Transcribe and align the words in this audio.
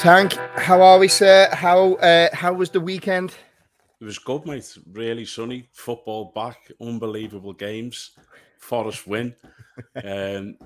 Tank, 0.00 0.32
how 0.56 0.80
are 0.80 0.98
we, 0.98 1.08
sir? 1.08 1.46
How 1.52 1.96
uh, 1.96 2.30
how 2.32 2.54
was 2.54 2.70
the 2.70 2.80
weekend? 2.80 3.34
It 4.00 4.04
was 4.06 4.18
good, 4.18 4.46
mate. 4.46 4.78
Really 4.92 5.26
sunny. 5.26 5.68
Football 5.74 6.32
back. 6.34 6.56
Unbelievable 6.80 7.52
games. 7.52 8.12
Forest 8.58 9.06
win. 9.06 9.34
Um, 10.04 10.56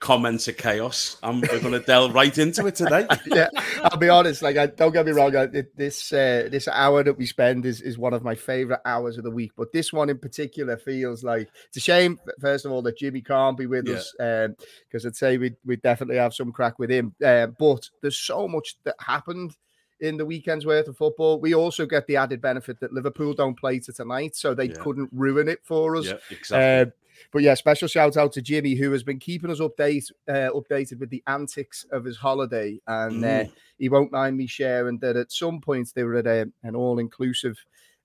comments 0.00 0.48
of 0.48 0.56
chaos. 0.56 1.18
And 1.22 1.42
we're 1.42 1.60
going 1.60 1.72
to 1.72 1.80
delve 1.80 2.14
right 2.14 2.36
into 2.36 2.66
it 2.66 2.74
today. 2.74 3.06
yeah, 3.26 3.48
I'll 3.84 3.98
be 3.98 4.08
honest. 4.08 4.42
Like, 4.42 4.56
I, 4.56 4.66
don't 4.66 4.92
get 4.92 5.06
me 5.06 5.12
wrong. 5.12 5.36
I, 5.36 5.46
this 5.76 6.12
uh, 6.12 6.48
this 6.50 6.66
hour 6.66 7.04
that 7.04 7.16
we 7.16 7.26
spend 7.26 7.64
is, 7.64 7.80
is 7.80 7.98
one 7.98 8.14
of 8.14 8.24
my 8.24 8.34
favorite 8.34 8.80
hours 8.84 9.18
of 9.18 9.24
the 9.24 9.30
week. 9.30 9.52
But 9.56 9.72
this 9.72 9.92
one 9.92 10.10
in 10.10 10.18
particular 10.18 10.76
feels 10.76 11.22
like 11.22 11.48
it's 11.68 11.76
a 11.76 11.80
shame. 11.80 12.18
First 12.40 12.64
of 12.64 12.72
all, 12.72 12.82
that 12.82 12.98
Jimmy 12.98 13.20
can't 13.20 13.56
be 13.56 13.66
with 13.66 13.86
yeah. 13.86 13.96
us 13.96 14.12
because 14.18 15.04
um, 15.04 15.08
I'd 15.08 15.16
say 15.16 15.38
we 15.38 15.54
we 15.64 15.76
definitely 15.76 16.16
have 16.16 16.34
some 16.34 16.50
crack 16.50 16.78
with 16.78 16.90
him. 16.90 17.14
Uh, 17.24 17.46
but 17.46 17.88
there's 18.02 18.18
so 18.18 18.48
much 18.48 18.76
that 18.84 18.96
happened 18.98 19.54
in 20.00 20.16
the 20.16 20.24
weekend's 20.24 20.66
worth 20.66 20.88
of 20.88 20.96
football. 20.96 21.38
We 21.40 21.54
also 21.54 21.86
get 21.86 22.06
the 22.06 22.16
added 22.16 22.40
benefit 22.40 22.80
that 22.80 22.92
Liverpool 22.92 23.34
don't 23.34 23.58
play 23.58 23.78
to 23.80 23.92
tonight, 23.92 24.34
so 24.34 24.54
they 24.54 24.68
yeah. 24.68 24.80
couldn't 24.80 25.10
ruin 25.12 25.48
it 25.48 25.60
for 25.62 25.96
us. 25.96 26.06
Yeah, 26.06 26.18
exactly. 26.30 26.92
Uh, 26.92 26.99
but 27.32 27.42
yeah, 27.42 27.54
special 27.54 27.88
shout 27.88 28.16
out 28.16 28.32
to 28.32 28.42
Jimmy 28.42 28.74
who 28.74 28.92
has 28.92 29.02
been 29.02 29.18
keeping 29.18 29.50
us 29.50 29.60
update 29.60 30.10
uh, 30.28 30.50
updated 30.54 30.98
with 30.98 31.10
the 31.10 31.22
antics 31.26 31.86
of 31.92 32.04
his 32.04 32.16
holiday, 32.16 32.80
and 32.86 33.24
uh, 33.24 33.28
mm. 33.28 33.46
uh, 33.46 33.50
he 33.78 33.88
won't 33.88 34.12
mind 34.12 34.36
me 34.36 34.46
sharing 34.46 34.98
that 34.98 35.16
at 35.16 35.32
some 35.32 35.60
points 35.60 35.92
they 35.92 36.04
were 36.04 36.16
at 36.16 36.26
a, 36.26 36.50
an 36.62 36.74
all 36.74 36.98
inclusive. 36.98 37.58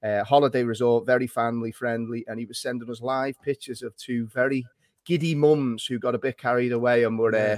Uh, 0.03 0.23
holiday 0.23 0.61
resort, 0.61 1.03
very 1.03 1.25
family 1.25 1.71
friendly, 1.71 2.23
and 2.27 2.39
he 2.39 2.45
was 2.45 2.59
sending 2.59 2.91
us 2.91 3.02
live 3.02 3.41
pictures 3.41 3.81
of 3.81 3.95
two 3.97 4.27
very 4.27 4.63
giddy 5.03 5.33
mums 5.33 5.86
who 5.86 5.97
got 5.97 6.13
a 6.13 6.19
bit 6.19 6.38
carried 6.38 6.71
away 6.71 7.05
and 7.05 7.17
were 7.17 7.33
uh, 7.33 7.58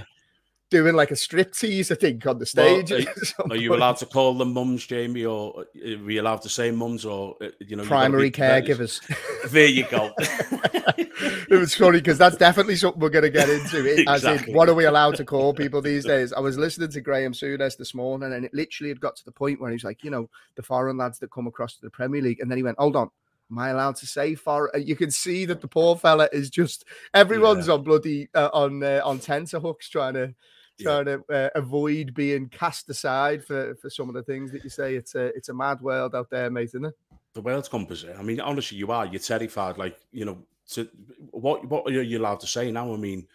doing 0.69 0.95
like 0.95 1.11
a 1.11 1.15
striptease, 1.15 1.91
I 1.91 1.95
think, 1.95 2.25
on 2.25 2.39
the 2.39 2.45
stage. 2.45 2.91
Well, 2.91 3.01
are, 3.39 3.45
are, 3.51 3.55
you 3.55 3.73
allowed 3.73 3.97
to 3.97 4.05
call 4.05 4.33
them 4.33 4.53
mums, 4.53 4.85
Jamie, 4.85 5.25
or 5.25 5.61
are 5.61 6.03
we 6.03 6.17
allowed 6.17 6.41
to 6.43 6.49
say 6.49 6.71
mums, 6.71 7.05
or 7.05 7.35
uh, 7.41 7.49
you 7.59 7.75
know, 7.75 7.83
primary 7.83 8.31
caregivers? 8.31 9.01
There 9.49 9.65
you 9.65 9.85
go. 9.89 10.11
it 10.19 11.57
was 11.57 11.73
funny 11.73 11.99
because 11.99 12.17
that's 12.17 12.35
definitely 12.35 12.75
something 12.75 12.99
we're 12.99 13.09
going 13.09 13.23
to 13.23 13.29
get 13.29 13.49
into. 13.49 13.79
As 14.07 14.23
exactly. 14.23 14.51
in, 14.51 14.57
what 14.57 14.67
are 14.67 14.73
we 14.73 14.85
allowed 14.85 15.15
to 15.15 15.25
call 15.25 15.53
people 15.53 15.81
these 15.81 16.03
days? 16.03 16.33
I 16.33 16.41
was 16.41 16.57
listening 16.57 16.89
to 16.89 17.01
Graham 17.01 17.31
Souness 17.31 17.77
this 17.77 17.93
morning, 17.93 18.33
and 18.33 18.43
it 18.43 18.53
literally 18.53 18.89
had 18.89 18.99
got 18.99 19.15
to 19.17 19.25
the 19.25 19.31
point 19.31 19.61
where 19.61 19.71
he's 19.71 19.85
like, 19.85 20.03
you 20.03 20.11
know, 20.11 20.29
the 20.55 20.63
foreign 20.63 20.97
lads 20.97 21.19
that 21.19 21.31
come 21.31 21.47
across 21.47 21.75
to 21.75 21.81
the 21.81 21.89
Premier 21.89 22.21
League, 22.21 22.41
and 22.41 22.51
then 22.51 22.57
he 22.57 22.63
went, 22.63 22.77
"Hold 22.77 22.95
on." 22.95 23.09
Am 23.49 23.59
I 23.59 23.69
allowed 23.69 23.95
to 23.97 24.05
say 24.05 24.35
for? 24.35 24.69
You 24.77 24.97
can 24.97 25.09
see 25.09 25.45
that 25.45 25.61
the 25.61 25.69
poor 25.69 25.95
fella 25.95 26.27
is 26.33 26.49
just 26.49 26.83
everyone's 27.13 27.67
yeah. 27.67 27.75
on 27.75 27.83
bloody 27.83 28.27
uh, 28.35 28.49
on 28.51 28.83
uh, 28.83 28.99
on 29.05 29.19
tenterhooks 29.19 29.87
trying 29.87 30.15
to 30.15 30.35
trying 30.79 31.05
to 31.05 31.23
uh, 31.31 31.49
avoid 31.55 32.13
being 32.13 32.49
cast 32.49 32.89
aside 32.89 33.43
for, 33.43 33.75
for 33.75 33.89
some 33.89 34.09
of 34.09 34.15
the 34.15 34.23
things 34.23 34.51
that 34.51 34.63
you 34.63 34.69
say. 34.69 34.95
It's 34.95 35.15
a 35.15 35.25
it's 35.27 35.49
a 35.49 35.53
mad 35.53 35.81
world 35.81 36.15
out 36.15 36.29
there, 36.29 36.49
mate, 36.49 36.69
isn't 36.69 36.85
it? 36.85 36.93
The 37.33 37.41
world's 37.41 37.69
composite. 37.69 38.15
I 38.17 38.23
mean, 38.23 38.39
honestly, 38.39 38.77
you 38.77 38.91
are. 38.91 39.05
You're 39.05 39.19
terrified. 39.19 39.77
Like 39.77 39.97
you 40.11 40.25
know, 40.25 40.39
to, 40.71 40.87
what 41.31 41.67
what 41.67 41.87
are 41.87 42.01
you 42.01 42.19
allowed 42.19 42.39
to 42.41 42.47
say 42.47 42.71
now? 42.71 42.93
I 42.93 42.97
mean, 42.97 43.27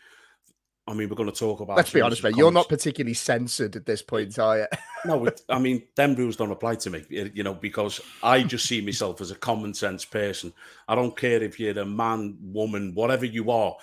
I 0.87 0.95
mean, 0.95 1.09
we're 1.09 1.17
going 1.17 1.31
to 1.31 1.39
talk 1.39 1.61
about. 1.61 1.77
Let's 1.77 1.93
be 1.93 2.01
honest, 2.01 2.25
mate. 2.25 2.37
You're 2.37 2.51
not 2.51 2.69
particularly 2.69 3.15
censored 3.15 3.77
at 3.77 3.87
this 3.87 4.03
point, 4.03 4.37
are 4.39 4.59
you? 4.59 4.67
no, 5.05 5.25
it, 5.27 5.41
I 5.49 5.61
mean, 5.61 5.85
them 5.95 6.17
rules 6.17 6.37
don't 6.37 6.51
apply 6.51 6.75
to 6.77 6.91
me. 6.91 7.05
You 7.09 7.45
know, 7.45 7.55
because 7.55 8.01
I 8.23 8.43
just 8.43 8.67
see 8.67 8.81
myself 8.81 9.21
as 9.21 9.31
a 9.31 9.37
common 9.37 9.75
sense 9.75 10.05
person. 10.05 10.53
I 10.89 10.97
don't 10.97 11.17
care 11.17 11.43
if 11.43 11.61
you're 11.61 11.79
a 11.79 11.85
man, 11.85 12.37
woman, 12.43 12.95
whatever 12.95 13.25
you 13.25 13.51
are. 13.53 13.77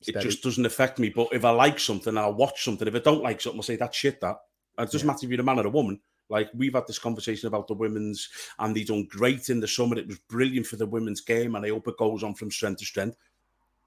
Steady. 0.00 0.18
It 0.18 0.22
just 0.22 0.42
doesn't 0.42 0.66
affect 0.66 0.98
me. 0.98 1.10
But 1.10 1.28
if 1.32 1.44
I 1.44 1.50
like 1.50 1.78
something, 1.78 2.16
I'll 2.16 2.34
watch 2.34 2.64
something. 2.64 2.86
If 2.86 2.94
I 2.94 3.00
don't 3.00 3.22
like 3.22 3.40
something, 3.40 3.58
I'll 3.58 3.64
say 3.64 3.76
that 3.76 3.94
shit. 3.94 4.20
That 4.20 4.36
it 4.78 4.90
doesn't 4.90 5.00
yeah. 5.00 5.06
matter 5.06 5.26
if 5.26 5.30
you're 5.30 5.40
a 5.40 5.44
man 5.44 5.58
or 5.58 5.66
a 5.66 5.70
woman. 5.70 6.00
Like 6.28 6.50
we've 6.54 6.74
had 6.74 6.86
this 6.86 6.98
conversation 6.98 7.46
about 7.46 7.68
the 7.68 7.74
women's, 7.74 8.28
and 8.58 8.74
they 8.74 8.84
done 8.84 9.06
great 9.08 9.48
in 9.48 9.60
the 9.60 9.68
summer. 9.68 9.96
It 9.96 10.08
was 10.08 10.18
brilliant 10.18 10.66
for 10.66 10.76
the 10.76 10.86
women's 10.86 11.20
game, 11.20 11.54
and 11.54 11.64
I 11.64 11.70
hope 11.70 11.88
it 11.88 11.98
goes 11.98 12.22
on 12.22 12.34
from 12.34 12.50
strength 12.50 12.80
to 12.80 12.84
strength. 12.84 13.16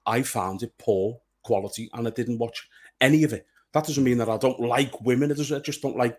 I 0.06 0.22
found 0.22 0.62
it 0.62 0.72
poor 0.78 1.20
quality, 1.42 1.90
and 1.92 2.06
I 2.06 2.10
didn't 2.10 2.38
watch 2.38 2.68
any 3.00 3.24
of 3.24 3.32
it. 3.32 3.46
That 3.72 3.86
doesn't 3.86 4.02
mean 4.02 4.18
that 4.18 4.28
I 4.28 4.38
don't 4.38 4.60
like 4.60 5.00
women. 5.02 5.30
It 5.30 5.36
doesn't. 5.36 5.56
I 5.56 5.60
just 5.60 5.82
don't 5.82 5.96
like. 5.96 6.18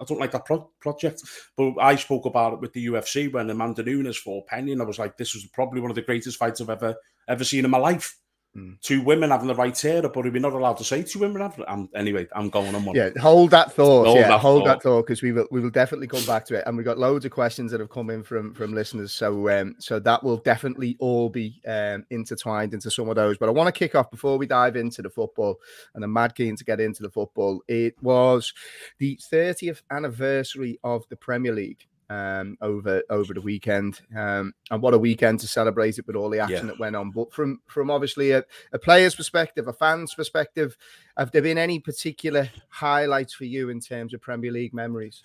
I 0.00 0.04
don't 0.04 0.18
like 0.18 0.32
that 0.32 0.46
pro- 0.46 0.70
project. 0.80 1.22
But 1.56 1.74
I 1.78 1.94
spoke 1.96 2.24
about 2.24 2.54
it 2.54 2.60
with 2.60 2.72
the 2.72 2.86
UFC 2.86 3.30
when 3.30 3.50
Amanda 3.50 3.82
Nunes 3.82 4.16
fought 4.16 4.48
Peña, 4.48 4.72
and 4.72 4.82
I 4.82 4.86
was 4.86 4.98
like, 4.98 5.18
this 5.18 5.34
was 5.34 5.44
probably 5.46 5.82
one 5.82 5.90
of 5.90 5.94
the 5.94 6.02
greatest 6.02 6.38
fights 6.38 6.62
I've 6.62 6.70
ever 6.70 6.96
ever 7.28 7.44
seen 7.44 7.66
in 7.66 7.70
my 7.70 7.78
life. 7.78 8.16
Mm. 8.56 8.80
Two 8.80 9.00
women 9.02 9.30
having 9.30 9.46
the 9.46 9.54
right 9.54 9.78
hair, 9.78 10.02
but 10.02 10.16
we're 10.16 10.32
not 10.40 10.52
allowed 10.52 10.76
to 10.78 10.84
say 10.84 11.04
two 11.04 11.20
women 11.20 11.40
have. 11.40 11.62
Um, 11.68 11.88
anyway, 11.94 12.26
I'm 12.34 12.50
going 12.50 12.74
on 12.74 12.84
one. 12.84 12.96
Yeah, 12.96 13.10
hold 13.20 13.52
that 13.52 13.72
thought. 13.72 14.06
Hold 14.06 14.18
yeah, 14.18 14.28
that 14.28 14.40
hold 14.40 14.64
thought. 14.64 14.66
that 14.66 14.82
thought 14.82 15.06
because 15.06 15.22
we 15.22 15.30
will 15.30 15.46
we 15.52 15.60
will 15.60 15.70
definitely 15.70 16.08
come 16.08 16.24
back 16.26 16.46
to 16.46 16.56
it, 16.56 16.64
and 16.66 16.76
we've 16.76 16.84
got 16.84 16.98
loads 16.98 17.24
of 17.24 17.30
questions 17.30 17.70
that 17.70 17.78
have 17.78 17.90
come 17.90 18.10
in 18.10 18.24
from 18.24 18.52
from 18.52 18.74
listeners. 18.74 19.12
So 19.12 19.48
um, 19.50 19.76
so 19.78 20.00
that 20.00 20.24
will 20.24 20.38
definitely 20.38 20.96
all 20.98 21.28
be 21.28 21.62
um 21.68 22.04
intertwined 22.10 22.74
into 22.74 22.90
some 22.90 23.08
of 23.08 23.14
those. 23.14 23.38
But 23.38 23.48
I 23.48 23.52
want 23.52 23.72
to 23.72 23.78
kick 23.78 23.94
off 23.94 24.10
before 24.10 24.36
we 24.36 24.46
dive 24.46 24.74
into 24.74 25.00
the 25.00 25.10
football, 25.10 25.60
and 25.94 26.02
I'm 26.02 26.12
mad 26.12 26.34
keen 26.34 26.56
to 26.56 26.64
get 26.64 26.80
into 26.80 27.04
the 27.04 27.10
football. 27.10 27.62
It 27.68 27.94
was 28.02 28.52
the 28.98 29.16
30th 29.32 29.82
anniversary 29.92 30.80
of 30.82 31.08
the 31.08 31.16
Premier 31.16 31.52
League 31.52 31.86
um, 32.10 32.58
over 32.60 33.02
over 33.08 33.32
the 33.32 33.40
weekend. 33.40 34.00
Um, 34.14 34.52
and 34.70 34.82
what 34.82 34.94
a 34.94 34.98
weekend 34.98 35.40
to 35.40 35.48
celebrate 35.48 35.98
it 35.98 36.06
with 36.06 36.16
all 36.16 36.28
the 36.28 36.40
action 36.40 36.66
yeah. 36.66 36.72
that 36.72 36.80
went 36.80 36.96
on. 36.96 37.12
But 37.12 37.32
from 37.32 37.60
from 37.66 37.90
obviously 37.90 38.32
a, 38.32 38.44
a, 38.72 38.78
player's 38.78 39.14
perspective, 39.14 39.68
a 39.68 39.72
fan's 39.72 40.14
perspective, 40.14 40.76
have 41.16 41.30
there 41.30 41.42
been 41.42 41.56
any 41.56 41.78
particular 41.78 42.50
highlights 42.68 43.32
for 43.32 43.44
you 43.44 43.70
in 43.70 43.80
terms 43.80 44.12
of 44.12 44.20
Premier 44.20 44.50
League 44.50 44.74
memories? 44.74 45.22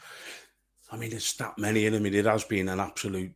I 0.92 0.98
mean, 0.98 1.10
there's 1.10 1.34
that 1.34 1.58
many. 1.58 1.88
And 1.88 1.96
I 1.96 2.00
mean, 2.00 2.14
it 2.14 2.26
has 2.26 2.44
been 2.44 2.70
an 2.70 2.80
absolute. 2.80 3.34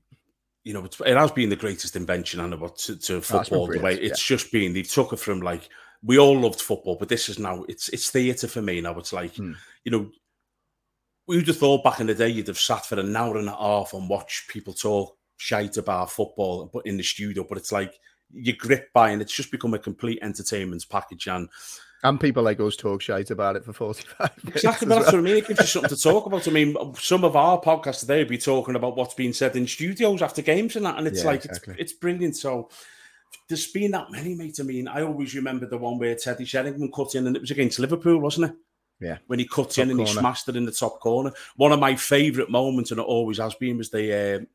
You 0.64 0.74
know, 0.74 0.86
it 0.86 1.18
has 1.18 1.32
been 1.32 1.50
the 1.50 1.56
greatest 1.56 1.96
invention 1.96 2.42
and 2.42 2.54
about 2.54 2.78
to, 2.80 2.98
to 2.98 3.22
football. 3.22 3.66
The 3.66 3.80
way 3.80 3.96
it's 3.96 4.30
yeah. 4.30 4.38
just 4.38 4.52
been, 4.52 4.74
they 4.74 4.84
took 4.84 5.14
it 5.14 5.20
from 5.20 5.42
like 5.42 5.68
we 6.04 6.20
all 6.20 6.40
loved 6.40 6.62
football, 6.62 6.96
but 6.96 7.10
this 7.10 7.30
is 7.30 7.40
now 7.40 7.64
it's 7.68 7.90
it's 7.90 8.12
theatre 8.12 8.48
for 8.48 8.62
me 8.62 8.80
now. 8.80 8.98
It's 9.00 9.14
like 9.14 9.36
hmm. 9.36 9.54
you 9.84 9.92
know 9.92 10.12
We'd 11.30 11.46
have 11.46 11.58
thought 11.58 11.84
back 11.84 12.00
in 12.00 12.08
the 12.08 12.16
day 12.16 12.30
you'd 12.30 12.48
have 12.48 12.58
sat 12.58 12.88
for 12.88 13.00
an 13.00 13.16
hour 13.16 13.38
and 13.38 13.48
a 13.48 13.56
half 13.56 13.94
and 13.94 14.10
watched 14.10 14.50
people 14.50 14.74
talk 14.74 15.16
shite 15.38 15.78
about 15.78 16.10
football, 16.10 16.72
but 16.74 16.88
in 16.88 16.98
the 16.98 17.04
studio. 17.04 17.46
But 17.48 17.60
it's 17.60 17.72
like 17.72 18.00
you're 18.32 18.56
gripped 18.56 18.94
by, 18.94 19.12
and 19.12 19.22
it's 19.22 19.32
just 19.32 19.52
become 19.52 19.76
a 19.76 19.80
complete 19.80 20.18
entertainment 20.24 20.88
package. 20.90 21.28
And 21.28 21.48
and 22.02 22.20
people 22.20 22.42
like 22.42 22.60
us 22.60 22.76
talk 22.76 23.04
shite 23.04 23.30
about 23.30 23.58
it 23.58 23.64
for 23.64 23.74
45 23.74 24.32
minutes. 24.44 24.64
Exactly, 24.64 24.88
that's 24.88 25.06
well. 25.06 25.14
what 25.14 25.20
I 25.20 25.22
mean. 25.22 25.38
It 25.38 25.48
gives 25.48 25.60
you 25.60 25.68
something 25.68 25.96
to 25.96 26.02
talk 26.02 26.26
about. 26.26 26.48
I 26.48 26.52
mean, 26.52 26.76
some 26.96 27.24
of 27.24 27.36
our 27.36 27.62
podcasts 27.62 28.00
today 28.00 28.18
would 28.18 28.28
be 28.28 28.40
talking 28.40 28.74
about 28.74 28.98
what's 28.98 29.14
being 29.14 29.34
said 29.34 29.56
in 29.56 29.68
studios 29.68 30.24
after 30.24 30.42
games 30.42 30.78
and 30.78 30.88
that. 30.88 30.98
And 30.98 31.06
it's 31.06 31.22
yeah, 31.22 31.28
like, 31.28 31.46
exactly. 31.46 31.76
it's, 31.78 31.92
it's 31.92 32.00
brilliant. 32.00 32.38
So 32.38 32.70
there's 33.48 33.68
been 33.68 33.92
that 33.92 34.10
many, 34.10 34.34
mate. 34.34 34.58
I 34.60 34.64
mean, 34.64 34.88
I 34.88 35.04
always 35.04 35.36
remember 35.36 35.68
the 35.68 35.78
one 35.78 36.00
where 36.00 36.16
Teddy 36.16 36.46
Sheringham 36.46 36.92
cut 36.92 37.14
in 37.14 37.28
and 37.28 37.36
it 37.36 37.42
was 37.42 37.52
against 37.52 37.78
Liverpool, 37.78 38.18
wasn't 38.18 38.52
it? 38.52 38.58
Yeah. 39.00 39.18
When 39.28 39.40
he 39.40 39.48
cut 39.48 39.72
top 39.72 39.84
in 39.84 39.90
and 39.92 40.00
corner. 40.00 40.12
he 40.12 40.18
smashed 40.18 40.50
it 40.50 40.56
in 40.56 40.66
the 40.66 40.72
top 40.72 41.00
corner. 41.00 41.32
One 41.56 41.72
of 41.72 41.80
my 41.80 41.96
favourite 41.96 42.50
moments, 42.50 42.92
and 42.92 43.00
it 43.00 43.04
always 43.04 43.38
has 43.38 43.56
been, 43.56 43.78
was 43.78 43.90
the. 43.90 44.38
Uh, 44.38 44.46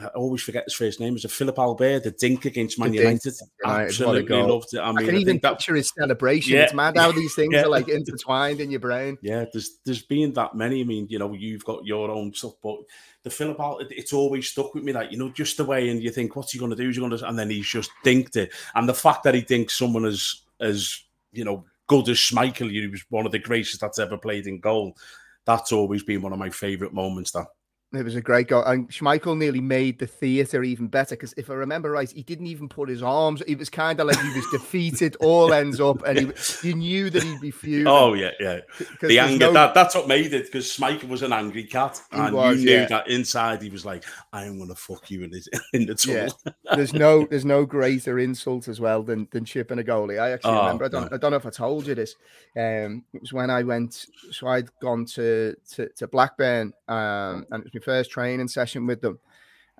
I 0.00 0.06
always 0.08 0.42
forget 0.42 0.64
his 0.64 0.74
first 0.74 1.00
name. 1.00 1.14
Was 1.14 1.24
a 1.24 1.28
Philippe 1.28 1.60
Albert, 1.60 2.04
the 2.04 2.12
dink 2.12 2.44
against 2.44 2.78
Man 2.78 2.94
United. 2.94 3.34
Absolutely 3.64 4.36
loved 4.36 4.72
it. 4.72 4.78
I, 4.78 4.88
mean, 4.90 4.98
I 4.98 5.04
can 5.04 5.14
I 5.16 5.18
even 5.18 5.40
picture 5.40 5.72
that... 5.72 5.78
his 5.78 5.92
celebration. 5.96 6.54
Yeah. 6.54 6.64
It's 6.64 6.74
mad 6.74 6.96
how 6.96 7.10
these 7.10 7.34
things 7.34 7.54
yeah. 7.54 7.62
are 7.62 7.68
like 7.68 7.88
intertwined 7.88 8.60
in 8.60 8.70
your 8.70 8.78
brain. 8.78 9.18
Yeah, 9.22 9.46
there's 9.52 9.78
there's 9.84 10.02
been 10.02 10.32
that 10.34 10.54
many. 10.54 10.82
I 10.82 10.84
mean, 10.84 11.08
you 11.10 11.18
know, 11.18 11.32
you've 11.32 11.64
got 11.64 11.84
your 11.84 12.10
own 12.10 12.32
stuff, 12.32 12.54
but 12.62 12.78
the 13.24 13.30
Philippe 13.30 13.60
Albert, 13.60 13.88
it's 13.90 14.12
always 14.12 14.48
stuck 14.48 14.72
with 14.74 14.84
me. 14.84 14.92
Like 14.92 15.10
you 15.10 15.18
know, 15.18 15.30
just 15.30 15.56
the 15.56 15.64
way, 15.64 15.88
and 15.88 16.00
you 16.00 16.10
think, 16.10 16.36
what's 16.36 16.52
he 16.52 16.60
going 16.60 16.70
to 16.70 16.76
do? 16.76 16.88
Is 16.88 16.94
he 16.94 17.00
going 17.00 17.16
to? 17.16 17.28
And 17.28 17.38
then 17.38 17.50
he's 17.50 17.66
just 17.66 17.90
dinked 18.04 18.36
it. 18.36 18.52
And 18.76 18.88
the 18.88 18.94
fact 18.94 19.24
that 19.24 19.34
he 19.34 19.40
thinks 19.40 19.76
someone 19.76 20.04
as 20.04 20.42
as 20.60 21.02
you 21.32 21.44
know 21.44 21.64
good 21.88 22.08
as 22.08 22.16
Schmeichel, 22.16 22.70
he 22.70 22.86
was 22.86 23.04
one 23.10 23.26
of 23.26 23.32
the 23.32 23.38
greatest 23.38 23.80
that's 23.80 23.98
ever 23.98 24.16
played 24.16 24.46
in 24.46 24.60
goal. 24.60 24.96
That's 25.44 25.72
always 25.72 26.02
been 26.02 26.22
one 26.22 26.32
of 26.32 26.38
my 26.38 26.50
favourite 26.50 26.94
moments. 26.94 27.32
That 27.32 27.46
it 27.92 28.04
was 28.04 28.16
a 28.16 28.20
great 28.20 28.48
goal. 28.48 28.62
And 28.64 28.88
Schmeichel 28.90 29.36
nearly 29.36 29.62
made 29.62 29.98
the 29.98 30.06
theatre 30.06 30.62
even 30.62 30.88
better 30.88 31.16
because 31.16 31.32
if 31.38 31.48
I 31.48 31.54
remember 31.54 31.90
right, 31.90 32.10
he 32.10 32.22
didn't 32.22 32.46
even 32.46 32.68
put 32.68 32.90
his 32.90 33.02
arms. 33.02 33.40
It 33.42 33.56
was 33.56 33.70
kind 33.70 33.98
of 33.98 34.08
like 34.08 34.20
he 34.20 34.28
was 34.34 34.46
defeated, 34.52 35.16
all 35.20 35.54
ends 35.54 35.80
up, 35.80 36.02
and 36.06 36.18
he, 36.18 36.68
you 36.68 36.74
knew 36.74 37.08
that 37.08 37.22
he'd 37.22 37.40
be 37.40 37.50
fuming. 37.50 37.86
Oh, 37.86 38.12
yeah, 38.12 38.32
yeah. 38.40 38.60
The 39.00 39.18
anger, 39.18 39.46
no... 39.46 39.52
that, 39.54 39.74
that's 39.74 39.94
what 39.94 40.06
made 40.06 40.34
it 40.34 40.46
because 40.46 40.66
Schmeichel 40.66 41.08
was 41.08 41.22
an 41.22 41.32
angry 41.32 41.64
cat. 41.64 42.00
He 42.12 42.18
and 42.18 42.34
was, 42.34 42.58
you 42.58 42.66
knew 42.66 42.72
yeah. 42.72 42.86
that 42.86 43.08
inside 43.08 43.62
he 43.62 43.70
was 43.70 43.86
like, 43.86 44.04
I'm 44.34 44.58
going 44.58 44.68
to 44.68 44.74
fuck 44.74 45.10
you 45.10 45.22
in, 45.22 45.32
his, 45.32 45.48
in 45.72 45.86
the 45.86 45.94
tunnel. 45.94 46.28
Yeah. 46.44 46.76
there's 46.76 46.92
no 46.92 47.26
there's 47.30 47.46
no 47.46 47.64
greater 47.64 48.18
insult 48.18 48.68
as 48.68 48.80
well 48.80 49.02
than, 49.02 49.28
than 49.30 49.46
chipping 49.46 49.78
a 49.78 49.82
goalie. 49.82 50.20
I 50.20 50.32
actually 50.32 50.52
oh, 50.52 50.60
remember, 50.60 50.84
I 50.84 50.88
don't, 50.88 51.12
I 51.12 51.16
don't 51.16 51.30
know 51.30 51.38
if 51.38 51.46
I 51.46 51.50
told 51.50 51.86
you 51.86 51.94
this. 51.94 52.16
Um, 52.54 53.04
it 53.14 53.22
was 53.22 53.32
when 53.32 53.48
I 53.48 53.62
went, 53.62 54.06
so 54.30 54.48
I'd 54.48 54.68
gone 54.80 55.06
to, 55.06 55.56
to, 55.70 55.88
to 55.88 56.06
Blackburn 56.06 56.74
um, 56.88 57.46
and 57.50 57.60
it 57.60 57.64
was 57.64 57.74
my 57.78 57.84
first 57.84 58.10
training 58.10 58.48
session 58.48 58.86
with 58.86 59.00
them. 59.00 59.18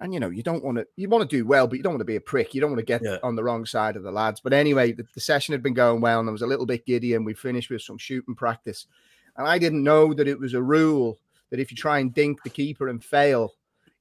And 0.01 0.15
you 0.15 0.21
know, 0.21 0.31
you 0.31 0.43
don't 0.43 0.65
want 0.65 0.79
to 0.79 0.87
you 0.97 1.09
want 1.09 1.29
to 1.29 1.37
do 1.37 1.45
well, 1.45 1.67
but 1.67 1.77
you 1.77 1.83
don't 1.83 1.95
want 1.95 2.01
to 2.01 2.05
be 2.05 2.17
a 2.17 2.21
prick. 2.21 2.55
You 2.55 2.61
don't 2.61 2.71
want 2.71 2.79
to 2.79 2.85
get 2.85 3.03
yeah. 3.05 3.19
on 3.23 3.35
the 3.35 3.43
wrong 3.43 3.67
side 3.67 3.97
of 3.97 4.05
the 4.05 4.13
lads. 4.13 4.41
But 4.41 4.53
anyway, 4.53 4.93
the, 4.93 5.05
the, 5.15 5.21
session 5.21 5.53
had 5.53 5.63
been 5.63 5.75
going 5.75 6.01
well, 6.01 6.21
and 6.21 6.29
I 6.29 6.33
was 6.33 6.43
a 6.43 6.47
little 6.47 6.67
bit 6.67 6.87
giddy, 6.87 7.15
and 7.15 7.27
we 7.27 7.35
finished 7.35 7.69
with 7.69 7.83
some 7.83 7.99
shooting 7.99 8.37
practice. 8.37 8.87
And 9.37 9.47
I 9.47 9.59
didn't 9.59 9.83
know 9.83 10.15
that 10.15 10.29
it 10.29 10.39
was 10.39 10.55
a 10.55 10.63
rule 10.63 11.19
that 11.51 11.59
if 11.59 11.71
you 11.73 11.77
try 11.77 11.99
and 11.99 12.15
dink 12.15 12.43
the 12.45 12.51
keeper 12.51 12.89
and 12.89 13.03
fail, 13.03 13.55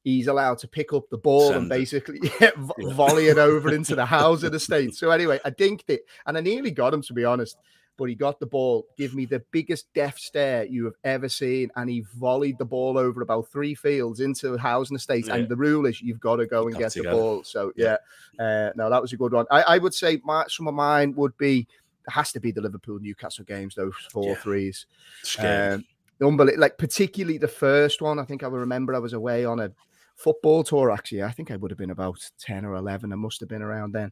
he's 0.04 0.28
allowed 0.28 0.58
to 0.60 0.68
pick 0.68 0.94
up 0.94 1.10
the 1.10 1.18
ball 1.18 1.50
Send 1.50 1.62
and 1.62 1.70
basically 1.70 2.20
yeah, 2.42 2.52
volley 2.94 3.28
it 3.28 3.38
over 3.38 3.74
into 3.74 3.96
the 3.96 4.06
house 4.18 4.44
of 4.44 4.52
the 4.52 4.58
estate. 4.58 4.96
So 4.96 5.12
anyway, 5.12 5.40
I 5.44 5.50
dinked 5.50 5.90
it 5.90 6.02
and 6.26 6.38
I 6.38 6.42
nearly 6.42 6.72
got 6.72 6.94
him 6.94 7.02
to 7.04 7.14
be 7.14 7.26
honest. 7.26 7.58
But 7.98 8.10
he 8.10 8.16
got 8.16 8.40
the 8.40 8.46
ball, 8.46 8.86
give 8.96 9.16
me 9.16 9.26
the 9.26 9.40
biggest 9.52 9.92
death 9.94 10.20
stare 10.20 10.66
you 10.66 10.86
have 10.86 10.94
ever 11.04 11.28
seen, 11.28 11.72
and 11.76 11.90
he 11.90 12.06
volleyed 12.16 12.60
the 12.60 12.66
ball 12.66 12.98
over 12.98 13.22
about 13.24 13.50
three 13.50 13.74
fields 13.74 14.20
into 14.20 14.56
housing 14.56 14.96
estate. 14.96 15.26
Yeah. 15.26 15.36
And 15.36 15.50
the 15.50 15.56
rule 15.56 15.88
is 15.88 16.00
you've 16.00 16.20
got 16.20 16.36
to 16.36 16.46
go 16.46 16.68
and 16.68 16.78
get 16.78 16.94
the 16.94 17.04
ball. 17.04 17.44
So 17.44 17.74
yeah, 17.76 17.98
yeah. 18.40 18.68
Uh, 18.68 18.72
no, 18.76 18.90
that 18.92 19.02
was 19.02 19.14
a 19.14 19.18
good 19.18 19.34
one. 19.34 19.48
I, 19.50 19.64
I 19.64 19.78
would 19.80 19.96
say 19.96 20.22
my, 20.24 20.46
some 20.48 20.68
of 20.68 20.76
mine 20.76 21.16
would 21.16 21.36
be 21.38 21.68
has 22.08 22.32
to 22.34 22.40
be 22.40 22.52
the 22.52 22.62
Liverpool 22.62 23.00
Newcastle 23.00 23.46
games, 23.46 23.76
those 23.76 23.94
four 24.12 24.30
yeah. 24.30 24.36
threes. 24.36 24.86
Um, 25.40 25.84
unbelievable, 26.22 26.62
like 26.62 26.78
particularly 26.78 27.38
the 27.38 27.48
first 27.48 28.02
one. 28.02 28.20
I 28.20 28.26
think 28.26 28.44
I 28.44 28.48
remember 28.48 28.94
I 28.94 29.00
was 29.00 29.14
away 29.14 29.44
on 29.44 29.60
a 29.60 29.72
football 30.16 30.64
tour. 30.64 30.92
Actually, 30.92 31.24
I 31.24 31.32
think 31.32 31.52
I 31.52 31.56
would 31.56 31.72
have 31.72 31.78
been 31.80 31.90
about 31.90 32.20
ten 32.40 32.64
or 32.64 32.76
eleven. 32.76 33.12
I 33.12 33.16
must 33.16 33.40
have 33.40 33.50
been 33.50 33.64
around 33.64 33.94
then, 33.94 34.12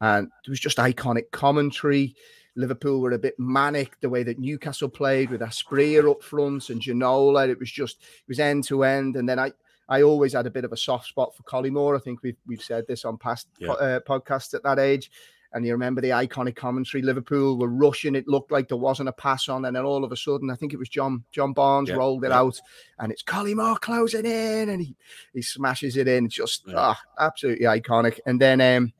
and 0.00 0.30
it 0.46 0.50
was 0.50 0.60
just 0.60 0.78
iconic 0.78 1.32
commentary. 1.32 2.14
Liverpool 2.56 3.00
were 3.00 3.12
a 3.12 3.18
bit 3.18 3.38
manic 3.38 4.00
the 4.00 4.10
way 4.10 4.22
that 4.22 4.38
Newcastle 4.38 4.88
played 4.88 5.30
with 5.30 5.40
Asprilla 5.40 6.10
up 6.10 6.22
front 6.22 6.70
and 6.70 6.80
Ginola. 6.80 7.48
It 7.48 7.58
was 7.58 7.70
just 7.70 7.98
it 8.00 8.28
was 8.28 8.40
end 8.40 8.64
to 8.64 8.84
end, 8.84 9.16
and 9.16 9.28
then 9.28 9.38
I. 9.38 9.52
I 9.86 10.00
always 10.00 10.32
had 10.32 10.46
a 10.46 10.50
bit 10.50 10.64
of 10.64 10.72
a 10.72 10.78
soft 10.78 11.08
spot 11.08 11.36
for 11.36 11.42
Collymore. 11.42 11.94
I 11.94 12.00
think 12.00 12.22
we've 12.22 12.38
we've 12.46 12.62
said 12.62 12.86
this 12.86 13.04
on 13.04 13.18
past 13.18 13.48
yeah. 13.58 13.72
uh, 13.72 14.00
podcasts 14.00 14.54
at 14.54 14.62
that 14.62 14.78
age. 14.78 15.10
And 15.52 15.66
you 15.66 15.72
remember 15.72 16.00
the 16.00 16.08
iconic 16.08 16.56
commentary. 16.56 17.02
Liverpool 17.02 17.58
were 17.58 17.68
rushing. 17.68 18.14
It 18.14 18.26
looked 18.26 18.50
like 18.50 18.66
there 18.66 18.78
wasn't 18.78 19.10
a 19.10 19.12
pass 19.12 19.46
on, 19.46 19.66
and 19.66 19.76
then 19.76 19.84
all 19.84 20.02
of 20.02 20.10
a 20.10 20.16
sudden, 20.16 20.50
I 20.50 20.56
think 20.56 20.72
it 20.72 20.78
was 20.78 20.88
John 20.88 21.22
John 21.32 21.52
Barnes 21.52 21.90
yeah, 21.90 21.96
rolled 21.96 22.24
it 22.24 22.30
yeah. 22.30 22.38
out, 22.38 22.58
and 22.98 23.12
it's 23.12 23.22
Collymore 23.22 23.78
closing 23.78 24.24
in, 24.24 24.70
and 24.70 24.80
he 24.80 24.96
he 25.34 25.42
smashes 25.42 25.98
it 25.98 26.08
in. 26.08 26.30
Just 26.30 26.64
oh, 26.74 26.96
absolutely 27.20 27.66
iconic. 27.66 28.18
And 28.24 28.40
then, 28.40 28.62
um, 28.62 28.92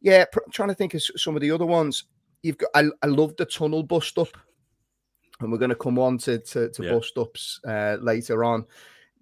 yeah, 0.00 0.24
pr- 0.24 0.40
trying 0.50 0.70
to 0.70 0.74
think 0.74 0.94
of 0.94 1.02
some 1.02 1.36
of 1.36 1.42
the 1.42 1.50
other 1.50 1.66
ones. 1.66 2.04
You've 2.44 2.58
got. 2.58 2.70
I, 2.74 2.84
I 3.02 3.06
love 3.06 3.36
the 3.36 3.44
tunnel 3.44 3.82
bust 3.82 4.18
up, 4.18 4.36
and 5.40 5.50
we're 5.50 5.58
going 5.58 5.70
to 5.70 5.74
come 5.74 5.98
on 5.98 6.18
to 6.18 6.38
to, 6.38 6.70
to 6.70 6.82
bust 6.82 7.18
ups 7.18 7.60
uh, 7.66 7.96
later 8.00 8.44
on 8.44 8.66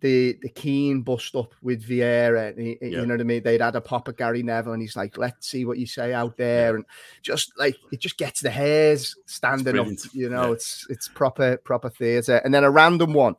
the 0.02 0.36
the 0.42 0.48
Keane 0.48 1.00
bust 1.00 1.34
up 1.34 1.54
with 1.62 1.88
Vieira. 1.88 2.58
He, 2.58 2.76
yeah. 2.82 3.00
You 3.00 3.06
know 3.06 3.14
what 3.14 3.20
I 3.20 3.24
mean? 3.24 3.42
They'd 3.42 3.60
had 3.60 3.76
a 3.76 3.80
pop 3.80 4.08
at 4.08 4.18
Gary 4.18 4.42
Neville, 4.42 4.72
and 4.74 4.82
he's 4.82 4.96
like, 4.96 5.16
"Let's 5.16 5.48
see 5.48 5.64
what 5.64 5.78
you 5.78 5.86
say 5.86 6.12
out 6.12 6.36
there," 6.36 6.72
yeah. 6.72 6.76
and 6.76 6.84
just 7.22 7.52
like 7.56 7.76
it 7.90 8.00
just 8.00 8.18
gets 8.18 8.40
the 8.40 8.50
hairs 8.50 9.16
standing 9.26 9.78
up. 9.78 9.86
You 10.12 10.28
know, 10.28 10.48
yeah. 10.48 10.52
it's 10.52 10.86
it's 10.90 11.08
proper 11.08 11.56
proper 11.56 11.88
theatre. 11.88 12.42
And 12.44 12.52
then 12.52 12.64
a 12.64 12.70
random 12.70 13.14
one, 13.14 13.36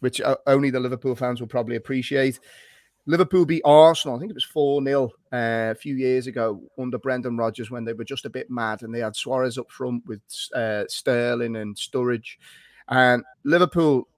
which 0.00 0.20
uh, 0.20 0.36
only 0.46 0.70
the 0.70 0.80
Liverpool 0.80 1.16
fans 1.16 1.40
will 1.40 1.48
probably 1.48 1.76
appreciate. 1.76 2.38
Liverpool 3.06 3.44
beat 3.44 3.62
Arsenal. 3.64 4.16
I 4.16 4.20
think 4.20 4.30
it 4.30 4.34
was 4.34 4.44
4 4.44 4.82
0 4.84 5.04
uh, 5.04 5.08
a 5.32 5.74
few 5.74 5.94
years 5.94 6.26
ago 6.26 6.60
under 6.78 6.98
Brendan 6.98 7.36
Rodgers 7.36 7.70
when 7.70 7.84
they 7.84 7.92
were 7.92 8.04
just 8.04 8.26
a 8.26 8.30
bit 8.30 8.50
mad 8.50 8.82
and 8.82 8.94
they 8.94 9.00
had 9.00 9.16
Suarez 9.16 9.58
up 9.58 9.70
front 9.70 10.04
with 10.06 10.20
uh, 10.54 10.84
Sterling 10.88 11.56
and 11.56 11.76
Sturridge. 11.76 12.36
And 12.88 13.24
Liverpool 13.44 14.08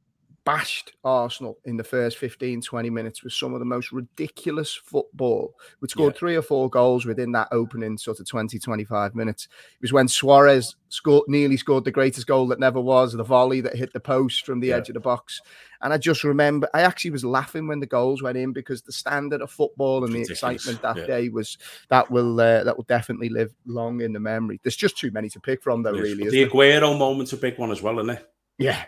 bashed 0.45 0.93
Arsenal 1.05 1.59
in 1.65 1.77
the 1.77 1.85
first 1.85 2.19
15, 2.19 2.61
20 2.61 2.91
minutes 2.91 3.25
with 3.25 3.33
some 3.33 3.55
of 3.55 3.61
the 3.61 3.65
most 3.65 3.93
ridiculous 3.93 4.75
football. 4.75 5.55
We 5.81 5.89
scored 5.89 6.15
yeah. 6.15 6.19
three 6.19 6.37
or 6.37 6.43
four 6.43 6.69
goals 6.69 7.07
within 7.07 7.33
that 7.33 7.49
opening 7.51 7.97
sort 7.97 8.21
of 8.21 8.29
20, 8.29 8.59
25 8.59 9.15
minutes. 9.15 9.45
It 9.45 9.83
was 9.83 9.93
when 9.93 10.07
Suarez 10.07 10.77
scored, 10.89 11.25
nearly 11.29 11.57
scored 11.57 11.85
the 11.85 11.91
greatest 11.91 12.27
goal 12.27 12.47
that 12.49 12.61
never 12.61 12.81
was, 12.81 13.13
the 13.13 13.25
volley 13.25 13.61
that 13.63 13.77
hit 13.77 13.93
the 13.93 14.01
post 14.01 14.45
from 14.45 14.61
the 14.61 14.69
yeah. 14.69 14.77
edge 14.77 14.89
of 14.89 14.95
the 14.95 15.01
box. 15.01 15.41
And 15.81 15.93
I 15.93 15.99
just 15.99 16.25
remember, 16.25 16.69
I 16.75 16.83
actually 16.83 17.11
was 17.11 17.25
laughing 17.25 17.67
when 17.67 17.81
the 17.81 17.87
goals 17.87 18.23
went 18.23 18.39
in 18.39 18.53
because 18.53 18.83
the 18.83 18.93
standard 18.93 19.43
of 19.43 19.51
football 19.51 20.05
and 20.05 20.15
the 20.15 20.23
excitement 20.23 20.81
that 20.83 20.97
yeah. 20.97 21.07
day 21.07 21.29
was 21.29 21.59
that 21.89 22.11
will 22.11 22.41
uh, 22.41 22.65
that 22.65 22.77
will 22.77 22.85
definitely 22.85 23.29
live 23.29 23.53
long 23.67 24.01
in 24.01 24.13
the 24.13 24.21
memory. 24.21 24.61
There's 24.63 24.77
just 24.77 24.97
too 24.97 25.11
many 25.11 25.29
to 25.31 25.41
pick 25.41 25.63
from, 25.63 25.83
though. 25.83 25.93
Really, 25.93 26.29
the 26.31 26.47
Aguero 26.47 26.99
moment's 26.99 27.35
a 27.35 27.37
big 27.37 27.59
one 27.59 27.71
as 27.71 27.83
well, 27.83 27.99
isn't 27.99 28.11
it? 28.11 28.31
Yeah, 28.57 28.83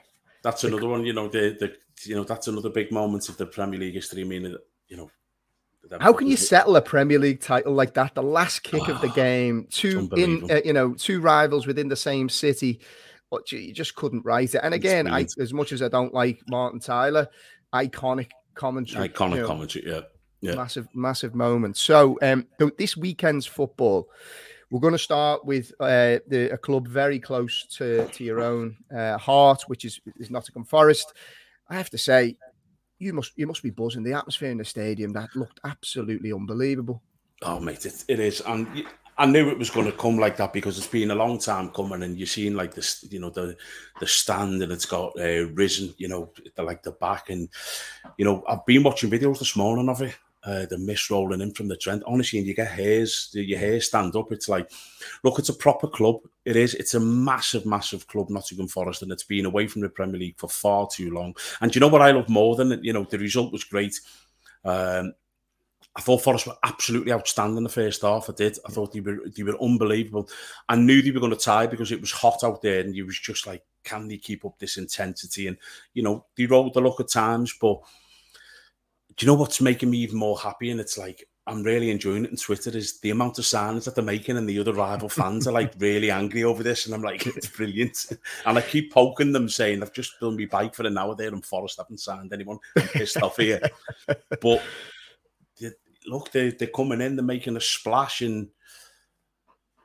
that's 0.46 0.62
another 0.62 0.86
one. 0.86 1.04
You 1.04 1.12
know, 1.12 1.26
the 1.26 1.56
the 1.58 1.76
you 2.08 2.14
know 2.14 2.22
that's 2.22 2.46
another 2.46 2.70
big 2.70 2.92
moment 2.92 3.28
of 3.28 3.36
the 3.36 3.46
Premier 3.46 3.80
League 3.80 3.94
history. 3.94 4.22
I 4.22 4.24
mean, 4.24 4.56
you 4.88 4.96
know. 4.96 5.10
How 6.00 6.12
can 6.12 6.26
you 6.26 6.36
settle 6.36 6.74
a 6.74 6.82
Premier 6.82 7.18
League 7.18 7.40
title 7.40 7.72
like 7.72 7.94
that? 7.94 8.14
The 8.14 8.22
last 8.22 8.64
kick 8.64 8.88
oh, 8.88 8.92
of 8.92 9.00
the 9.00 9.08
game, 9.14 9.66
two 9.70 10.08
in 10.16 10.48
uh, 10.50 10.60
you 10.64 10.72
know 10.72 10.94
two 10.94 11.20
rivals 11.20 11.66
within 11.66 11.88
the 11.88 11.96
same 11.96 12.28
city, 12.28 12.80
but 13.30 13.50
you, 13.50 13.58
you 13.58 13.72
just 13.72 13.96
couldn't 13.96 14.24
write 14.24 14.54
it. 14.54 14.60
And 14.62 14.74
again, 14.74 15.08
I, 15.08 15.26
as 15.40 15.52
much 15.52 15.72
as 15.72 15.82
I 15.82 15.88
don't 15.88 16.14
like 16.14 16.40
Martin 16.48 16.80
Tyler, 16.80 17.28
iconic 17.72 18.30
commentary, 18.54 19.08
iconic 19.08 19.36
you 19.36 19.40
know, 19.42 19.46
commentary, 19.46 19.84
yeah, 19.88 20.00
yeah, 20.40 20.54
massive, 20.54 20.88
massive 20.94 21.34
moment. 21.34 21.76
So, 21.76 22.18
um, 22.22 22.46
this 22.78 22.96
weekend's 22.96 23.46
football, 23.46 24.08
we're 24.70 24.80
going 24.80 24.92
to 24.92 24.98
start 24.98 25.44
with 25.44 25.72
uh, 25.80 26.18
the, 26.26 26.50
a 26.52 26.58
club 26.58 26.88
very 26.88 27.18
close 27.18 27.66
to, 27.76 28.06
to 28.08 28.24
your 28.24 28.40
own 28.40 28.76
uh, 28.94 29.16
heart, 29.16 29.62
which 29.68 29.84
is, 29.84 30.00
is 30.18 30.30
Nottingham 30.30 30.64
Forest. 30.64 31.12
I 31.68 31.76
have 31.76 31.90
to 31.90 31.98
say, 31.98 32.36
you 32.98 33.12
must 33.12 33.32
you 33.36 33.46
must 33.46 33.62
be 33.62 33.70
buzzing. 33.70 34.02
The 34.02 34.14
atmosphere 34.14 34.50
in 34.50 34.58
the 34.58 34.64
stadium 34.64 35.12
that 35.12 35.34
looked 35.34 35.60
absolutely 35.64 36.32
unbelievable. 36.32 37.02
Oh, 37.42 37.60
mate, 37.60 37.84
it, 37.84 38.04
it 38.08 38.18
is, 38.18 38.40
and 38.40 38.86
I 39.18 39.26
knew 39.26 39.50
it 39.50 39.58
was 39.58 39.70
going 39.70 39.86
to 39.86 39.92
come 39.92 40.18
like 40.18 40.36
that 40.38 40.52
because 40.52 40.78
it's 40.78 40.86
been 40.86 41.10
a 41.10 41.14
long 41.14 41.38
time 41.38 41.70
coming, 41.70 42.02
and 42.02 42.18
you've 42.18 42.30
seen 42.30 42.56
like 42.56 42.74
this, 42.74 43.04
you 43.10 43.20
know, 43.20 43.30
the 43.30 43.56
the 44.00 44.06
stand 44.06 44.62
and 44.62 44.72
it's 44.72 44.86
got 44.86 45.12
uh, 45.18 45.46
risen, 45.52 45.94
you 45.98 46.08
know, 46.08 46.32
the, 46.54 46.62
like 46.62 46.82
the 46.82 46.92
back, 46.92 47.30
and 47.30 47.48
you 48.16 48.24
know, 48.24 48.42
I've 48.48 48.64
been 48.64 48.82
watching 48.82 49.10
videos 49.10 49.38
this 49.38 49.56
morning 49.56 49.88
of 49.88 50.00
it, 50.02 50.16
uh, 50.46 50.64
the 50.66 50.78
mist 50.78 51.10
rolling 51.10 51.40
in 51.40 51.52
from 51.52 51.66
the 51.66 51.76
Trent. 51.76 52.04
Honestly, 52.06 52.38
and 52.38 52.46
you 52.46 52.54
get 52.54 52.68
hairs, 52.68 53.30
your 53.32 53.58
hair 53.58 53.80
stand 53.80 54.14
up. 54.14 54.30
It's 54.30 54.48
like, 54.48 54.70
look, 55.24 55.38
it's 55.38 55.48
a 55.48 55.54
proper 55.54 55.88
club. 55.88 56.20
It 56.44 56.54
is. 56.54 56.74
It's 56.74 56.94
a 56.94 57.00
massive, 57.00 57.66
massive 57.66 58.06
club, 58.06 58.30
Nottingham 58.30 58.68
Forest, 58.68 59.02
and 59.02 59.10
it's 59.10 59.24
been 59.24 59.46
away 59.46 59.66
from 59.66 59.82
the 59.82 59.88
Premier 59.88 60.20
League 60.20 60.38
for 60.38 60.48
far 60.48 60.88
too 60.90 61.10
long. 61.10 61.34
And 61.60 61.74
you 61.74 61.80
know 61.80 61.88
what 61.88 62.02
I 62.02 62.12
love 62.12 62.28
more 62.28 62.54
than 62.54 62.82
you 62.84 62.92
know 62.92 63.04
the 63.04 63.18
result 63.18 63.52
was 63.52 63.64
great. 63.64 64.00
Um, 64.64 65.14
I 65.96 66.02
thought 66.02 66.22
Forest 66.22 66.46
were 66.46 66.58
absolutely 66.62 67.12
outstanding 67.12 67.64
the 67.64 67.70
first 67.70 68.02
half. 68.02 68.30
I 68.30 68.34
did. 68.34 68.58
I 68.66 68.70
thought 68.70 68.92
they 68.92 69.00
were 69.00 69.18
they 69.34 69.42
were 69.42 69.60
unbelievable. 69.60 70.28
I 70.68 70.76
knew 70.76 71.02
they 71.02 71.10
were 71.10 71.20
going 71.20 71.32
to 71.32 71.38
tie 71.38 71.66
because 71.66 71.90
it 71.90 72.00
was 72.00 72.12
hot 72.12 72.44
out 72.44 72.62
there, 72.62 72.80
and 72.80 72.94
you 72.94 73.06
was 73.06 73.18
just 73.18 73.48
like, 73.48 73.64
can 73.82 74.06
they 74.06 74.18
keep 74.18 74.44
up 74.44 74.58
this 74.58 74.76
intensity? 74.76 75.48
And 75.48 75.56
you 75.92 76.04
know, 76.04 76.26
they 76.36 76.46
rolled 76.46 76.74
the 76.74 76.82
luck 76.82 77.00
at 77.00 77.08
times, 77.08 77.52
but 77.60 77.80
do 79.16 79.24
you 79.24 79.32
know 79.32 79.38
what's 79.38 79.60
making 79.60 79.90
me 79.90 79.98
even 79.98 80.18
more 80.18 80.38
happy? 80.38 80.70
And 80.70 80.80
it's 80.80 80.98
like 80.98 81.26
I'm 81.48 81.62
really 81.62 81.90
enjoying 81.90 82.24
it 82.24 82.30
on 82.30 82.36
Twitter 82.36 82.76
is 82.76 82.98
the 83.00 83.10
amount 83.10 83.38
of 83.38 83.46
signs 83.46 83.84
that 83.84 83.94
they're 83.94 84.04
making, 84.04 84.36
and 84.36 84.48
the 84.48 84.58
other 84.58 84.72
rival 84.72 85.08
fans 85.08 85.46
are 85.46 85.52
like 85.52 85.72
really 85.78 86.10
angry 86.10 86.44
over 86.44 86.62
this. 86.62 86.86
And 86.86 86.94
I'm 86.94 87.02
like, 87.02 87.26
it's 87.26 87.46
brilliant. 87.48 88.06
And 88.44 88.58
I 88.58 88.60
keep 88.60 88.92
poking 88.92 89.32
them, 89.32 89.48
saying 89.48 89.82
I've 89.82 89.92
just 89.92 90.18
done 90.20 90.36
my 90.36 90.46
bike 90.46 90.74
for 90.74 90.86
an 90.86 90.98
hour 90.98 91.14
there, 91.14 91.28
and 91.32 91.44
Forest 91.44 91.78
haven't 91.78 92.00
signed 92.00 92.32
anyone. 92.32 92.58
I'm 92.76 92.88
pissed 92.88 93.22
off 93.22 93.36
here. 93.36 93.60
But 94.40 94.62
they, 95.60 95.70
look, 96.06 96.30
they, 96.30 96.50
they're 96.50 96.68
coming 96.68 97.00
in, 97.00 97.16
they're 97.16 97.24
making 97.24 97.56
a 97.56 97.60
splash, 97.60 98.20
and 98.20 98.48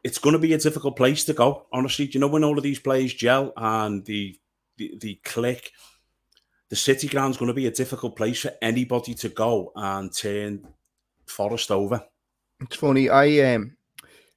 it's 0.04 0.18
going 0.18 0.34
to 0.34 0.40
be 0.40 0.54
a 0.54 0.58
difficult 0.58 0.98
place 0.98 1.24
to 1.26 1.34
go. 1.34 1.68
Honestly, 1.72 2.06
do 2.06 2.14
you 2.14 2.20
know 2.20 2.28
when 2.28 2.44
all 2.44 2.58
of 2.58 2.64
these 2.64 2.80
players 2.80 3.14
gel 3.14 3.54
and 3.56 4.04
the 4.06 4.38
the, 4.78 4.98
the 5.00 5.16
click? 5.24 5.72
The 6.72 6.78
City 6.78 7.10
Ground's 7.10 7.38
going 7.38 7.50
to 7.50 7.54
be 7.54 7.68
a 7.68 7.72
difficult 7.72 8.16
place 8.16 8.40
for 8.40 8.54
anybody 8.62 9.14
to 9.14 9.28
go 9.28 9.74
and 9.76 10.12
turn 10.16 10.66
Forest 11.26 11.70
over. 11.70 12.02
It's 12.62 12.78
funny. 12.78 13.10
I 13.10 13.54
um 13.54 13.76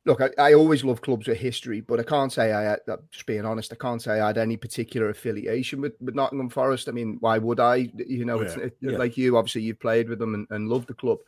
look. 0.04 0.20
I, 0.20 0.30
I 0.38 0.54
always 0.54 0.82
love 0.82 1.00
clubs 1.00 1.28
with 1.28 1.38
history, 1.38 1.80
but 1.80 2.00
I 2.00 2.02
can't 2.02 2.32
say 2.32 2.52
I 2.52 2.62
had. 2.62 2.80
Just 3.12 3.26
being 3.26 3.44
honest, 3.44 3.72
I 3.72 3.76
can't 3.76 4.02
say 4.02 4.18
I 4.18 4.26
had 4.26 4.38
any 4.38 4.56
particular 4.56 5.10
affiliation 5.10 5.80
with, 5.80 5.92
with 6.00 6.16
Nottingham 6.16 6.50
Forest. 6.50 6.88
I 6.88 6.92
mean, 6.92 7.18
why 7.20 7.38
would 7.38 7.60
I? 7.60 7.88
You 7.96 8.24
know, 8.24 8.40
yeah. 8.40 8.46
it's 8.46 8.56
it, 8.56 8.76
yeah. 8.80 8.98
like 8.98 9.16
you. 9.16 9.36
Obviously, 9.36 9.62
you've 9.62 9.80
played 9.80 10.08
with 10.08 10.18
them 10.18 10.34
and, 10.34 10.46
and 10.50 10.68
loved 10.68 10.88
the 10.88 10.94
club. 10.94 11.18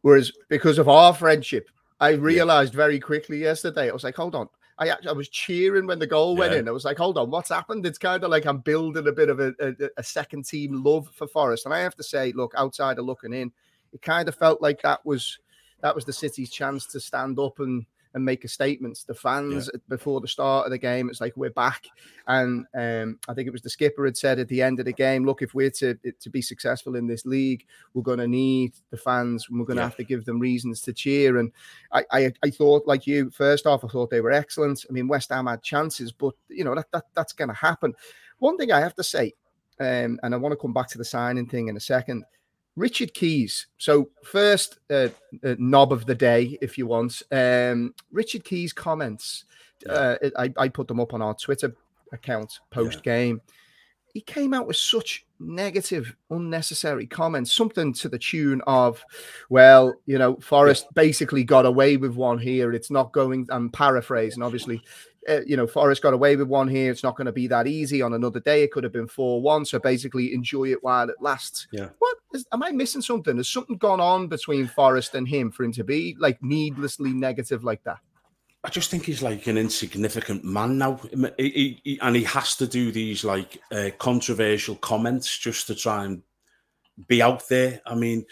Whereas 0.00 0.32
because 0.48 0.78
of 0.78 0.88
our 0.88 1.12
friendship, 1.12 1.68
I 2.00 2.12
realized 2.12 2.72
yeah. 2.72 2.78
very 2.78 2.98
quickly 2.98 3.40
yesterday. 3.40 3.90
I 3.90 3.92
was 3.92 4.04
like, 4.04 4.16
hold 4.16 4.34
on, 4.34 4.48
I 4.80 4.88
actually, 4.88 5.10
I 5.10 5.12
was 5.12 5.28
cheering 5.28 5.86
when 5.86 5.98
the 5.98 6.06
goal 6.06 6.36
went 6.36 6.54
in. 6.54 6.66
I 6.66 6.70
was 6.70 6.86
like, 6.86 6.96
hold 6.96 7.18
on, 7.18 7.30
what's 7.30 7.50
happened? 7.50 7.84
It's 7.84 7.98
kind 7.98 8.24
of 8.24 8.30
like 8.30 8.46
I'm 8.46 8.58
building 8.58 9.06
a 9.06 9.12
bit 9.12 9.28
of 9.28 9.38
a, 9.38 9.52
a, 9.60 9.74
a, 9.98 10.02
second 10.02 10.46
team 10.46 10.82
love 10.82 11.06
for 11.12 11.26
Forest. 11.26 11.66
And 11.66 11.74
I 11.74 11.80
have 11.80 11.94
to 11.96 12.02
say, 12.02 12.32
look, 12.32 12.54
outside 12.56 12.98
of 12.98 13.04
looking 13.04 13.34
in, 13.34 13.52
it 13.92 14.00
kind 14.00 14.26
of 14.26 14.34
felt 14.34 14.62
like 14.62 14.80
that 14.80 15.04
was 15.04 15.38
that 15.82 15.94
was 15.94 16.06
the 16.06 16.14
city's 16.14 16.50
chance 16.50 16.86
to 16.86 17.00
stand 17.00 17.38
up 17.38 17.58
and 17.58 17.84
and 18.14 18.24
make 18.24 18.44
a 18.44 18.48
statement. 18.48 19.04
The 19.06 19.14
fans 19.14 19.70
yeah. 19.72 19.80
before 19.88 20.20
the 20.20 20.28
start 20.28 20.66
of 20.66 20.70
the 20.70 20.78
game, 20.78 21.08
it's 21.08 21.20
like 21.20 21.36
we're 21.36 21.50
back, 21.50 21.86
and 22.26 22.66
um, 22.74 23.18
I 23.28 23.34
think 23.34 23.46
it 23.46 23.52
was 23.52 23.62
the 23.62 23.70
skipper 23.70 24.04
had 24.04 24.16
said 24.16 24.38
at 24.38 24.48
the 24.48 24.62
end 24.62 24.78
of 24.80 24.86
the 24.86 24.92
game, 24.92 25.24
look, 25.24 25.42
if 25.42 25.54
we're 25.54 25.70
to 25.70 25.94
to 25.94 26.30
be 26.30 26.42
successful 26.42 26.96
in 26.96 27.06
this 27.06 27.26
league, 27.26 27.66
we're 27.94 28.02
going 28.02 28.18
to 28.18 28.28
need 28.28 28.72
the 28.90 28.96
fans, 28.96 29.46
and 29.48 29.58
we're 29.58 29.66
going 29.66 29.76
to 29.76 29.82
yeah. 29.82 29.88
have 29.88 29.96
to 29.96 30.04
give 30.04 30.24
them 30.24 30.40
reasons 30.40 30.80
to 30.82 30.92
cheer. 30.92 31.38
And 31.38 31.52
I, 31.92 32.04
I, 32.10 32.32
I 32.42 32.50
thought, 32.50 32.86
like 32.86 33.06
you, 33.06 33.30
first 33.30 33.66
off, 33.66 33.84
I 33.84 33.88
thought 33.88 34.10
they 34.10 34.20
were 34.20 34.32
excellent. 34.32 34.84
I 34.88 34.92
mean, 34.92 35.08
West 35.08 35.30
Ham 35.30 35.46
had 35.46 35.62
chances, 35.62 36.12
but 36.12 36.34
you 36.48 36.64
know 36.64 36.74
that, 36.74 36.90
that 36.92 37.04
that's 37.14 37.32
going 37.32 37.48
to 37.48 37.54
happen. 37.54 37.94
One 38.38 38.56
thing 38.56 38.72
I 38.72 38.80
have 38.80 38.94
to 38.94 39.04
say, 39.04 39.34
um, 39.78 40.18
and 40.22 40.34
I 40.34 40.36
want 40.36 40.52
to 40.52 40.56
come 40.56 40.72
back 40.72 40.88
to 40.88 40.98
the 40.98 41.04
signing 41.04 41.46
thing 41.46 41.68
in 41.68 41.76
a 41.76 41.80
second. 41.80 42.24
Richard 42.76 43.14
Keys. 43.14 43.66
So 43.78 44.10
first 44.22 44.78
uh, 44.90 45.08
uh, 45.44 45.56
knob 45.58 45.92
of 45.92 46.06
the 46.06 46.14
day, 46.14 46.58
if 46.62 46.78
you 46.78 46.86
want. 46.86 47.22
Um, 47.30 47.94
Richard 48.10 48.44
Keys 48.44 48.72
comments. 48.72 49.44
Uh, 49.88 50.16
I, 50.38 50.52
I 50.56 50.68
put 50.68 50.88
them 50.88 51.00
up 51.00 51.14
on 51.14 51.22
our 51.22 51.34
Twitter 51.34 51.74
account 52.12 52.60
post 52.70 53.02
game. 53.02 53.40
Yeah. 53.46 53.54
He 54.12 54.20
came 54.20 54.52
out 54.52 54.66
with 54.66 54.76
such 54.76 55.24
negative, 55.38 56.14
unnecessary 56.30 57.06
comments, 57.06 57.54
something 57.54 57.94
to 57.94 58.08
the 58.08 58.18
tune 58.18 58.60
of, 58.66 59.04
well, 59.48 59.94
you 60.04 60.18
know, 60.18 60.36
Forest 60.36 60.86
yeah. 60.86 61.02
basically 61.02 61.44
got 61.44 61.64
away 61.64 61.96
with 61.96 62.16
one 62.16 62.38
here. 62.38 62.72
It's 62.72 62.90
not 62.90 63.12
going, 63.12 63.46
I'm 63.50 63.70
paraphrasing, 63.70 64.42
obviously. 64.42 64.82
Uh, 65.28 65.40
you 65.46 65.56
know, 65.56 65.66
Forest 65.66 66.02
got 66.02 66.14
away 66.14 66.34
with 66.36 66.48
one 66.48 66.68
here. 66.68 66.90
It's 66.90 67.02
not 67.02 67.16
going 67.16 67.26
to 67.26 67.32
be 67.32 67.46
that 67.48 67.66
easy 67.66 68.00
on 68.00 68.14
another 68.14 68.40
day. 68.40 68.62
It 68.62 68.72
could 68.72 68.84
have 68.84 68.92
been 68.92 69.06
4 69.06 69.42
1. 69.42 69.64
So 69.66 69.78
basically, 69.78 70.32
enjoy 70.32 70.72
it 70.72 70.82
while 70.82 71.08
it 71.10 71.16
lasts. 71.20 71.66
Yeah. 71.72 71.88
What 71.98 72.16
is, 72.32 72.46
am 72.52 72.62
I 72.62 72.70
missing 72.70 73.02
something? 73.02 73.36
Has 73.36 73.48
something 73.48 73.76
gone 73.76 74.00
on 74.00 74.28
between 74.28 74.66
Forest 74.66 75.14
and 75.14 75.28
him 75.28 75.50
for 75.50 75.64
him 75.64 75.72
to 75.72 75.84
be 75.84 76.16
like 76.18 76.42
needlessly 76.42 77.12
negative 77.12 77.64
like 77.64 77.82
that? 77.84 77.98
I 78.62 78.68
just 78.68 78.90
think 78.90 79.04
he's 79.04 79.22
like 79.22 79.46
an 79.46 79.56
insignificant 79.56 80.44
man 80.44 80.76
now, 80.76 81.00
he, 81.38 81.50
he, 81.50 81.80
he, 81.82 81.98
and 82.00 82.14
he 82.14 82.24
has 82.24 82.56
to 82.56 82.66
do 82.66 82.92
these 82.92 83.24
like 83.24 83.58
uh, 83.72 83.88
controversial 83.98 84.76
comments 84.76 85.38
just 85.38 85.66
to 85.68 85.74
try 85.74 86.04
and 86.04 86.22
be 87.08 87.22
out 87.22 87.48
there. 87.48 87.80
I 87.86 87.94
mean, 87.94 88.26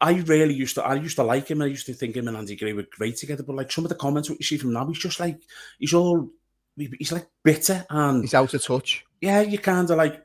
I 0.00 0.12
really 0.12 0.54
used 0.54 0.74
to, 0.74 0.84
I 0.84 0.94
used 0.94 1.16
to 1.16 1.22
like 1.22 1.48
him. 1.48 1.62
I 1.62 1.66
used 1.66 1.86
to 1.86 1.94
think 1.94 2.16
him 2.16 2.28
and 2.28 2.36
Andy 2.36 2.56
Gray 2.56 2.72
were 2.72 2.86
great 2.90 3.16
together. 3.16 3.42
But 3.42 3.56
like 3.56 3.72
some 3.72 3.84
of 3.84 3.88
the 3.88 3.94
comments 3.94 4.28
what 4.28 4.38
you 4.38 4.44
see 4.44 4.58
from 4.58 4.72
now, 4.72 4.86
he's 4.86 4.98
just 4.98 5.20
like 5.20 5.40
he's 5.78 5.94
all, 5.94 6.28
he's 6.76 7.12
like 7.12 7.26
bitter 7.42 7.86
and 7.88 8.22
he's 8.22 8.34
out 8.34 8.52
of 8.52 8.62
touch. 8.62 9.04
Yeah, 9.20 9.40
you 9.40 9.58
kind 9.58 9.88
of 9.90 9.96
like 9.96 10.24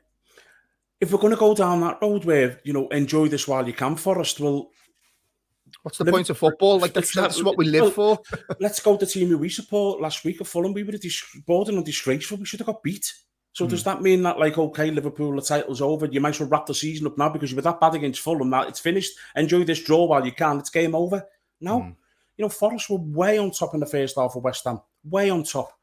if 1.00 1.12
we're 1.12 1.18
going 1.18 1.32
to 1.32 1.38
go 1.38 1.54
down 1.54 1.80
that 1.80 1.98
road 2.02 2.24
where 2.24 2.60
you 2.64 2.72
know 2.72 2.88
enjoy 2.88 3.28
this 3.28 3.48
while 3.48 3.66
you 3.66 3.72
can, 3.72 3.96
Forest. 3.96 4.40
Well, 4.40 4.70
What's 5.82 5.98
the 5.98 6.04
point 6.04 6.28
of 6.30 6.38
football? 6.38 6.78
Like 6.78 6.92
that's, 6.92 7.14
that's 7.14 7.42
what 7.42 7.56
we 7.56 7.64
live 7.66 7.94
for. 7.94 8.18
let's 8.58 8.80
go 8.80 8.96
to 8.96 9.06
the 9.06 9.10
team 9.10 9.28
who 9.28 9.38
we 9.38 9.48
support 9.48 10.00
last 10.00 10.24
week 10.24 10.40
at 10.40 10.46
Fulham. 10.46 10.72
We 10.72 10.82
were 10.82 10.92
dis- 10.92 11.24
borderline 11.46 11.84
disgraceful. 11.84 12.38
We 12.38 12.44
should 12.44 12.60
have 12.60 12.66
got 12.66 12.82
beat. 12.82 13.12
So 13.60 13.66
mm. 13.66 13.70
does 13.70 13.84
that 13.84 14.00
mean 14.00 14.22
that 14.22 14.38
like 14.38 14.56
okay, 14.56 14.90
Liverpool 14.90 15.36
the 15.36 15.42
title's 15.42 15.82
over? 15.82 16.06
You 16.06 16.22
might 16.22 16.30
as 16.30 16.40
well 16.40 16.48
wrap 16.48 16.64
the 16.64 16.72
season 16.72 17.06
up 17.06 17.18
now 17.18 17.28
because 17.28 17.50
you 17.50 17.56
were 17.56 17.62
that 17.62 17.78
bad 17.78 17.94
against 17.94 18.22
Fulham. 18.22 18.48
That 18.48 18.68
it's 18.68 18.80
finished. 18.80 19.12
Enjoy 19.36 19.64
this 19.64 19.84
draw 19.84 20.06
while 20.06 20.24
you 20.24 20.32
can. 20.32 20.60
It's 20.60 20.70
game 20.70 20.94
over. 20.94 21.22
No, 21.60 21.80
mm. 21.80 21.94
you 22.38 22.42
know 22.42 22.48
Forest 22.48 22.88
were 22.88 22.96
way 22.96 23.36
on 23.36 23.50
top 23.50 23.74
in 23.74 23.80
the 23.80 23.84
first 23.84 24.16
half 24.16 24.34
of 24.34 24.44
West 24.44 24.64
Ham. 24.64 24.80
Way 25.04 25.28
on 25.28 25.44
top. 25.44 25.78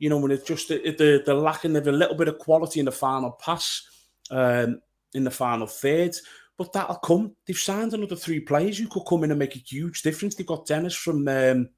You 0.00 0.10
know 0.10 0.18
when 0.18 0.32
it's 0.32 0.42
just 0.42 0.70
the 0.70 0.78
the, 0.78 1.22
the 1.24 1.32
lacking 1.32 1.76
of 1.76 1.86
a 1.86 1.92
little 1.92 2.16
bit 2.16 2.26
of 2.26 2.40
quality 2.40 2.80
in 2.80 2.86
the 2.86 2.90
final 2.90 3.30
pass, 3.30 3.86
um, 4.32 4.80
in 5.14 5.22
the 5.22 5.30
final 5.30 5.68
third. 5.68 6.16
But 6.58 6.72
that'll 6.72 6.96
come. 6.96 7.36
They've 7.46 7.56
signed 7.56 7.94
another 7.94 8.16
three 8.16 8.40
players 8.40 8.78
who 8.78 8.88
could 8.88 9.04
come 9.08 9.22
in 9.22 9.30
and 9.30 9.38
make 9.38 9.54
a 9.54 9.60
huge 9.60 10.02
difference. 10.02 10.34
They've 10.34 10.44
got 10.44 10.66
Dennis 10.66 10.96
from 10.96 11.28
um, 11.28 11.68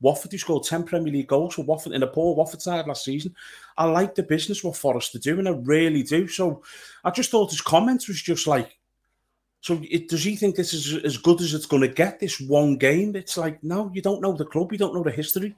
Watford, 0.00 0.32
who 0.32 0.38
scored 0.38 0.64
10 0.64 0.84
Premier 0.84 1.12
League 1.12 1.28
goals 1.28 1.54
for 1.54 1.64
Watford 1.64 1.92
in 1.92 2.02
a 2.02 2.06
poor 2.06 2.34
Watford 2.34 2.62
side 2.62 2.86
last 2.86 3.04
season. 3.04 3.34
I 3.76 3.84
like 3.86 4.14
the 4.14 4.22
business 4.22 4.62
what 4.62 4.76
Forest 4.76 5.14
are 5.14 5.20
doing. 5.20 5.46
I 5.46 5.50
really 5.50 6.02
do. 6.02 6.28
So 6.28 6.62
I 7.04 7.10
just 7.10 7.30
thought 7.30 7.50
his 7.50 7.60
comments 7.60 8.08
was 8.08 8.20
just 8.20 8.46
like, 8.46 8.76
so 9.60 9.80
it, 9.82 10.08
does 10.08 10.22
he 10.22 10.36
think 10.36 10.56
this 10.56 10.74
is 10.74 11.02
as 11.04 11.16
good 11.16 11.40
as 11.40 11.54
it's 11.54 11.64
going 11.64 11.80
to 11.80 11.88
get, 11.88 12.20
this 12.20 12.38
one 12.38 12.76
game? 12.76 13.16
It's 13.16 13.38
like, 13.38 13.64
no, 13.64 13.90
you 13.94 14.02
don't 14.02 14.20
know 14.20 14.32
the 14.32 14.44
club, 14.44 14.72
you 14.72 14.78
don't 14.78 14.94
know 14.94 15.02
the 15.02 15.10
history. 15.10 15.56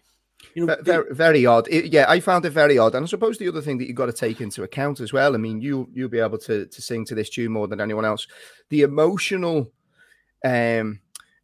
You 0.55 0.65
know, 0.65 0.77
very, 0.81 1.13
very 1.13 1.47
odd. 1.47 1.67
It, 1.69 1.93
yeah, 1.93 2.07
I 2.09 2.21
found 2.21 2.45
it 2.45 2.51
very 2.51 2.79
odd. 2.79 2.95
And 2.95 3.05
I 3.05 3.09
suppose 3.09 3.37
the 3.37 3.49
other 3.49 3.63
thing 3.63 3.79
that 3.79 3.87
you've 3.87 3.97
got 3.97 4.07
to 4.07 4.13
take 4.13 4.41
into 4.41 4.63
account 4.63 5.01
as 5.01 5.13
well. 5.13 5.35
I 5.35 5.39
mean, 5.39 5.61
you 5.61 5.89
you'll 5.93 6.09
be 6.09 6.21
able 6.21 6.39
to 6.39 6.67
to 6.67 6.83
sing 6.83 7.05
to 7.07 7.15
this 7.15 7.31
tune 7.31 7.53
more 7.53 7.69
than 7.69 7.81
anyone 7.81 8.05
else. 8.05 8.27
The 8.69 8.83
emotional, 8.83 9.73
um, 10.45 11.01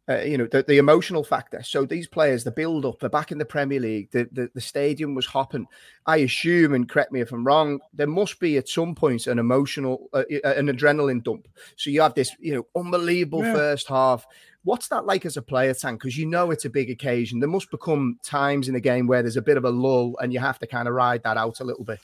uh, 0.09 0.21
you 0.21 0.37
know, 0.37 0.47
the, 0.47 0.63
the 0.63 0.77
emotional 0.77 1.23
factor. 1.23 1.63
So 1.63 1.85
these 1.85 2.07
players, 2.07 2.43
the 2.43 2.51
build 2.51 2.85
up, 2.85 2.99
they're 2.99 3.09
back 3.09 3.31
in 3.31 3.37
the 3.37 3.45
Premier 3.45 3.79
League. 3.79 4.11
The, 4.11 4.27
the 4.31 4.49
the 4.53 4.61
stadium 4.61 5.15
was 5.15 5.25
hopping. 5.25 5.67
I 6.05 6.17
assume, 6.17 6.73
and 6.73 6.89
correct 6.89 7.11
me 7.11 7.21
if 7.21 7.31
I'm 7.31 7.45
wrong, 7.45 7.79
there 7.93 8.07
must 8.07 8.39
be 8.39 8.57
at 8.57 8.67
some 8.67 8.95
point 8.95 9.27
an 9.27 9.39
emotional, 9.39 10.09
uh, 10.13 10.23
an 10.43 10.67
adrenaline 10.67 11.23
dump. 11.23 11.47
So 11.77 11.89
you 11.89 12.01
have 12.01 12.15
this, 12.15 12.31
you 12.39 12.53
know, 12.55 12.67
unbelievable 12.75 13.43
yeah. 13.43 13.53
first 13.53 13.87
half 13.87 14.27
What's 14.63 14.87
that 14.89 15.05
like 15.05 15.25
as 15.25 15.35
a 15.35 15.41
player, 15.41 15.73
Tank? 15.73 15.99
Because 15.99 16.17
you 16.17 16.25
know 16.25 16.49
it's 16.49 16.65
a 16.65 16.69
big 16.69 16.89
occasion. 16.89 17.39
There 17.39 17.49
must 17.49 17.69
become 17.69 18.17
times 18.23 18.69
in 18.69 18.73
the 18.73 18.79
game 18.79 19.07
where 19.07 19.21
there's 19.21 19.37
a 19.37 19.41
bit 19.41 19.57
of 19.57 19.65
a 19.65 19.69
lull 19.69 20.15
and 20.21 20.31
you 20.31 20.39
have 20.39 20.57
to 20.59 20.67
kind 20.67 20.87
of 20.87 20.93
ride 20.93 21.23
that 21.23 21.37
out 21.37 21.59
a 21.59 21.65
little 21.65 21.83
bit. 21.83 21.99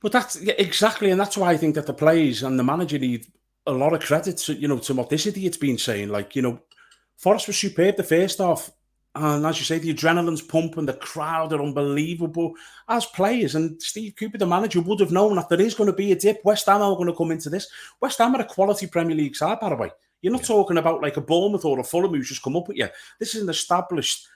But 0.00 0.12
that's 0.12 0.40
yeah, 0.40 0.54
exactly, 0.58 1.10
and 1.10 1.18
that's 1.18 1.36
why 1.36 1.50
I 1.50 1.56
think 1.56 1.74
that 1.74 1.86
the 1.86 1.94
players 1.94 2.42
and 2.42 2.58
the 2.58 2.64
manager 2.64 2.98
need 2.98 3.26
a 3.66 3.72
lot 3.72 3.94
of 3.94 4.00
credit 4.00 4.36
to 4.38 4.54
you 4.54 4.68
know 4.68 4.78
to 4.78 4.94
what 4.94 5.08
this 5.08 5.26
idiot's 5.26 5.56
been 5.56 5.78
saying. 5.78 6.10
Like 6.10 6.36
you 6.36 6.42
know, 6.42 6.60
Forest 7.18 7.48
was 7.48 7.58
superb 7.58 7.96
the 7.96 8.04
first 8.04 8.38
half, 8.38 8.70
and 9.14 9.44
as 9.44 9.58
you 9.58 9.64
say, 9.64 9.78
the 9.78 9.92
adrenaline's 9.92 10.40
pumping, 10.40 10.86
the 10.86 10.92
crowd 10.94 11.52
are 11.52 11.62
unbelievable. 11.62 12.54
As 12.88 13.04
players, 13.06 13.56
and 13.56 13.82
Steve 13.82 14.14
Cooper, 14.16 14.38
the 14.38 14.46
manager, 14.46 14.80
would 14.80 15.00
have 15.00 15.10
known 15.10 15.34
that 15.34 15.48
there 15.48 15.60
is 15.60 15.74
going 15.74 15.90
to 15.90 15.96
be 15.96 16.12
a 16.12 16.16
dip. 16.16 16.40
West 16.44 16.66
Ham 16.66 16.80
are 16.80 16.94
going 16.94 17.08
to 17.08 17.16
come 17.16 17.32
into 17.32 17.50
this. 17.50 17.68
West 18.00 18.18
Ham 18.18 18.36
are 18.36 18.42
a 18.42 18.44
quality 18.44 18.86
Premier 18.86 19.16
League 19.16 19.34
side, 19.34 19.58
by 19.58 19.70
the 19.70 19.76
way. 19.76 19.90
You're 20.22 20.32
not 20.32 20.42
yeah. 20.42 20.48
talking 20.48 20.78
about 20.78 21.02
like 21.02 21.16
a 21.16 21.20
Bournemouth 21.20 21.64
or 21.64 21.80
a 21.80 21.84
Fulham 21.84 22.12
who's 22.12 22.28
just 22.28 22.42
come 22.42 22.56
up 22.56 22.68
with 22.68 22.76
you. 22.76 22.88
This 23.18 23.34
is 23.34 23.42
an 23.42 23.48
established, 23.48 24.28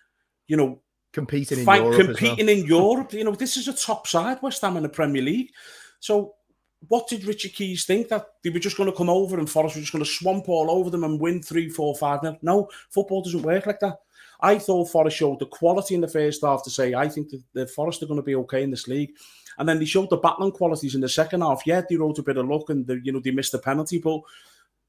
you 0.48 0.56
know, 0.56 0.80
competing 1.12 1.60
in 1.60 1.64
fight, 1.64 1.82
Europe. 1.82 2.06
Competing 2.06 2.46
well. 2.46 2.56
in 2.56 2.66
Europe. 2.66 3.12
You 3.12 3.24
know, 3.24 3.34
this 3.34 3.56
is 3.56 3.68
a 3.68 3.72
top 3.72 4.08
side, 4.08 4.38
West 4.42 4.62
Ham 4.62 4.76
in 4.76 4.82
the 4.82 4.88
Premier 4.88 5.22
League. 5.22 5.52
So 6.00 6.34
what 6.88 7.08
did 7.08 7.24
Richard 7.24 7.52
Keys 7.52 7.84
think 7.84 8.08
that 8.08 8.26
they 8.42 8.50
were 8.50 8.58
just 8.58 8.76
going 8.76 8.90
to 8.90 8.96
come 8.96 9.10
over 9.10 9.38
and 9.38 9.48
Forest 9.48 9.76
were 9.76 9.82
just 9.82 9.92
going 9.92 10.04
to 10.04 10.10
swamp 10.10 10.48
all 10.48 10.70
over 10.70 10.90
them 10.90 11.04
and 11.04 11.20
win 11.20 11.42
three, 11.42 11.68
four, 11.68 11.94
five? 11.94 12.20
No, 12.42 12.68
football 12.90 13.22
doesn't 13.22 13.42
work 13.42 13.66
like 13.66 13.80
that. 13.80 13.98
I 14.40 14.58
thought 14.58 14.90
Forest 14.90 15.16
showed 15.16 15.38
the 15.38 15.46
quality 15.46 15.94
in 15.94 16.00
the 16.00 16.08
first 16.08 16.44
half 16.44 16.64
to 16.64 16.70
say 16.70 16.94
I 16.94 17.08
think 17.08 17.30
that 17.30 17.42
the 17.52 17.66
Forest 17.66 18.02
are 18.02 18.06
going 18.06 18.18
to 18.18 18.24
be 18.24 18.34
okay 18.34 18.64
in 18.64 18.70
this 18.70 18.88
league, 18.88 19.12
and 19.58 19.68
then 19.68 19.78
they 19.78 19.84
showed 19.84 20.10
the 20.10 20.16
battling 20.16 20.50
qualities 20.50 20.96
in 20.96 21.00
the 21.00 21.08
second 21.08 21.42
half. 21.42 21.62
Yeah, 21.64 21.82
they 21.88 21.96
wrote 21.96 22.18
a 22.18 22.24
bit 22.24 22.36
of 22.36 22.48
luck 22.48 22.68
and 22.70 22.86
the, 22.86 23.00
you 23.02 23.12
know 23.12 23.20
they 23.20 23.30
missed 23.30 23.52
the 23.52 23.58
penalty, 23.58 23.98
but 23.98 24.20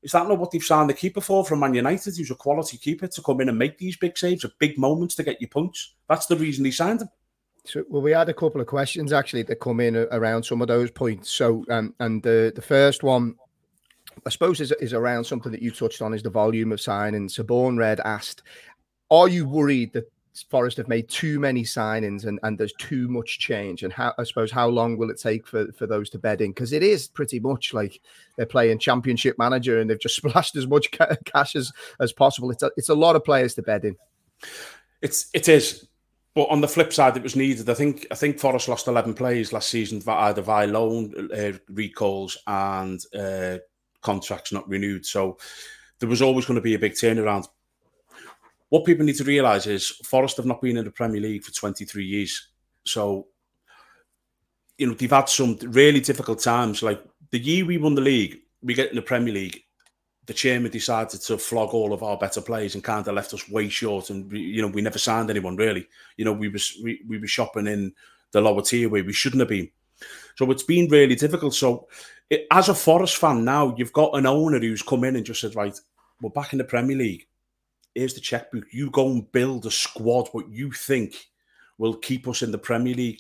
is 0.02 0.12
that 0.12 0.28
not 0.28 0.40
what 0.40 0.52
they've 0.52 0.64
signed 0.64 0.90
the 0.90 0.96
keeper 0.96 1.22
for 1.22 1.46
from 1.46 1.60
Man 1.60 1.76
United, 1.76 2.18
who's 2.18 2.32
a 2.32 2.36
quality 2.36 2.78
keeper 2.78 3.08
to 3.08 3.22
come 3.22 3.42
in 3.42 3.50
and 3.50 3.58
make 3.58 3.78
these 3.78 3.96
big 3.96 4.18
saves 4.18 4.44
at 4.44 4.58
big 4.60 4.78
moments 4.78 5.16
to 5.16 5.24
get 5.24 5.40
you 5.40 5.48
points? 5.48 5.94
That's 6.10 6.26
the 6.26 6.36
reason 6.36 6.64
they 6.64 6.72
signed 6.72 7.04
him. 7.04 7.10
So, 7.66 7.84
well, 7.90 8.02
we 8.02 8.12
had 8.12 8.30
a 8.30 8.34
couple 8.34 8.60
of 8.60 8.68
questions 8.68 9.14
actually 9.14 9.44
that 9.44 9.60
come 9.60 9.80
in 9.80 9.96
around 9.96 10.44
some 10.44 10.62
of 10.62 10.68
those 10.68 10.92
points. 10.92 11.32
So, 11.32 11.64
um, 11.70 11.94
and 12.00 12.22
the 12.22 12.52
the 12.54 12.62
first 12.62 13.04
one, 13.04 13.36
I 14.26 14.30
suppose, 14.30 14.60
is, 14.60 14.72
is 14.74 14.94
around 14.94 15.24
something 15.24 15.52
that 15.52 15.62
you 15.62 15.72
touched 15.72 16.02
on, 16.02 16.14
is 16.14 16.24
the 16.24 16.30
volume 16.30 16.72
of 16.72 16.80
signings. 16.80 17.32
So, 17.32 17.44
Born 17.44 17.78
Red 17.78 18.02
asked, 18.02 18.44
"Are 19.10 19.30
you 19.30 19.48
worried 19.48 19.94
that 19.94 20.12
Forest 20.50 20.78
have 20.78 20.88
made 20.88 21.08
too 21.10 21.40
many 21.40 21.64
signings 21.64 22.26
and, 22.26 22.40
and 22.42 22.58
there's 22.58 22.74
too 22.80 23.08
much 23.08 23.38
change. 23.38 23.84
And 23.84 23.94
how 23.94 24.14
I 24.18 24.24
suppose 24.24 24.52
how 24.52 24.68
long 24.68 24.98
will 24.98 25.12
it 25.12 25.20
take 25.20 25.46
for, 25.46 25.72
for 25.74 25.86
those 25.86 26.10
to 26.12 26.18
bed 26.18 26.42
in? 26.42 26.52
Because 26.52 26.74
it 26.74 26.82
is 26.82 27.08
pretty 27.08 27.40
much 27.40 27.72
like 27.74 28.02
they're 28.36 28.48
playing 28.48 28.80
championship 28.80 29.38
manager 29.38 29.80
and 29.80 29.90
they've 29.90 30.00
just 30.00 30.16
splashed 30.24 30.56
as 30.56 30.66
much 30.66 30.90
cash 30.92 31.56
as, 31.56 31.72
as 32.00 32.12
possible. 32.12 32.50
It's 32.50 32.64
a, 32.64 32.72
it's 32.78 32.90
a 32.90 32.96
lot 32.96 33.16
of 33.16 33.24
players 33.24 33.54
to 33.56 33.62
bed 33.62 33.86
in. 33.86 33.96
It's 35.04 35.28
it 35.34 35.48
is. 35.48 35.88
But 36.36 36.50
on 36.50 36.62
the 36.62 36.68
flip 36.68 36.92
side, 36.92 37.16
it 37.16 37.24
was 37.24 37.36
needed. 37.36 37.70
I 37.70 37.76
think 37.76 38.08
I 38.10 38.16
think 38.16 38.40
Forest 38.40 38.68
lost 38.68 38.88
eleven 38.88 39.14
players 39.14 39.54
last 39.54 39.70
season, 39.70 40.02
either 40.08 40.42
via 40.42 40.68
loan, 40.68 41.30
uh, 41.32 41.54
recalls, 41.70 42.38
and 42.48 43.00
uh, 43.16 43.58
contracts 44.02 44.52
not 44.52 44.68
renewed. 44.68 45.06
So 45.06 45.38
there 46.00 46.10
was 46.10 46.22
always 46.22 46.46
going 46.46 46.56
to 46.56 46.62
be 46.62 46.74
a 46.74 46.80
big 46.80 46.94
turnaround 46.94 47.48
what 48.74 48.86
people 48.86 49.06
need 49.06 49.18
to 49.18 49.24
realise 49.24 49.68
is 49.68 49.90
Forest 50.04 50.38
have 50.38 50.48
not 50.48 50.60
been 50.60 50.78
in 50.78 50.86
the 50.86 50.90
Premier 50.90 51.22
League 51.22 51.44
for 51.44 51.52
23 51.52 52.04
years. 52.04 52.48
So, 52.88 53.28
you 54.80 54.88
know, 54.88 54.96
they've 54.96 55.12
had 55.12 55.30
some 55.30 55.60
really 55.62 56.00
difficult 56.00 56.42
times. 56.42 56.82
Like 56.82 57.00
the 57.30 57.38
year 57.38 57.68
we 57.68 57.78
won 57.78 57.94
the 57.94 58.02
league, 58.02 58.40
we 58.64 58.74
get 58.74 58.90
in 58.90 58.96
the 58.96 59.04
Premier 59.04 59.32
League, 59.32 59.62
the 60.26 60.34
chairman 60.34 60.72
decided 60.72 61.20
to 61.22 61.38
flog 61.38 61.74
all 61.74 61.94
of 61.94 62.04
our 62.04 62.18
better 62.18 62.42
players 62.42 62.76
and 62.76 62.84
kind 62.84 63.08
of 63.08 63.14
left 63.14 63.34
us 63.34 63.50
way 63.50 63.68
short. 63.70 64.10
And, 64.10 64.32
we, 64.32 64.40
you 64.40 64.62
know, 64.62 64.70
we 64.70 64.82
never 64.82 64.98
signed 64.98 65.30
anyone 65.30 65.58
really. 65.58 65.88
You 66.18 66.26
know, 66.26 66.34
we, 66.34 66.48
was, 66.48 66.78
we, 66.82 67.02
we 67.08 67.18
were 67.18 67.28
shopping 67.28 67.68
in 67.68 67.94
the 68.32 68.42
lower 68.42 68.62
tier 68.62 68.90
where 68.90 69.04
we 69.04 69.14
shouldn't 69.14 69.42
have 69.42 69.50
been. 69.50 69.70
So 70.36 70.50
it's 70.52 70.64
been 70.64 70.90
really 70.90 71.16
difficult. 71.16 71.54
So, 71.54 71.88
it, 72.30 72.48
as 72.52 72.70
a 72.70 72.74
Forest 72.74 73.18
fan 73.18 73.44
now, 73.44 73.76
you've 73.78 73.94
got 73.94 74.16
an 74.16 74.26
owner 74.26 74.60
who's 74.60 74.82
come 74.82 75.04
in 75.04 75.16
and 75.16 75.26
just 75.26 75.42
said, 75.42 75.56
right, 75.56 75.78
we're 76.22 76.30
back 76.30 76.54
in 76.54 76.58
the 76.58 76.64
Premier 76.64 76.96
League 76.96 77.28
here's 77.96 78.14
the 78.14 78.22
checkbook. 78.22 78.66
You 78.72 78.90
go 78.90 79.08
and 79.08 79.32
build 79.32 79.66
a 79.66 79.72
squad 79.72 80.30
what 80.32 80.50
you 80.50 80.72
think 80.72 81.28
will 81.78 81.96
keep 81.96 82.28
us 82.28 82.42
in 82.42 82.52
the 82.52 82.58
Premier 82.58 82.94
League. 82.94 83.20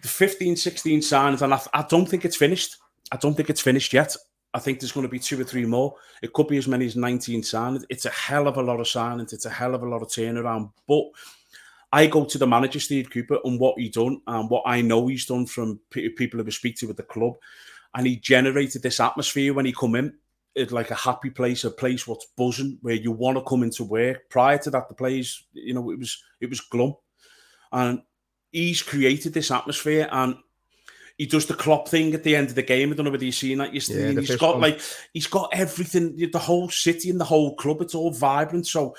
The 0.00 0.08
15, 0.08 0.56
16 0.56 1.00
signings, 1.00 1.42
and 1.42 1.52
I, 1.52 1.60
I 1.74 1.84
don't 1.88 2.06
think 2.06 2.24
it's 2.24 2.36
finished. 2.36 2.76
I 3.10 3.16
don't 3.16 3.34
think 3.34 3.50
it's 3.50 3.60
finished 3.60 3.92
yet. 3.92 4.16
I 4.54 4.58
think 4.58 4.80
there's 4.80 4.92
going 4.92 5.06
to 5.06 5.10
be 5.10 5.18
two 5.18 5.40
or 5.40 5.44
three 5.44 5.64
more. 5.64 5.94
It 6.22 6.32
could 6.32 6.48
be 6.48 6.58
as 6.58 6.68
many 6.68 6.84
as 6.84 6.96
19 6.96 7.40
signings. 7.42 7.84
It's 7.88 8.04
a 8.04 8.10
hell 8.10 8.46
of 8.46 8.58
a 8.58 8.62
lot 8.62 8.80
of 8.80 8.86
signings. 8.86 9.32
It's 9.32 9.46
a 9.46 9.50
hell 9.50 9.74
of 9.74 9.82
a 9.82 9.88
lot 9.88 10.02
of 10.02 10.08
turnaround. 10.08 10.72
But 10.86 11.04
I 11.92 12.06
go 12.06 12.24
to 12.24 12.38
the 12.38 12.46
manager, 12.46 12.80
Steve 12.80 13.10
Cooper, 13.10 13.38
and 13.44 13.58
what 13.58 13.78
he 13.78 13.88
done 13.88 14.20
and 14.26 14.50
what 14.50 14.64
I 14.66 14.82
know 14.82 15.06
he's 15.06 15.26
done 15.26 15.46
from 15.46 15.80
people 15.90 16.38
who 16.38 16.44
we 16.44 16.50
speak 16.50 16.76
to 16.76 16.90
at 16.90 16.96
the 16.96 17.02
club. 17.02 17.34
And 17.94 18.06
he 18.06 18.16
generated 18.16 18.82
this 18.82 19.00
atmosphere 19.00 19.54
when 19.54 19.66
he 19.66 19.72
come 19.72 19.94
in. 19.94 20.14
It's 20.54 20.72
like 20.72 20.90
a 20.90 20.96
happy 20.96 21.30
place, 21.30 21.64
a 21.64 21.70
place 21.70 22.06
what's 22.06 22.26
buzzing, 22.36 22.78
where 22.82 22.94
you 22.94 23.10
want 23.10 23.38
to 23.38 23.44
come 23.44 23.62
into 23.62 23.84
work. 23.84 24.28
Prior 24.28 24.58
to 24.58 24.70
that, 24.70 24.88
the 24.88 24.94
place, 24.94 25.44
you 25.54 25.72
know, 25.72 25.90
it 25.90 25.98
was 25.98 26.22
it 26.40 26.50
was 26.50 26.60
glum. 26.60 26.94
And 27.72 28.02
he's 28.50 28.82
created 28.82 29.32
this 29.32 29.50
atmosphere 29.50 30.08
and 30.12 30.36
he 31.18 31.26
does 31.26 31.46
the 31.46 31.54
Klopp 31.54 31.88
thing 31.88 32.14
at 32.14 32.22
the 32.22 32.36
end 32.36 32.48
of 32.48 32.54
the 32.54 32.62
game. 32.62 32.90
I 32.90 32.94
don't 32.94 33.04
know 33.04 33.10
whether 33.10 33.24
you've 33.24 33.34
seen 33.34 33.58
that 33.58 33.74
yesterday. 33.74 34.12
Yeah, 34.12 34.20
he's 34.20 34.36
got 34.36 34.54
one. 34.54 34.62
like 34.62 34.80
he's 35.12 35.26
got 35.26 35.50
everything, 35.52 36.16
the 36.16 36.38
whole 36.38 36.68
city 36.68 37.10
and 37.10 37.20
the 37.20 37.24
whole 37.24 37.54
club. 37.56 37.80
It's 37.80 37.94
all 37.94 38.12
vibrant. 38.12 38.66
So 38.66 38.94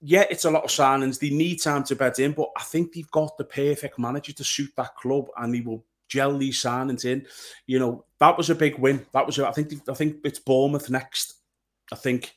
yeah, 0.00 0.24
it's 0.30 0.44
a 0.44 0.50
lot 0.50 0.64
of 0.64 0.70
signings. 0.70 1.18
They 1.18 1.30
need 1.30 1.56
time 1.56 1.84
to 1.84 1.96
bed 1.96 2.18
in, 2.18 2.32
but 2.32 2.50
I 2.56 2.62
think 2.62 2.92
they've 2.92 3.10
got 3.10 3.36
the 3.38 3.44
perfect 3.44 3.98
manager 3.98 4.32
to 4.34 4.44
suit 4.44 4.70
that 4.76 4.94
club, 4.96 5.26
and 5.36 5.54
he 5.54 5.62
will 5.62 5.84
gel 6.08 6.36
these 6.36 6.62
signings 6.62 7.04
in. 7.04 7.26
You 7.66 7.78
know, 7.78 8.04
that 8.20 8.36
was 8.36 8.50
a 8.50 8.54
big 8.54 8.78
win. 8.78 9.04
That 9.12 9.26
was, 9.26 9.38
a, 9.38 9.48
I 9.48 9.52
think, 9.52 9.72
I 9.88 9.94
think 9.94 10.18
it's 10.24 10.38
Bournemouth 10.38 10.90
next. 10.90 11.34
I 11.92 11.96
think. 11.96 12.34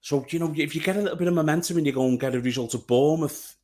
So 0.00 0.24
you 0.28 0.38
know, 0.38 0.52
if 0.56 0.74
you 0.74 0.80
get 0.80 0.96
a 0.96 1.00
little 1.00 1.16
bit 1.16 1.28
of 1.28 1.34
momentum 1.34 1.78
and 1.78 1.86
you 1.86 1.92
go 1.92 2.06
and 2.06 2.20
get 2.20 2.34
a 2.34 2.40
result 2.40 2.74
of 2.74 2.86
Bournemouth, 2.86 3.55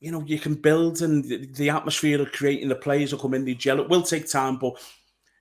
you 0.00 0.12
know, 0.12 0.22
you 0.26 0.38
can 0.38 0.54
build 0.54 1.02
and 1.02 1.24
the, 1.24 1.46
the 1.46 1.70
atmosphere 1.70 2.20
of 2.20 2.32
creating 2.32 2.68
the 2.68 2.74
players 2.74 3.12
will 3.12 3.20
come 3.20 3.34
in, 3.34 3.44
the 3.44 3.54
gel. 3.54 3.80
It 3.80 3.88
will 3.88 4.02
take 4.02 4.30
time, 4.30 4.56
but 4.56 4.74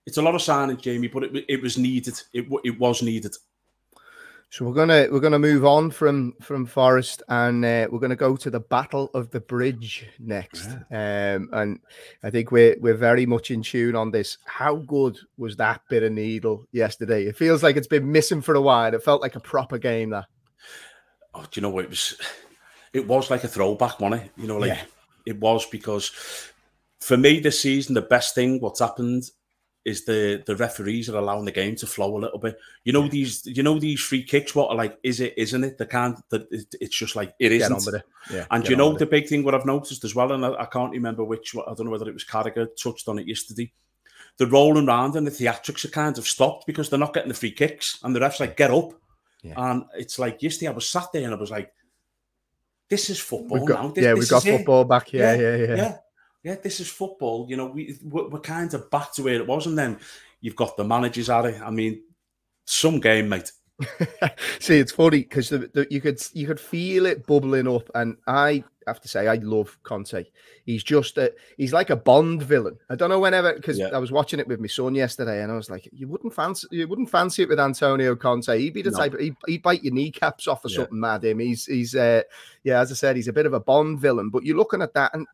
it's 0.06 0.18
a 0.18 0.22
lot 0.22 0.36
of 0.36 0.42
signing, 0.42 0.78
Jamie. 0.78 1.08
But 1.08 1.24
it, 1.24 1.46
it 1.50 1.62
was 1.62 1.78
needed. 1.78 2.22
It 2.34 2.46
it 2.64 2.80
was 2.80 3.02
needed. 3.02 3.36
So 4.50 4.64
we're 4.64 4.74
gonna 4.74 5.08
we're 5.12 5.20
gonna 5.20 5.40
move 5.40 5.66
on 5.66 5.92
from 5.92 6.34
from 6.42 6.66
Forest 6.66 7.24
and 7.28 7.66
uh, 7.66 7.88
we're 7.92 8.00
gonna 8.00 8.16
go 8.16 8.38
to 8.38 8.50
the 8.50 8.60
Battle 8.60 9.10
of 9.14 9.30
the 9.32 9.42
Bridge 9.42 10.08
next. 10.20 10.70
Yeah. 10.90 11.36
Um, 11.36 11.50
and 11.52 11.80
I 12.24 12.30
think 12.30 12.52
we're 12.52 12.78
we're 12.80 12.94
very 12.94 13.26
much 13.26 13.52
in 13.52 13.64
tune 13.64 13.96
on 13.96 14.12
this. 14.12 14.38
How 14.46 14.78
good 14.78 15.18
was 15.38 15.58
that 15.58 15.82
bit 15.90 16.04
of 16.04 16.14
needle 16.14 16.66
yesterday? 16.72 17.26
It 17.26 17.36
feels 17.36 17.64
like 17.64 17.76
it's 17.76 17.88
been 17.88 18.10
missing 18.10 18.42
for 18.42 18.56
a 18.56 18.62
while. 18.62 18.94
It 18.94 19.04
felt 19.04 19.22
like 19.22 19.36
a 19.36 19.42
proper 19.42 19.78
game. 19.78 20.12
That. 20.12 20.28
Oh, 21.34 21.42
do 21.42 21.60
you 21.60 21.62
know 21.62 21.72
what 21.72 21.84
it 21.84 21.90
was? 21.90 22.18
It 22.96 23.06
was 23.06 23.30
like 23.30 23.44
a 23.44 23.48
throwback, 23.48 24.00
wasn't 24.00 24.24
it? 24.24 24.32
You 24.38 24.48
know, 24.48 24.58
like 24.58 24.70
yeah. 24.70 24.82
it 25.26 25.40
was 25.40 25.66
because 25.66 26.12
for 27.02 27.18
me 27.18 27.42
this 27.42 27.60
season, 27.60 27.94
the 27.94 28.02
best 28.02 28.34
thing 28.34 28.62
what's 28.62 28.80
happened 28.80 29.30
is 29.84 30.06
the 30.06 30.42
the 30.48 30.56
referees 30.56 31.10
are 31.10 31.18
allowing 31.18 31.46
the 31.46 31.52
game 31.52 31.76
to 31.76 31.86
flow 31.86 32.18
a 32.18 32.18
little 32.18 32.40
bit. 32.40 32.58
You 32.86 32.94
know 32.94 33.08
these, 33.08 33.46
you 33.46 33.64
know 33.64 33.78
these 33.78 34.00
free 34.00 34.24
kicks. 34.24 34.56
What 34.56 34.70
are 34.70 34.78
like? 34.78 34.98
Is 35.04 35.20
it? 35.20 35.34
Isn't 35.36 35.66
it? 35.66 35.78
They 35.78 35.86
can't. 35.86 36.18
That 36.30 36.48
it's 36.52 36.96
just 36.96 37.18
like 37.18 37.36
it 37.38 37.52
isn't. 37.52 37.94
It. 37.94 38.04
Yeah. 38.32 38.46
And 38.50 38.68
you 38.68 38.78
know 38.78 38.94
the 38.98 39.06
big 39.06 39.28
thing 39.28 39.44
what 39.44 39.54
I've 39.54 39.66
noticed 39.66 40.06
as 40.06 40.16
well, 40.16 40.32
and 40.32 40.46
I, 40.46 40.54
I, 40.54 40.66
can't 40.66 40.92
remember 40.92 41.26
which. 41.26 41.54
I 41.56 41.74
don't 41.74 41.86
know 41.86 41.92
whether 41.92 42.10
it 42.10 42.14
was 42.14 42.26
Carragher 42.26 42.70
touched 42.82 43.10
on 43.10 43.20
it 43.20 43.28
yesterday. 43.28 43.72
The 44.38 44.48
rolling 44.48 44.88
around 44.88 45.16
and 45.16 45.28
the 45.28 45.32
theatrics 45.32 45.86
are 45.86 45.90
kind 45.90 46.18
of 46.18 46.28
stopped 46.28 46.66
because 46.66 46.90
they're 46.90 47.00
not 47.00 47.14
getting 47.14 47.30
the 47.30 47.36
free 47.36 47.52
kicks, 47.52 48.00
and 48.04 48.16
the 48.16 48.22
refs 48.22 48.40
like 48.40 48.58
get 48.58 48.72
up. 48.72 48.94
Yeah. 49.44 49.54
And 49.58 49.84
it's 49.96 50.18
like 50.18 50.42
yesterday 50.42 50.70
I 50.70 50.74
was 50.74 50.90
sat 50.90 51.12
there 51.14 51.26
and 51.26 51.34
I 51.34 51.38
was 51.38 51.52
like, 51.52 51.72
this 52.90 53.10
is 53.10 53.20
football 53.20 53.60
we've 53.60 53.68
got, 53.68 53.84
now. 53.84 53.90
This, 53.90 54.04
yeah, 54.04 54.14
we've 54.14 54.30
got 54.30 54.44
football 54.44 54.82
it. 54.82 54.90
back. 54.90 55.14
Yeah, 55.14 55.34
yeah, 55.36 55.56
yeah, 55.56 55.76
yeah, 55.76 55.98
yeah. 56.44 56.56
This 56.62 56.80
is 56.80 56.90
football. 56.90 57.48
You 57.50 57.58
know, 57.58 57.68
we 57.68 57.98
we're, 58.04 58.30
we're 58.30 58.40
kind 58.40 58.74
of 58.74 58.90
back 58.92 59.14
to 59.14 59.24
where 59.24 59.36
it 59.36 59.48
was, 59.48 59.66
and 59.66 59.78
then 59.78 60.00
you've 60.42 60.56
got 60.56 60.78
the 60.78 60.84
managers 60.84 61.30
at 61.30 61.46
it. 61.46 61.62
I 61.62 61.72
mean, 61.72 62.02
some 62.66 63.00
game, 63.00 63.30
mate. 63.30 63.52
See, 64.60 64.80
it's 64.80 64.92
funny 64.92 65.20
because 65.20 65.52
you 65.90 66.02
could 66.02 66.22
you 66.34 66.48
could 66.48 66.60
feel 66.60 67.06
it 67.06 67.26
bubbling 67.26 67.68
up, 67.68 67.90
and 67.96 68.18
I 68.28 68.64
have 68.88 69.02
to 69.02 69.08
say 69.08 69.28
I 69.28 69.36
love 69.36 69.78
Conte. 69.84 70.26
He's 70.66 70.84
just 70.84 71.18
a, 71.18 71.34
he's 71.58 71.74
like 71.74 71.90
a 71.90 71.96
Bond 71.96 72.44
villain. 72.44 72.78
I 72.90 72.96
don't 72.96 73.10
know 73.10 73.20
whenever 73.20 73.54
because 73.54 73.80
yeah. 73.80 73.90
I 73.94 73.98
was 73.98 74.12
watching 74.12 74.40
it 74.40 74.48
with 74.48 74.60
my 74.60 74.68
son 74.68 74.96
yesterday, 74.96 75.44
and 75.44 75.52
I 75.52 75.56
was 75.56 75.70
like, 75.70 75.90
you 75.92 76.08
wouldn't 76.08 76.34
fancy 76.34 76.68
you 76.72 76.88
wouldn't 76.88 77.10
fancy 77.10 77.44
it 77.44 77.50
with 77.50 77.60
Antonio 77.60 78.16
Conte. 78.16 78.58
He'd 78.58 78.74
be 78.74 78.82
the 78.82 78.92
no. 78.92 78.98
type 78.98 79.14
of, 79.14 79.20
he'd, 79.20 79.36
he'd, 79.48 79.64
bite 79.64 79.84
your 79.84 79.94
kneecaps 79.94 80.48
off 80.48 80.64
or 80.64 80.70
yeah. 80.70 80.78
something 80.78 81.00
mad. 81.00 81.24
Him, 81.24 81.40
he's 81.40 81.66
he's 81.66 81.96
uh, 81.96 82.24
yeah, 82.64 82.80
as 82.80 82.92
I 82.92 82.96
said, 82.96 83.16
he's 83.16 83.28
a 83.28 83.34
bit 83.34 83.46
of 83.46 83.54
a 83.54 83.60
Bond 83.60 84.00
villain. 84.00 84.30
But 84.30 84.44
you're 84.44 84.58
looking 84.58 84.82
at 84.82 84.94
that, 84.94 85.14
and 85.14 85.28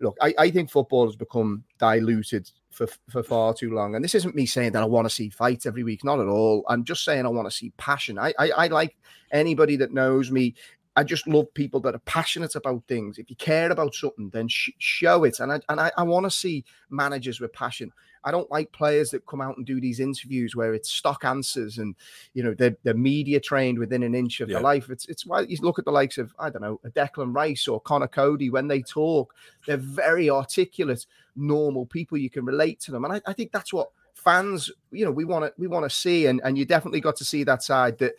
look, 0.00 0.16
I, 0.20 0.34
I 0.38 0.50
think 0.50 0.70
football 0.70 1.06
has 1.06 1.16
become 1.16 1.64
diluted 1.78 2.50
for, 2.70 2.88
for 3.08 3.22
far 3.22 3.54
too 3.54 3.72
long. 3.72 3.94
And 3.94 4.04
this 4.04 4.14
isn't 4.14 4.34
me 4.34 4.46
saying 4.46 4.72
that 4.72 4.82
I 4.82 4.86
want 4.86 5.06
to 5.06 5.14
see 5.14 5.28
fights 5.28 5.66
every 5.66 5.84
week, 5.84 6.04
not 6.04 6.20
at 6.20 6.28
all. 6.28 6.64
I'm 6.68 6.84
just 6.84 7.04
saying 7.04 7.26
I 7.26 7.28
want 7.28 7.48
to 7.48 7.56
see 7.56 7.72
passion. 7.76 8.18
I, 8.18 8.32
I, 8.38 8.50
I 8.50 8.66
like 8.68 8.96
anybody 9.32 9.76
that 9.76 9.92
knows 9.92 10.30
me. 10.30 10.54
I 10.96 11.04
just 11.04 11.28
love 11.28 11.52
people 11.54 11.80
that 11.80 11.94
are 11.94 12.00
passionate 12.00 12.56
about 12.56 12.82
things. 12.88 13.18
If 13.18 13.30
you 13.30 13.36
care 13.36 13.70
about 13.70 13.94
something, 13.94 14.28
then 14.30 14.48
sh- 14.48 14.70
show 14.78 15.24
it. 15.24 15.38
And 15.40 15.52
I 15.52 15.60
and 15.68 15.80
I, 15.80 15.92
I 15.96 16.02
want 16.02 16.24
to 16.24 16.30
see 16.30 16.64
managers 16.90 17.40
with 17.40 17.52
passion. 17.52 17.92
I 18.24 18.30
don't 18.30 18.50
like 18.50 18.72
players 18.72 19.10
that 19.10 19.26
come 19.26 19.40
out 19.40 19.56
and 19.56 19.64
do 19.64 19.80
these 19.80 20.00
interviews 20.00 20.54
where 20.54 20.74
it's 20.74 20.90
stock 20.90 21.24
answers 21.24 21.78
and 21.78 21.94
you 22.34 22.42
know 22.42 22.54
they're, 22.54 22.76
they're 22.82 22.94
media 22.94 23.40
trained 23.40 23.78
within 23.78 24.02
an 24.02 24.14
inch 24.14 24.40
of 24.40 24.48
yeah. 24.48 24.54
their 24.54 24.62
life. 24.62 24.90
It's 24.90 25.06
it's 25.06 25.24
why 25.24 25.42
you 25.42 25.56
look 25.62 25.78
at 25.78 25.84
the 25.84 25.92
likes 25.92 26.18
of 26.18 26.34
I 26.38 26.50
don't 26.50 26.62
know 26.62 26.80
a 26.84 26.90
Declan 26.90 27.34
Rice 27.34 27.68
or 27.68 27.80
Conor 27.80 28.08
Coady 28.08 28.50
when 28.50 28.68
they 28.68 28.82
talk, 28.82 29.34
they're 29.66 29.76
very 29.76 30.28
articulate, 30.28 31.06
normal 31.36 31.86
people. 31.86 32.18
You 32.18 32.30
can 32.30 32.44
relate 32.44 32.80
to 32.80 32.90
them, 32.90 33.04
and 33.04 33.14
I, 33.14 33.20
I 33.26 33.32
think 33.32 33.52
that's 33.52 33.72
what 33.72 33.90
fans 34.14 34.70
you 34.90 35.04
know 35.04 35.10
we 35.10 35.24
want 35.24 35.46
to 35.46 35.52
we 35.56 35.66
want 35.66 35.88
to 35.88 35.94
see, 35.94 36.26
and 36.26 36.40
and 36.44 36.58
you 36.58 36.64
definitely 36.64 37.00
got 37.00 37.16
to 37.16 37.24
see 37.24 37.44
that 37.44 37.62
side 37.62 37.98
that 37.98 38.14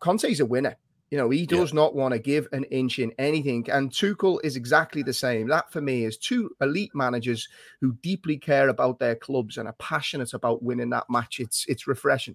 Conte's 0.00 0.40
a 0.40 0.46
winner. 0.46 0.76
You 1.14 1.20
know, 1.20 1.30
he 1.30 1.46
does 1.46 1.70
yeah. 1.70 1.76
not 1.76 1.94
want 1.94 2.10
to 2.10 2.18
give 2.18 2.48
an 2.50 2.64
inch 2.72 2.98
in 2.98 3.12
anything. 3.20 3.70
And 3.70 3.88
Tuchel 3.88 4.40
is 4.42 4.56
exactly 4.56 5.00
the 5.04 5.12
same. 5.12 5.46
That 5.46 5.70
for 5.70 5.80
me 5.80 6.06
is 6.06 6.16
two 6.16 6.50
elite 6.60 6.90
managers 6.92 7.48
who 7.80 7.92
deeply 8.02 8.36
care 8.36 8.68
about 8.68 8.98
their 8.98 9.14
clubs 9.14 9.56
and 9.56 9.68
are 9.68 9.76
passionate 9.78 10.34
about 10.34 10.64
winning 10.64 10.90
that 10.90 11.08
match. 11.08 11.38
It's 11.38 11.66
it's 11.68 11.86
refreshing. 11.86 12.34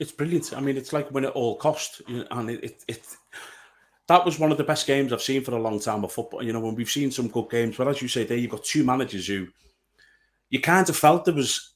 It's 0.00 0.10
brilliant. 0.10 0.52
I 0.56 0.60
mean, 0.60 0.76
it's 0.76 0.92
like 0.92 1.08
win 1.12 1.24
at 1.24 1.34
all 1.34 1.54
cost, 1.54 2.02
and 2.08 2.50
it, 2.50 2.64
it, 2.64 2.84
it 2.88 3.16
that 4.08 4.24
was 4.24 4.40
one 4.40 4.50
of 4.50 4.58
the 4.58 4.64
best 4.64 4.88
games 4.88 5.12
I've 5.12 5.22
seen 5.22 5.44
for 5.44 5.52
a 5.52 5.62
long 5.62 5.78
time 5.78 6.02
of 6.02 6.10
football. 6.10 6.42
You 6.42 6.52
know, 6.52 6.58
when 6.58 6.74
we've 6.74 6.90
seen 6.90 7.12
some 7.12 7.28
good 7.28 7.48
games, 7.48 7.76
but 7.76 7.86
as 7.86 8.02
you 8.02 8.08
say, 8.08 8.24
there 8.24 8.36
you've 8.36 8.50
got 8.50 8.64
two 8.64 8.82
managers 8.82 9.28
who 9.28 9.46
you 10.48 10.60
kind 10.60 10.88
of 10.88 10.96
felt 10.96 11.26
there 11.26 11.34
was 11.34 11.69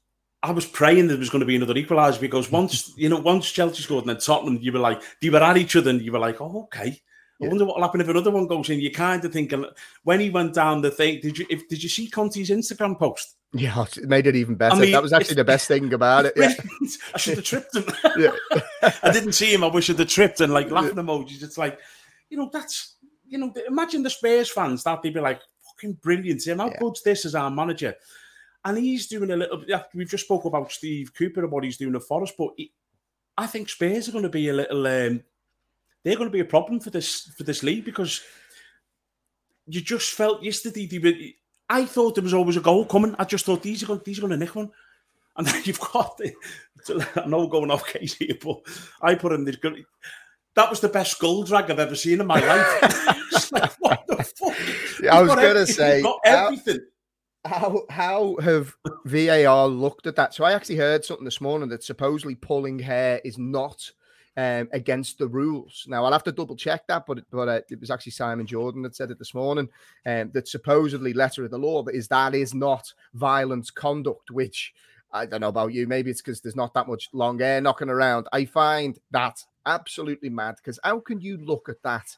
I 0.44 0.50
was 0.50 0.66
praying 0.66 1.09
there 1.09 1.16
was 1.16 1.30
going 1.30 1.40
to 1.40 1.46
be 1.46 1.57
another 1.57 1.74
equaliser 1.74 2.20
because 2.20 2.52
once 2.52 2.92
you 2.96 3.09
know 3.09 3.18
once 3.18 3.50
Chelsea 3.50 3.83
scored 3.83 4.04
and 4.04 4.11
then 4.11 4.20
Tottenham, 4.20 4.59
you 4.61 4.72
were 4.72 4.78
like 4.78 5.02
they 5.20 5.30
were 5.30 5.42
at 5.42 5.57
each 5.57 5.74
other 5.76 5.90
and 5.90 6.02
you 6.02 6.12
were 6.12 6.18
like, 6.18 6.40
oh 6.40 6.64
okay. 6.64 7.00
I 7.42 7.48
wonder 7.48 7.64
what 7.64 7.76
will 7.76 7.83
happen 7.83 8.00
if 8.00 8.09
another 8.09 8.30
one 8.30 8.46
goes 8.46 8.70
in. 8.70 8.80
You 8.80 8.92
kind 8.92 9.22
of 9.22 9.33
thinking 9.33 9.66
when 10.04 10.20
he 10.20 10.30
went 10.30 10.54
down 10.54 10.80
the 10.80 10.90
thing. 10.90 11.20
Did 11.20 11.37
you 11.37 11.46
if, 11.50 11.68
did 11.68 11.83
you 11.83 11.88
see 11.88 12.09
Conte's 12.09 12.48
Instagram 12.48 12.96
post? 12.96 13.37
Yeah, 13.52 13.83
it 13.83 14.09
made 14.09 14.26
it 14.26 14.37
even 14.37 14.54
better. 14.54 14.76
I 14.76 14.80
mean, 14.80 14.92
that 14.92 15.02
was 15.02 15.12
actually 15.12 15.35
the 15.35 15.44
best 15.44 15.68
thing 15.68 15.92
about 15.92 16.26
it. 16.26 16.35
Yeah. 16.37 16.54
I 17.14 17.18
should 17.18 17.37
have 17.37 17.44
tripped 17.44 17.74
him. 17.74 17.85
yeah. 18.16 18.30
I 19.02 19.11
didn't 19.11 19.33
see 19.33 19.52
him. 19.52 19.64
I 19.64 19.66
wish 19.66 19.90
I'd 19.90 19.98
have 19.98 20.09
tripped 20.09 20.40
and 20.40 20.52
like 20.52 20.70
laughing 20.70 20.94
emojis. 20.94 21.42
It's 21.42 21.59
like, 21.59 21.78
you 22.30 22.38
know, 22.38 22.48
that's 22.52 22.94
you 23.26 23.38
know, 23.38 23.52
imagine 23.66 24.02
the 24.02 24.11
Spurs 24.11 24.50
fans 24.50 24.85
that 24.85 25.02
they'd 25.02 25.12
be 25.12 25.20
like, 25.20 25.40
fucking 25.66 25.94
brilliant. 25.94 26.46
Him, 26.46 26.59
how 26.59 26.68
yeah. 26.68 26.78
good's 26.78 27.02
this 27.02 27.24
as 27.24 27.35
our 27.35 27.50
manager? 27.50 27.94
And 28.64 28.79
he's 28.79 29.07
doing 29.07 29.31
a 29.31 29.37
little. 29.37 29.62
Yeah, 29.66 29.83
we've 29.94 30.09
just 30.09 30.24
spoke 30.24 30.44
about 30.44 30.72
Steve 30.72 31.12
Cooper 31.14 31.42
and 31.42 31.53
what 31.53 31.64
he's 31.64 31.77
doing 31.77 31.94
at 31.94 32.03
Forest, 32.03 32.35
but 32.38 32.50
he, 32.57 32.72
I 33.37 33.46
think 33.46 33.68
Spurs 33.68 34.09
are 34.09 34.12
going 34.12 34.24
to 34.24 34.31
be 34.31 34.48
a 34.48 34.55
little. 34.55 34.87
Um, 34.87 35.22
they're 36.03 36.16
going 36.16 36.29
to 36.29 36.33
be 36.33 36.40
a 36.40 36.46
problem 36.46 36.81
for 36.81 36.90
this 36.90 37.33
for 37.37 37.44
this 37.44 37.62
league 37.62 37.85
because 37.85 38.22
you 39.66 39.81
just 39.81 40.12
felt 40.12 40.42
yesterday. 40.42 40.87
They 40.87 40.98
were, 40.98 41.14
I 41.68 41.85
thought 41.85 42.14
there 42.14 42.24
was 42.24 42.35
always 42.35 42.57
a 42.57 42.62
goal 42.62 42.87
coming. 42.87 43.14
I 43.18 43.24
just 43.24 43.44
thought 43.44 43.62
these 43.62 43.83
are 43.83 43.87
going, 43.87 44.00
these 44.05 44.18
are 44.18 44.22
going 44.22 44.33
to 44.33 44.37
nick 44.38 44.55
one, 44.55 44.70
and 45.37 45.46
then 45.46 45.62
you've 45.64 45.81
got. 45.81 46.16
The, 46.16 46.33
I 47.22 47.27
know 47.27 47.46
going 47.46 47.70
off 47.70 47.87
case 47.87 48.14
here, 48.14 48.37
but 48.42 48.61
I 49.00 49.14
put 49.14 49.33
in 49.33 49.44
this. 49.44 49.57
That 50.55 50.70
was 50.70 50.81
the 50.81 50.88
best 50.88 51.18
goal 51.18 51.42
drag 51.42 51.70
I've 51.70 51.81
ever 51.81 51.96
seen 51.96 52.20
in 52.20 52.27
my 52.27 52.38
life. 52.38 53.53
like, 53.53 53.72
what 53.81 54.05
the 54.07 54.22
fuck? 54.22 54.57
Yeah, 55.03 55.16
I 55.16 55.22
was 55.22 55.35
going 55.35 55.55
to 55.55 55.66
say, 55.66 56.00
got 56.00 56.20
everything 56.24 56.79
how 57.44 57.83
how 57.90 58.37
have 58.37 58.74
VAR 59.04 59.66
looked 59.66 60.07
at 60.07 60.16
that? 60.16 60.35
So 60.35 60.44
I 60.44 60.52
actually 60.52 60.76
heard 60.76 61.04
something 61.04 61.24
this 61.24 61.40
morning 61.40 61.68
that 61.70 61.85
supposedly 61.85 62.35
pulling 62.35 62.78
hair 62.78 63.20
is 63.24 63.38
not 63.38 63.90
um, 64.37 64.68
against 64.72 65.18
the 65.18 65.28
rules. 65.28 65.85
Now 65.88 66.04
I'll 66.04 66.12
have 66.12 66.24
to 66.24 66.33
double 66.33 66.57
check 66.57 66.87
that, 66.88 67.04
but 67.07 67.20
but 67.30 67.48
uh, 67.48 67.61
it 67.70 67.80
was 67.80 67.90
actually 67.90 68.12
Simon 68.12 68.46
Jordan 68.46 68.83
that 68.83 68.96
said 68.96 69.11
it 69.11 69.18
this 69.18 69.35
morning. 69.35 69.68
Um, 70.07 70.30
that 70.33 70.48
supposedly 70.48 71.12
letter 71.12 71.44
of 71.44 71.50
the 71.50 71.59
law 71.59 71.85
is 71.87 72.09
that 72.09 72.35
is 72.35 72.54
not 72.54 72.92
violent 73.12 73.74
conduct, 73.74 74.30
which 74.30 74.72
I 75.12 75.26
don't 75.26 75.42
know 75.42 75.48
about 75.48 75.72
you. 75.72 75.87
Maybe 75.87 76.11
it's 76.11 76.22
because 76.22 76.40
there's 76.40 76.57
not 76.57 76.74
that 76.74 76.88
much 76.88 77.11
long 77.12 77.38
hair 77.38 77.61
knocking 77.61 77.90
around. 77.90 78.26
I 78.33 78.46
find 78.46 78.98
that 79.11 79.44
absolutely 79.66 80.30
mad 80.30 80.57
because 80.57 80.78
how 80.83 81.00
can 81.00 81.20
you 81.20 81.37
look 81.37 81.68
at 81.68 81.83
that 81.83 82.16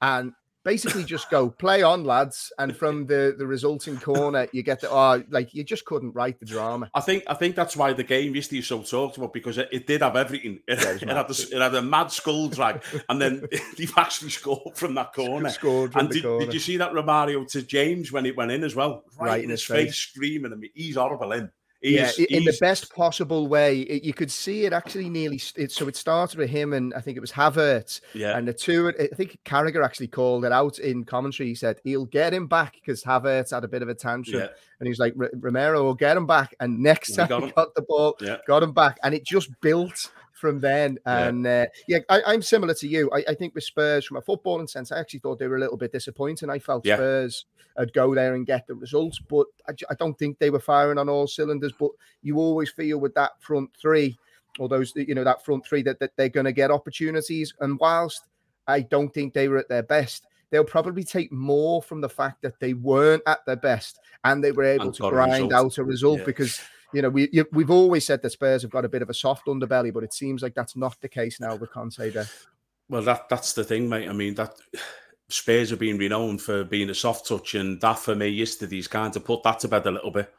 and 0.00 0.32
basically 0.66 1.04
just 1.04 1.30
go 1.30 1.48
play 1.48 1.82
on, 1.82 2.04
lads, 2.04 2.52
and 2.58 2.76
from 2.80 3.06
the 3.06 3.34
the 3.38 3.46
resulting 3.46 3.96
corner, 3.98 4.48
you 4.52 4.62
get 4.62 4.80
the 4.80 4.90
oh, 4.90 5.22
like 5.30 5.54
you 5.54 5.64
just 5.64 5.86
couldn't 5.86 6.12
write 6.12 6.38
the 6.40 6.44
drama. 6.44 6.90
I 6.92 7.00
think 7.00 7.22
I 7.28 7.34
think 7.34 7.56
that's 7.56 7.76
why 7.76 7.94
the 7.94 8.04
game 8.04 8.34
used 8.34 8.50
to 8.50 8.56
be 8.56 8.62
so 8.62 8.82
talked 8.82 9.16
about 9.16 9.32
because 9.32 9.56
it, 9.56 9.68
it 9.72 9.86
did 9.86 10.02
have 10.02 10.16
everything. 10.16 10.60
It, 10.68 10.82
yeah, 10.82 10.90
it, 10.90 11.02
it 11.04 11.08
had, 11.08 11.30
a, 11.30 11.56
it 11.56 11.62
had 11.62 11.74
a 11.74 11.82
mad 11.82 12.10
skull 12.10 12.48
drag, 12.48 12.82
and 13.08 13.22
then 13.22 13.46
they've 13.78 13.96
actually 13.96 14.30
scored 14.30 14.76
from 14.76 14.94
that 14.94 15.14
corner. 15.14 15.48
Scored 15.48 15.92
from 15.92 16.00
and 16.00 16.10
did, 16.10 16.22
corner. 16.24 16.44
did, 16.44 16.54
you 16.54 16.60
see 16.60 16.76
that 16.76 16.92
Romero 16.92 17.44
to 17.44 17.62
James 17.62 18.12
when 18.12 18.26
it 18.26 18.36
went 18.36 18.50
in 18.50 18.64
as 18.64 18.74
well? 18.74 19.04
Right, 19.18 19.28
right 19.28 19.44
in, 19.44 19.50
his, 19.50 19.60
his 19.60 19.68
face, 19.68 19.86
face, 19.86 19.96
screaming 19.96 20.52
at 20.52 20.58
me. 20.58 20.70
He's 20.74 20.96
horrible 20.96 21.32
in. 21.32 21.50
He's, 21.86 22.18
yeah, 22.18 22.26
in 22.30 22.44
the 22.44 22.56
best 22.60 22.92
possible 22.92 23.46
way. 23.46 23.80
It, 23.80 24.02
you 24.02 24.12
could 24.12 24.30
see 24.30 24.64
it 24.64 24.72
actually 24.72 25.08
nearly. 25.08 25.40
It, 25.54 25.70
so 25.70 25.86
it 25.86 25.96
started 25.96 26.38
with 26.38 26.50
him 26.50 26.72
and 26.72 26.92
I 26.94 27.00
think 27.00 27.16
it 27.16 27.20
was 27.20 27.30
Havertz. 27.30 28.00
Yeah. 28.12 28.36
And 28.36 28.48
the 28.48 28.52
two, 28.52 28.92
I 28.98 29.14
think 29.14 29.38
Carragher 29.44 29.84
actually 29.84 30.08
called 30.08 30.44
it 30.44 30.52
out 30.52 30.78
in 30.80 31.04
commentary. 31.04 31.48
He 31.48 31.54
said 31.54 31.80
he'll 31.84 32.06
get 32.06 32.34
him 32.34 32.48
back 32.48 32.74
because 32.74 33.04
Havertz 33.04 33.52
had 33.52 33.62
a 33.62 33.68
bit 33.68 33.82
of 33.82 33.88
a 33.88 33.94
tantrum. 33.94 34.40
Yeah. 34.40 34.48
And 34.80 34.86
he 34.86 34.88
was 34.88 34.98
like, 34.98 35.14
Romero 35.16 35.84
will 35.84 35.94
get 35.94 36.16
him 36.16 36.26
back. 36.26 36.54
And 36.58 36.80
next 36.80 37.14
time 37.14 37.28
got 37.28 37.44
he 37.44 37.50
got 37.52 37.74
the 37.74 37.82
ball, 37.82 38.16
yeah. 38.20 38.38
got 38.48 38.62
him 38.62 38.72
back. 38.72 38.98
And 39.04 39.14
it 39.14 39.24
just 39.24 39.48
built 39.60 40.10
from 40.36 40.60
then. 40.60 40.98
And 41.06 41.44
yeah, 41.44 41.64
uh, 41.64 41.66
yeah 41.88 41.98
I, 42.08 42.34
am 42.34 42.42
similar 42.42 42.74
to 42.74 42.86
you. 42.86 43.10
I, 43.12 43.24
I, 43.28 43.34
think 43.34 43.54
with 43.54 43.64
Spurs, 43.64 44.04
from 44.04 44.18
a 44.18 44.22
footballing 44.22 44.68
sense, 44.68 44.92
I 44.92 45.00
actually 45.00 45.20
thought 45.20 45.38
they 45.38 45.48
were 45.48 45.56
a 45.56 45.60
little 45.60 45.76
bit 45.76 45.92
disappointing. 45.92 46.50
I 46.50 46.58
felt 46.58 46.84
yeah. 46.84 46.96
Spurs 46.96 47.46
would 47.78 47.92
go 47.92 48.14
there 48.14 48.34
and 48.34 48.46
get 48.46 48.66
the 48.66 48.74
results, 48.74 49.18
but 49.18 49.46
I, 49.68 49.72
I, 49.90 49.94
don't 49.94 50.18
think 50.18 50.38
they 50.38 50.50
were 50.50 50.60
firing 50.60 50.98
on 50.98 51.08
all 51.08 51.26
cylinders. 51.26 51.72
But 51.78 51.90
you 52.22 52.36
always 52.38 52.70
feel 52.70 52.98
with 52.98 53.14
that 53.14 53.40
front 53.40 53.70
three, 53.80 54.16
or 54.58 54.68
those, 54.68 54.92
you 54.94 55.14
know, 55.14 55.24
that 55.24 55.44
front 55.44 55.66
three, 55.66 55.82
that, 55.82 55.98
that 56.00 56.12
they're 56.16 56.28
going 56.28 56.46
to 56.46 56.52
get 56.52 56.70
opportunities. 56.70 57.54
And 57.60 57.78
whilst 57.80 58.26
I 58.66 58.80
don't 58.80 59.12
think 59.12 59.32
they 59.32 59.48
were 59.48 59.58
at 59.58 59.68
their 59.68 59.82
best, 59.82 60.26
they'll 60.50 60.64
probably 60.64 61.02
take 61.02 61.32
more 61.32 61.82
from 61.82 62.00
the 62.00 62.08
fact 62.08 62.42
that 62.42 62.60
they 62.60 62.74
weren't 62.74 63.22
at 63.26 63.44
their 63.46 63.56
best 63.56 64.00
and 64.24 64.44
they 64.44 64.52
were 64.52 64.64
able 64.64 64.86
and 64.86 64.94
to 64.94 65.08
grind 65.08 65.52
a 65.52 65.56
out 65.56 65.78
a 65.78 65.84
result 65.84 66.20
yeah. 66.20 66.24
because 66.24 66.60
you 66.92 67.02
know, 67.02 67.08
we 67.08 67.28
you, 67.32 67.46
we've 67.52 67.70
always 67.70 68.04
said 68.04 68.22
that 68.22 68.30
Spurs 68.30 68.62
have 68.62 68.70
got 68.70 68.84
a 68.84 68.88
bit 68.88 69.02
of 69.02 69.10
a 69.10 69.14
soft 69.14 69.46
underbelly, 69.46 69.92
but 69.92 70.04
it 70.04 70.14
seems 70.14 70.42
like 70.42 70.54
that's 70.54 70.76
not 70.76 71.00
the 71.00 71.08
case 71.08 71.40
now 71.40 71.54
with 71.56 71.72
Conte 71.72 72.10
there. 72.10 72.28
Well, 72.88 73.02
that 73.02 73.28
that's 73.28 73.52
the 73.52 73.64
thing, 73.64 73.88
mate. 73.88 74.08
I 74.08 74.12
mean, 74.12 74.34
that 74.34 74.54
Spurs 75.28 75.70
have 75.70 75.78
been 75.78 75.98
renowned 75.98 76.40
for 76.40 76.64
being 76.64 76.90
a 76.90 76.94
soft 76.94 77.26
touch, 77.26 77.54
and 77.54 77.80
that 77.80 77.98
for 77.98 78.14
me 78.14 78.28
yesterday's 78.28 78.88
kind 78.88 79.14
of 79.16 79.24
put 79.24 79.42
that 79.42 79.60
to 79.60 79.68
bed 79.68 79.86
a 79.86 79.90
little 79.90 80.10
bit. 80.10 80.32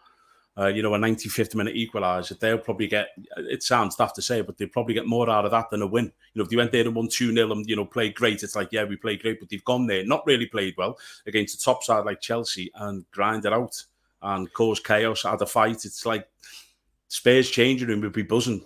Uh, 0.60 0.68
you 0.68 0.82
know, 0.82 0.96
a 0.96 0.98
95th 0.98 1.54
minute 1.54 1.76
equaliser, 1.76 2.40
they'll 2.40 2.58
probably 2.58 2.88
get, 2.88 3.10
it 3.38 3.62
sounds 3.62 3.96
tough 3.96 4.12
to 4.14 4.24
say, 4.24 4.42
but 4.42 4.58
they'll 4.58 4.68
probably 4.70 4.96
get 4.96 5.06
more 5.06 5.30
out 5.30 5.46
of 5.46 5.52
that 5.52 5.70
than 5.70 5.84
a 5.84 5.88
win. 5.88 6.06
You 6.06 6.40
know, 6.40 6.46
if 6.46 6.50
they 6.50 6.56
went 6.56 6.72
there 6.72 6.84
and 6.84 6.96
won 6.96 7.08
2 7.08 7.32
0 7.32 7.52
and, 7.52 7.70
you 7.70 7.76
know, 7.76 7.86
played 7.86 8.16
great, 8.16 8.42
it's 8.42 8.56
like, 8.56 8.70
yeah, 8.72 8.84
we 8.84 8.96
played 8.96 9.22
great, 9.22 9.40
but 9.40 9.50
they've 9.50 9.64
gone 9.64 9.86
there, 9.86 10.04
not 10.04 10.26
really 10.26 10.48
played 10.48 10.74
well 10.76 10.98
against 11.28 11.54
a 11.54 11.64
top 11.64 11.84
side 11.84 12.06
like 12.06 12.22
Chelsea 12.22 12.72
and 12.74 13.06
grinded 13.12 13.54
out 13.54 13.84
and 14.22 14.52
cause 14.54 14.80
chaos, 14.80 15.24
had 15.24 15.42
a 15.42 15.46
fight. 15.46 15.86
It's 15.86 16.06
like, 16.06 16.28
Spurs 17.10 17.50
changing 17.50 17.88
room 17.88 18.02
would 18.02 18.14
be 18.14 18.24
buzzing. 18.24 18.66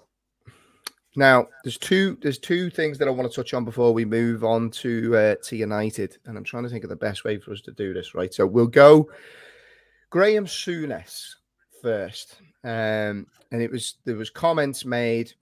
Now, 1.15 1.47
there's 1.63 1.77
two 1.77 2.17
there's 2.21 2.39
two 2.39 2.69
things 2.69 2.97
that 2.97 3.07
I 3.07 3.11
want 3.11 3.29
to 3.29 3.35
touch 3.35 3.53
on 3.53 3.65
before 3.65 3.93
we 3.93 4.05
move 4.05 4.43
on 4.45 4.69
to 4.71 5.15
uh, 5.15 5.35
to 5.43 5.55
United, 5.57 6.17
and 6.25 6.37
I'm 6.37 6.43
trying 6.43 6.63
to 6.63 6.69
think 6.69 6.83
of 6.85 6.89
the 6.89 6.95
best 6.95 7.25
way 7.25 7.37
for 7.37 7.51
us 7.51 7.61
to 7.61 7.71
do 7.71 7.93
this. 7.93 8.15
Right, 8.15 8.33
so 8.33 8.47
we'll 8.47 8.67
go 8.67 9.09
Graham 10.09 10.45
Souness 10.45 11.35
first, 11.81 12.39
um, 12.63 13.27
and 13.51 13.61
it 13.61 13.69
was 13.69 13.95
there 14.05 14.15
was 14.15 14.29
comments 14.29 14.85
made 14.85 15.33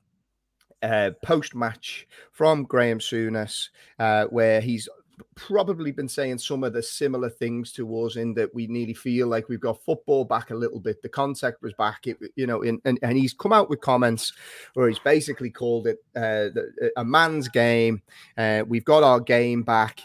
uh, 0.81 1.11
post 1.23 1.53
match 1.53 2.07
from 2.31 2.63
Graham 2.63 2.99
Souness 2.99 3.69
uh, 3.99 4.25
where 4.25 4.61
he's 4.61 4.89
probably 5.35 5.91
been 5.91 6.07
saying 6.07 6.37
some 6.37 6.63
of 6.63 6.73
the 6.73 6.83
similar 6.83 7.29
things 7.29 7.71
to 7.73 8.05
us 8.05 8.15
in 8.15 8.33
that 8.35 8.53
we 8.53 8.67
nearly 8.67 8.93
feel 8.93 9.27
like 9.27 9.49
we've 9.49 9.59
got 9.59 9.83
football 9.83 10.25
back 10.25 10.51
a 10.51 10.55
little 10.55 10.79
bit. 10.79 11.01
The 11.01 11.09
contact 11.09 11.61
was 11.61 11.73
back, 11.73 12.07
it, 12.07 12.17
you 12.35 12.47
know, 12.47 12.61
in, 12.61 12.79
and, 12.85 12.99
and 13.01 13.17
he's 13.17 13.33
come 13.33 13.53
out 13.53 13.69
with 13.69 13.81
comments 13.81 14.33
where 14.73 14.87
he's 14.87 14.99
basically 14.99 15.49
called 15.49 15.87
it 15.87 16.03
uh, 16.15 16.49
a 16.97 17.05
man's 17.05 17.47
game. 17.47 18.01
Uh, 18.37 18.63
we've 18.67 18.85
got 18.85 19.03
our 19.03 19.19
game 19.19 19.63
back. 19.63 20.01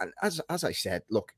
And 0.00 0.12
as, 0.22 0.40
as 0.48 0.64
I 0.64 0.72
said, 0.72 1.02
look, 1.10 1.32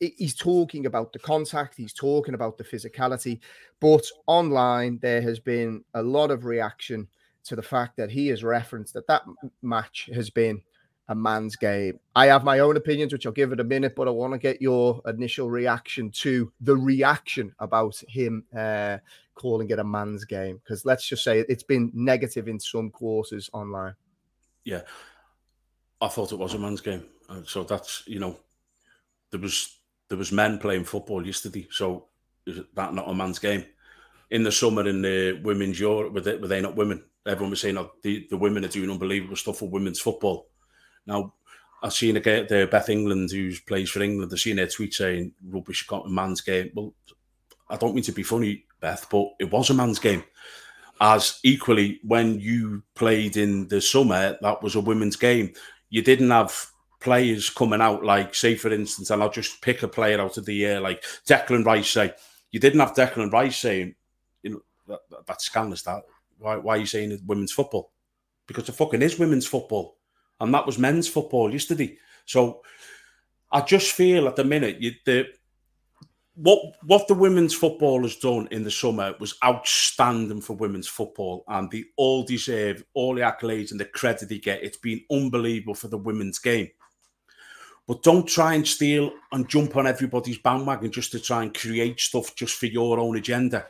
he's 0.00 0.34
talking 0.34 0.86
about 0.86 1.12
the 1.12 1.18
contact, 1.18 1.74
he's 1.76 1.92
talking 1.92 2.34
about 2.34 2.58
the 2.58 2.64
physicality, 2.64 3.40
but 3.80 4.04
online 4.26 4.98
there 5.00 5.22
has 5.22 5.38
been 5.38 5.84
a 5.94 6.02
lot 6.02 6.30
of 6.30 6.44
reaction 6.44 7.08
to 7.44 7.56
the 7.56 7.62
fact 7.62 7.96
that 7.96 8.10
he 8.10 8.28
has 8.28 8.42
referenced 8.42 8.92
that 8.94 9.06
that 9.06 9.22
match 9.62 10.10
has 10.12 10.30
been 10.30 10.60
a 11.08 11.14
man's 11.14 11.56
game. 11.56 12.00
I 12.14 12.26
have 12.26 12.44
my 12.44 12.58
own 12.58 12.76
opinions, 12.76 13.12
which 13.12 13.26
I'll 13.26 13.32
give 13.32 13.52
it 13.52 13.60
a 13.60 13.64
minute, 13.64 13.94
but 13.94 14.08
I 14.08 14.10
want 14.10 14.32
to 14.32 14.38
get 14.38 14.60
your 14.60 15.00
initial 15.06 15.48
reaction 15.48 16.10
to 16.10 16.52
the 16.60 16.76
reaction 16.76 17.54
about 17.60 18.02
him 18.08 18.44
uh, 18.56 18.98
calling 19.34 19.70
it 19.70 19.78
a 19.78 19.84
man's 19.84 20.24
game. 20.24 20.60
Because 20.62 20.84
let's 20.84 21.06
just 21.06 21.22
say 21.22 21.44
it's 21.48 21.62
been 21.62 21.90
negative 21.94 22.48
in 22.48 22.58
some 22.58 22.90
quarters 22.90 23.48
online. 23.52 23.94
Yeah, 24.64 24.82
I 26.00 26.08
thought 26.08 26.32
it 26.32 26.38
was 26.38 26.54
a 26.54 26.58
man's 26.58 26.80
game. 26.80 27.04
Uh, 27.28 27.42
so 27.46 27.62
that's 27.62 28.02
you 28.06 28.18
know, 28.18 28.36
there 29.30 29.40
was 29.40 29.78
there 30.08 30.18
was 30.18 30.32
men 30.32 30.58
playing 30.58 30.84
football 30.84 31.24
yesterday. 31.24 31.68
So 31.70 32.06
is 32.46 32.60
that 32.74 32.94
not 32.94 33.08
a 33.08 33.14
man's 33.14 33.38
game? 33.38 33.64
In 34.30 34.42
the 34.42 34.50
summer 34.50 34.88
in 34.88 35.02
the 35.02 35.40
women's 35.44 35.78
Europe, 35.78 36.12
were 36.12 36.20
they, 36.20 36.36
were 36.36 36.48
they 36.48 36.60
not 36.60 36.74
women? 36.74 37.04
Everyone 37.24 37.50
was 37.50 37.60
saying, 37.60 37.78
oh, 37.78 37.92
the, 38.02 38.26
the 38.28 38.36
women 38.36 38.64
are 38.64 38.68
doing 38.68 38.90
unbelievable 38.90 39.36
stuff 39.36 39.58
for 39.58 39.68
women's 39.68 40.00
football 40.00 40.48
now, 41.06 41.34
I've 41.82 41.92
seen 41.92 42.16
a 42.16 42.20
the 42.20 42.68
Beth 42.70 42.88
England 42.88 43.30
who 43.30 43.52
plays 43.66 43.90
for 43.90 44.02
England. 44.02 44.32
I've 44.32 44.40
seen 44.40 44.58
her 44.58 44.66
tweet 44.66 44.94
saying 44.94 45.32
rubbish 45.46 45.86
man's 46.08 46.40
game. 46.40 46.70
Well, 46.74 46.94
I 47.68 47.76
don't 47.76 47.94
mean 47.94 48.04
to 48.04 48.12
be 48.12 48.22
funny, 48.22 48.64
Beth, 48.80 49.06
but 49.10 49.28
it 49.38 49.50
was 49.50 49.70
a 49.70 49.74
man's 49.74 49.98
game. 49.98 50.24
As 51.00 51.38
equally, 51.44 52.00
when 52.02 52.40
you 52.40 52.82
played 52.94 53.36
in 53.36 53.68
the 53.68 53.80
summer, 53.80 54.38
that 54.40 54.62
was 54.62 54.74
a 54.74 54.80
women's 54.80 55.16
game. 55.16 55.52
You 55.90 56.02
didn't 56.02 56.30
have 56.30 56.70
players 57.00 57.50
coming 57.50 57.82
out 57.82 58.02
like, 58.02 58.34
say, 58.34 58.54
for 58.54 58.72
instance, 58.72 59.10
and 59.10 59.22
I'll 59.22 59.30
just 59.30 59.60
pick 59.60 59.82
a 59.82 59.88
player 59.88 60.20
out 60.20 60.38
of 60.38 60.46
the 60.46 60.64
air, 60.64 60.80
like 60.80 61.04
Declan 61.28 61.64
Rice. 61.66 61.90
Say, 61.90 62.14
you 62.50 62.58
didn't 62.58 62.80
have 62.80 62.94
Declan 62.94 63.30
Rice 63.30 63.58
saying, 63.58 63.94
you 64.42 64.50
know, 64.50 64.60
that, 64.88 65.26
that's 65.26 65.44
scandalous. 65.44 65.82
That 65.82 66.02
why, 66.38 66.56
why 66.56 66.76
are 66.76 66.78
you 66.78 66.86
saying 66.86 67.20
women's 67.26 67.52
football? 67.52 67.92
Because 68.46 68.64
the 68.64 68.72
fucking 68.72 69.02
is 69.02 69.18
women's 69.18 69.46
football 69.46 69.95
and 70.40 70.52
that 70.54 70.66
was 70.66 70.78
men's 70.78 71.08
football 71.08 71.52
yesterday. 71.52 71.96
So 72.24 72.62
I 73.50 73.60
just 73.60 73.92
feel 73.92 74.28
at 74.28 74.36
the 74.36 74.44
minute 74.44 74.80
you, 74.80 74.92
the 75.04 75.26
what 76.34 76.58
what 76.82 77.08
the 77.08 77.14
women's 77.14 77.54
football 77.54 78.02
has 78.02 78.16
done 78.16 78.46
in 78.50 78.62
the 78.62 78.70
summer 78.70 79.14
was 79.18 79.38
outstanding 79.42 80.42
for 80.42 80.54
women's 80.54 80.88
football, 80.88 81.44
and 81.48 81.70
they 81.70 81.84
all 81.96 82.24
deserve 82.24 82.84
all 82.94 83.14
the 83.14 83.22
accolades 83.22 83.70
and 83.70 83.80
the 83.80 83.86
credit 83.86 84.28
they 84.28 84.38
get. 84.38 84.62
It's 84.62 84.76
been 84.76 85.02
unbelievable 85.10 85.74
for 85.74 85.88
the 85.88 85.98
women's 85.98 86.38
game. 86.38 86.68
But 87.86 88.02
don't 88.02 88.26
try 88.26 88.54
and 88.54 88.66
steal 88.66 89.12
and 89.32 89.48
jump 89.48 89.76
on 89.76 89.86
everybody's 89.86 90.38
bandwagon 90.38 90.90
just 90.90 91.12
to 91.12 91.20
try 91.20 91.44
and 91.44 91.54
create 91.54 92.00
stuff 92.00 92.34
just 92.34 92.58
for 92.58 92.66
your 92.66 92.98
own 92.98 93.16
agenda. 93.16 93.66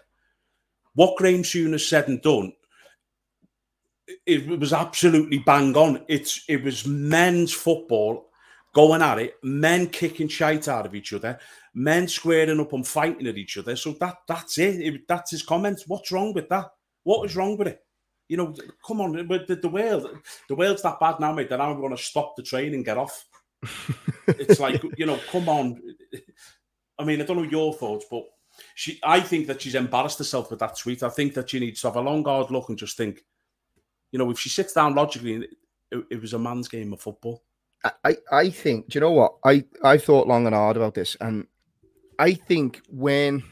What 0.94 1.18
Graham 1.18 1.42
Souness 1.42 1.87
said 1.87 2.09
and 2.09 2.22
done 2.22 2.52
it 4.25 4.61
was 4.61 4.73
absolutely 4.73 5.38
bang 5.38 5.77
on. 5.77 6.05
It's 6.09 6.45
it 6.49 6.62
was 6.62 6.87
men's 6.87 7.53
football 7.53 8.31
going 8.75 9.03
at 9.03 9.19
it, 9.19 9.35
men 9.42 9.88
kicking 9.88 10.29
shite 10.29 10.69
out 10.69 10.87
of 10.87 10.95
each 10.95 11.12
other, 11.12 11.38
men 11.75 12.07
squaring 12.07 12.61
up 12.61 12.73
and 12.73 12.87
fighting 12.87 13.27
at 13.27 13.38
each 13.38 13.57
other. 13.57 13.75
So 13.75 13.92
that 14.01 14.16
that's 14.29 14.59
it. 14.59 14.81
it 14.81 15.09
that's 15.09 15.31
his 15.31 15.42
comments. 15.42 15.85
What's 15.87 16.12
wrong 16.12 16.33
with 16.35 16.49
that? 16.51 16.66
What 17.03 17.25
is 17.25 17.37
wrong 17.37 17.57
with 17.57 17.69
it? 17.69 17.81
You 18.29 18.37
know, 18.37 18.55
come 18.85 19.01
on, 19.01 19.27
but 19.29 19.47
the, 19.47 19.57
the 19.57 19.69
world, 19.69 20.09
the 20.49 20.57
world's 20.57 20.83
that 20.83 20.99
bad 20.99 21.21
now, 21.21 21.33
mate. 21.33 21.49
That 21.49 21.61
I'm 21.61 21.81
going 21.81 21.97
to 21.97 22.03
stop 22.03 22.35
the 22.37 22.42
train 22.42 22.75
and 22.75 22.85
get 22.85 22.99
off. 22.99 23.25
it's 24.27 24.61
like 24.61 24.83
you 24.99 25.07
know, 25.07 25.19
come 25.31 25.49
on. 25.49 25.81
I 26.99 27.05
mean, 27.05 27.21
I 27.21 27.25
don't 27.25 27.37
know 27.37 27.42
your 27.45 27.73
thoughts, 27.73 28.07
but 28.11 28.25
she, 28.75 28.99
I 29.05 29.21
think 29.21 29.47
that 29.47 29.62
she's 29.62 29.75
embarrassed 29.75 30.19
herself 30.19 30.51
with 30.51 30.61
that 30.61 30.77
tweet. 30.77 31.03
I 31.03 31.09
think 31.09 31.35
that 31.35 31.51
she 31.51 31.61
needs 31.61 31.81
to 31.83 31.88
have 31.88 31.97
a 31.97 32.01
long, 32.01 32.25
hard 32.25 32.51
look 32.51 32.69
and 32.69 32.79
just 32.79 32.97
think 32.97 33.23
you 34.16 34.24
know, 34.24 34.31
if 34.31 34.38
she 34.38 34.48
sits 34.48 34.72
down 34.72 34.94
logically, 34.94 35.46
it, 35.92 36.05
it 36.11 36.22
was 36.22 36.33
a 36.33 36.38
man's 36.38 36.68
game 36.68 36.90
of 36.94 37.02
football. 37.02 37.42
I, 38.02 38.16
I 38.33 38.48
think, 38.48 38.88
do 38.88 38.96
you 38.96 39.00
know 39.02 39.12
what? 39.12 39.35
I, 39.44 39.62
I 39.85 39.98
thought 39.98 40.26
long 40.26 40.46
and 40.46 40.55
hard 40.55 40.79
about 40.79 40.94
this. 40.94 41.18
And 41.20 41.46
I 42.18 42.33
think 42.33 42.81
when 42.88 43.42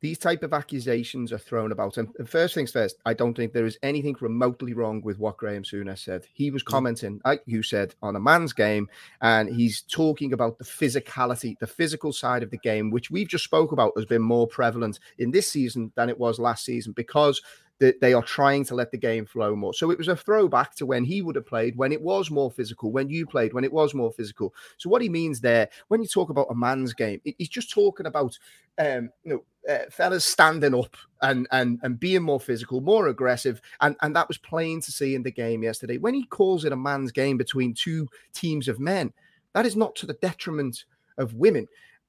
these 0.00 0.16
type 0.16 0.42
of 0.42 0.54
accusations 0.54 1.30
are 1.30 1.38
thrown 1.38 1.72
about, 1.72 1.98
and 1.98 2.08
first 2.26 2.54
things 2.54 2.72
first, 2.72 2.96
I 3.04 3.12
don't 3.12 3.36
think 3.36 3.52
there 3.52 3.66
is 3.66 3.78
anything 3.82 4.16
remotely 4.18 4.72
wrong 4.72 5.02
with 5.02 5.18
what 5.18 5.36
Graham 5.36 5.62
Souness 5.62 5.98
said. 5.98 6.26
He 6.32 6.50
was 6.50 6.62
mm. 6.62 6.68
commenting, 6.68 7.20
like 7.26 7.42
you 7.44 7.62
said, 7.62 7.94
on 8.00 8.16
a 8.16 8.20
man's 8.20 8.54
game, 8.54 8.88
and 9.20 9.54
he's 9.54 9.82
talking 9.82 10.32
about 10.32 10.56
the 10.56 10.64
physicality, 10.64 11.58
the 11.58 11.66
physical 11.66 12.14
side 12.14 12.42
of 12.42 12.50
the 12.50 12.58
game, 12.58 12.90
which 12.90 13.10
we've 13.10 13.28
just 13.28 13.44
spoke 13.44 13.72
about 13.72 13.92
has 13.94 14.06
been 14.06 14.22
more 14.22 14.46
prevalent 14.46 15.00
in 15.18 15.32
this 15.32 15.50
season 15.50 15.92
than 15.96 16.08
it 16.08 16.18
was 16.18 16.38
last 16.38 16.64
season 16.64 16.92
because 16.92 17.42
that 17.78 18.00
they 18.00 18.12
are 18.12 18.22
trying 18.22 18.64
to 18.64 18.74
let 18.74 18.90
the 18.90 18.98
game 18.98 19.24
flow 19.24 19.54
more. 19.54 19.72
So 19.72 19.90
it 19.90 19.98
was 19.98 20.08
a 20.08 20.16
throwback 20.16 20.74
to 20.76 20.86
when 20.86 21.04
he 21.04 21.22
would 21.22 21.36
have 21.36 21.46
played, 21.46 21.76
when 21.76 21.92
it 21.92 22.02
was 22.02 22.30
more 22.30 22.50
physical, 22.50 22.90
when 22.90 23.08
you 23.08 23.26
played, 23.26 23.52
when 23.52 23.64
it 23.64 23.72
was 23.72 23.94
more 23.94 24.12
physical. 24.12 24.52
So 24.78 24.90
what 24.90 25.02
he 25.02 25.08
means 25.08 25.40
there, 25.40 25.68
when 25.88 26.02
you 26.02 26.08
talk 26.08 26.30
about 26.30 26.48
a 26.50 26.54
man's 26.54 26.92
game, 26.92 27.20
he's 27.24 27.48
just 27.48 27.70
talking 27.70 28.06
about 28.06 28.36
um, 28.78 29.10
you 29.24 29.32
know 29.34 29.72
uh, 29.72 29.90
fellas 29.90 30.24
standing 30.24 30.74
up 30.74 30.96
and 31.22 31.46
and 31.52 31.78
and 31.82 32.00
being 32.00 32.22
more 32.22 32.40
physical, 32.40 32.80
more 32.80 33.08
aggressive, 33.08 33.60
and 33.80 33.96
and 34.02 34.14
that 34.16 34.28
was 34.28 34.38
plain 34.38 34.80
to 34.80 34.92
see 34.92 35.14
in 35.14 35.22
the 35.22 35.30
game 35.30 35.62
yesterday. 35.62 35.98
When 35.98 36.14
he 36.14 36.24
calls 36.24 36.64
it 36.64 36.72
a 36.72 36.76
man's 36.76 37.12
game 37.12 37.36
between 37.36 37.74
two 37.74 38.08
teams 38.32 38.66
of 38.66 38.80
men, 38.80 39.12
that 39.54 39.66
is 39.66 39.76
not 39.76 39.94
to 39.96 40.06
the 40.06 40.14
detriment 40.14 40.84
of 41.16 41.34
women. 41.34 41.66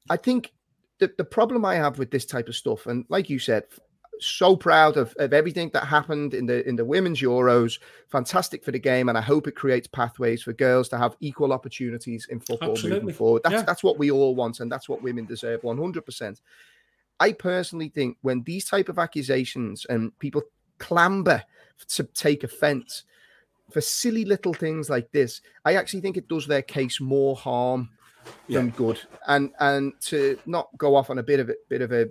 I 0.09 0.17
think 0.17 0.51
that 0.99 1.17
the 1.17 1.23
problem 1.23 1.63
I 1.63 1.75
have 1.75 1.99
with 1.99 2.11
this 2.11 2.25
type 2.25 2.47
of 2.47 2.55
stuff, 2.55 2.87
and 2.87 3.05
like 3.09 3.29
you 3.29 3.39
said, 3.39 3.63
so 4.19 4.55
proud 4.55 4.97
of, 4.97 5.13
of 5.17 5.33
everything 5.33 5.69
that 5.73 5.85
happened 5.85 6.33
in 6.33 6.45
the 6.45 6.67
in 6.67 6.75
the 6.75 6.85
women's 6.85 7.21
Euros. 7.21 7.79
Fantastic 8.07 8.63
for 8.63 8.71
the 8.71 8.79
game, 8.79 9.09
and 9.09 9.17
I 9.17 9.21
hope 9.21 9.47
it 9.47 9.55
creates 9.55 9.87
pathways 9.87 10.43
for 10.43 10.53
girls 10.53 10.89
to 10.89 10.97
have 10.97 11.15
equal 11.19 11.53
opportunities 11.53 12.27
in 12.29 12.39
football 12.39 12.71
Absolutely. 12.71 12.99
moving 13.01 13.15
forward. 13.15 13.43
That's 13.43 13.53
yeah. 13.53 13.61
that's 13.63 13.83
what 13.83 13.97
we 13.97 14.11
all 14.11 14.35
want, 14.35 14.59
and 14.59 14.71
that's 14.71 14.89
what 14.89 15.01
women 15.01 15.25
deserve, 15.25 15.63
one 15.63 15.77
hundred 15.77 16.05
percent. 16.05 16.41
I 17.19 17.33
personally 17.33 17.89
think 17.89 18.17
when 18.21 18.43
these 18.43 18.65
type 18.65 18.89
of 18.89 18.97
accusations 18.97 19.85
and 19.85 20.17
people 20.19 20.41
clamber 20.77 21.43
to 21.89 22.03
take 22.03 22.43
offense 22.43 23.03
for 23.71 23.81
silly 23.81 24.25
little 24.25 24.53
things 24.53 24.89
like 24.89 25.11
this, 25.11 25.41
I 25.65 25.75
actually 25.75 26.01
think 26.01 26.17
it 26.17 26.27
does 26.27 26.47
their 26.47 26.61
case 26.61 26.99
more 26.99 27.35
harm 27.35 27.89
yeah. 28.47 28.59
than 28.59 28.69
good. 28.71 28.99
And 29.27 29.51
and 29.59 29.93
to 30.01 30.39
not 30.45 30.69
go 30.77 30.95
off 30.95 31.09
on 31.09 31.19
a 31.19 31.23
bit 31.23 31.39
of 31.39 31.49
a 31.49 31.55
bit 31.67 31.81
of 31.81 31.91
a 31.91 32.09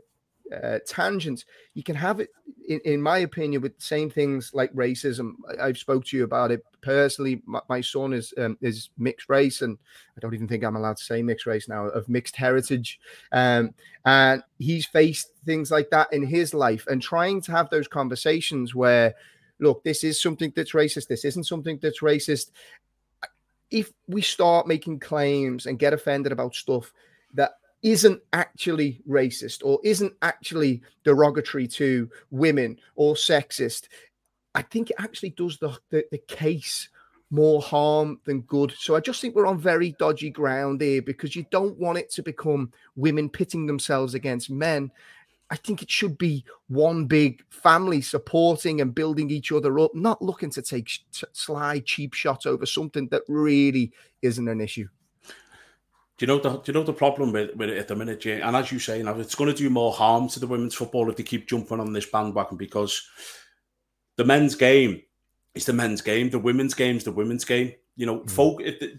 uh, 0.53 0.79
tangent, 0.87 1.45
you 1.75 1.83
can 1.83 1.95
have 1.95 2.21
it, 2.21 2.31
in, 2.69 2.81
in, 2.85 3.03
my 3.03 3.19
opinion, 3.19 3.63
with 3.63 3.77
the 3.77 3.85
same 3.85 4.11
things 4.11 4.53
like 4.55 4.73
racism. 4.73 5.33
I, 5.61 5.69
have 5.69 5.79
spoke 5.79 6.05
to 6.07 6.17
you 6.17 6.25
about 6.25 6.51
it 6.51 6.65
personally. 6.81 7.43
My, 7.47 7.61
my 7.69 7.81
son 7.81 8.13
is 8.13 8.33
um, 8.39 8.57
is 8.61 8.91
mixed 8.99 9.29
race, 9.29 9.63
and 9.63 9.79
I 10.17 10.21
don't 10.21 10.35
even 10.35 10.49
think 10.49 10.65
I'm 10.65 10.77
allowed 10.77 10.97
to 10.97 11.05
say 11.05 11.23
mixed 11.23 11.47
race 11.47 11.69
now 11.69 11.87
of 11.87 12.09
mixed 12.09 12.37
heritage. 12.37 12.99
Um, 13.33 13.75
and 14.05 14.43
he's 14.59 14.87
faced 14.87 15.33
things 15.45 15.71
like 15.71 15.91
that 15.91 16.13
in 16.13 16.25
his 16.25 16.55
life, 16.55 16.87
and 16.87 17.03
trying 17.03 17.41
to 17.43 17.53
have 17.53 17.71
those 17.71 17.89
conversations 17.89 18.75
where, 18.75 19.15
look, 19.61 19.85
this 19.85 20.05
is 20.05 20.21
something 20.21 20.53
that's 20.55 20.73
racist. 20.73 21.09
This 21.09 21.25
isn't 21.25 21.45
something 21.45 21.79
that's 21.83 22.01
racist. 22.01 22.51
If 23.71 23.93
we 24.07 24.23
start 24.23 24.67
making 24.67 25.01
claims 25.01 25.67
and 25.67 25.79
get 25.79 25.93
offended 25.93 26.33
about 26.33 26.55
stuff 26.55 26.93
that 27.35 27.53
isn't 27.83 28.21
actually 28.33 29.01
racist 29.09 29.65
or 29.65 29.79
isn't 29.85 30.13
actually 30.23 30.83
derogatory 31.05 31.67
to 31.69 32.11
women 32.31 32.79
or 32.97 33.15
sexist, 33.15 33.89
I 34.55 34.63
think 34.63 34.91
it 34.91 34.97
actually 34.99 35.31
does 35.31 35.59
the, 35.59 35.77
the, 35.91 36.05
the, 36.11 36.19
case 36.19 36.89
more 37.31 37.61
harm 37.61 38.21
than 38.25 38.41
good. 38.43 38.75
So 38.77 38.97
I 38.97 39.01
just 39.01 39.21
think 39.21 39.35
we're 39.35 39.47
on 39.47 39.59
very 39.59 39.93
dodgy 39.99 40.31
ground 40.31 40.81
here 40.81 41.03
because 41.03 41.37
you 41.37 41.47
don't 41.51 41.79
want 41.79 41.99
it 41.99 42.11
to 42.13 42.23
become 42.23 42.73
women 42.97 43.29
pitting 43.29 43.67
themselves 43.67 44.15
against 44.15 44.51
men. 44.51 44.91
I 45.51 45.57
think 45.57 45.83
it 45.83 45.91
should 45.91 46.19
be 46.19 46.45
one 46.69 47.07
big 47.07 47.43
family 47.51 48.01
supporting 48.01 48.81
and 48.81 48.95
building 48.95 49.31
each 49.31 49.53
other 49.53 49.79
up, 49.79 49.95
not 49.95 50.21
looking 50.21 50.51
to 50.51 50.63
take 50.63 50.91
sly, 51.33 51.81
cheap 51.81 52.13
shots 52.15 52.45
over 52.45 52.67
something 52.67 53.09
that 53.09 53.23
really 53.29 53.93
isn't 54.23 54.49
an 54.49 54.61
issue. 54.61 54.89
Do 56.19 56.25
you 56.25 56.27
know 56.27 56.41
the 56.41 56.51
do 56.59 56.63
you 56.67 56.73
know 56.73 56.83
the 56.83 56.93
problem 56.93 57.31
with, 57.31 57.55
with 57.55 57.71
it 57.71 57.79
at 57.79 57.87
the 57.87 57.95
minute, 57.95 58.21
Jay? 58.21 58.41
And 58.41 58.57
as 58.57 58.73
you 58.73 58.81
say, 58.81 59.01
now 59.03 59.19
it's 59.19 59.37
going 59.37 59.51
to 59.51 59.57
do 59.57 59.71
more 59.71 59.93
harm 59.93 60.29
to 60.31 60.41
the 60.41 60.49
women's 60.49 60.75
football 60.75 61.09
if 61.09 61.17
they 61.17 61.23
keep 61.23 61.47
jumping 61.47 61.79
on 61.79 61.93
this 61.93 62.07
bandwagon 62.07 62.57
because 62.57 63.09
the 64.17 64.25
men's 64.25 64.57
game 64.57 65.01
is 65.55 65.65
the 65.65 65.73
men's 65.73 66.03
game, 66.03 66.29
the 66.29 66.39
women's 66.41 66.75
game 66.75 66.97
is 66.97 67.05
the 67.05 67.13
women's 67.13 67.45
game. 67.45 67.73
You 67.95 68.07
know, 68.07 68.21
mm. 68.21 68.31
folk. 68.31 68.61
It, 68.61 68.99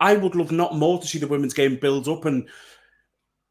I 0.00 0.16
would 0.16 0.34
love 0.34 0.50
not 0.50 0.74
more 0.74 1.00
to 1.00 1.06
see 1.06 1.20
the 1.20 1.28
women's 1.28 1.54
game 1.54 1.76
build 1.76 2.08
up, 2.08 2.24
and 2.24 2.48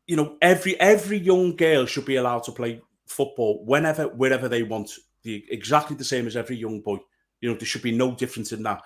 you 0.06 0.18
know, 0.18 0.36
every 0.42 0.78
every 0.80 1.18
young 1.18 1.56
girl 1.56 1.86
should 1.86 2.06
be 2.06 2.18
allowed 2.18 2.44
to 2.44 2.52
play 2.52 2.82
football 3.08 3.64
whenever, 3.66 4.10
wherever 4.10 4.50
they 4.50 4.64
want. 4.64 4.92
The 5.24 5.46
exactly 5.50 5.96
the 5.96 6.04
same 6.04 6.28
as 6.28 6.36
every 6.36 6.58
young 6.58 6.82
boy. 6.82 6.98
You 7.40 7.50
know, 7.50 7.56
there 7.56 7.66
should 7.66 7.82
be 7.82 7.96
no 7.96 8.14
difference 8.16 8.52
in 8.52 8.64
that. 8.64 8.82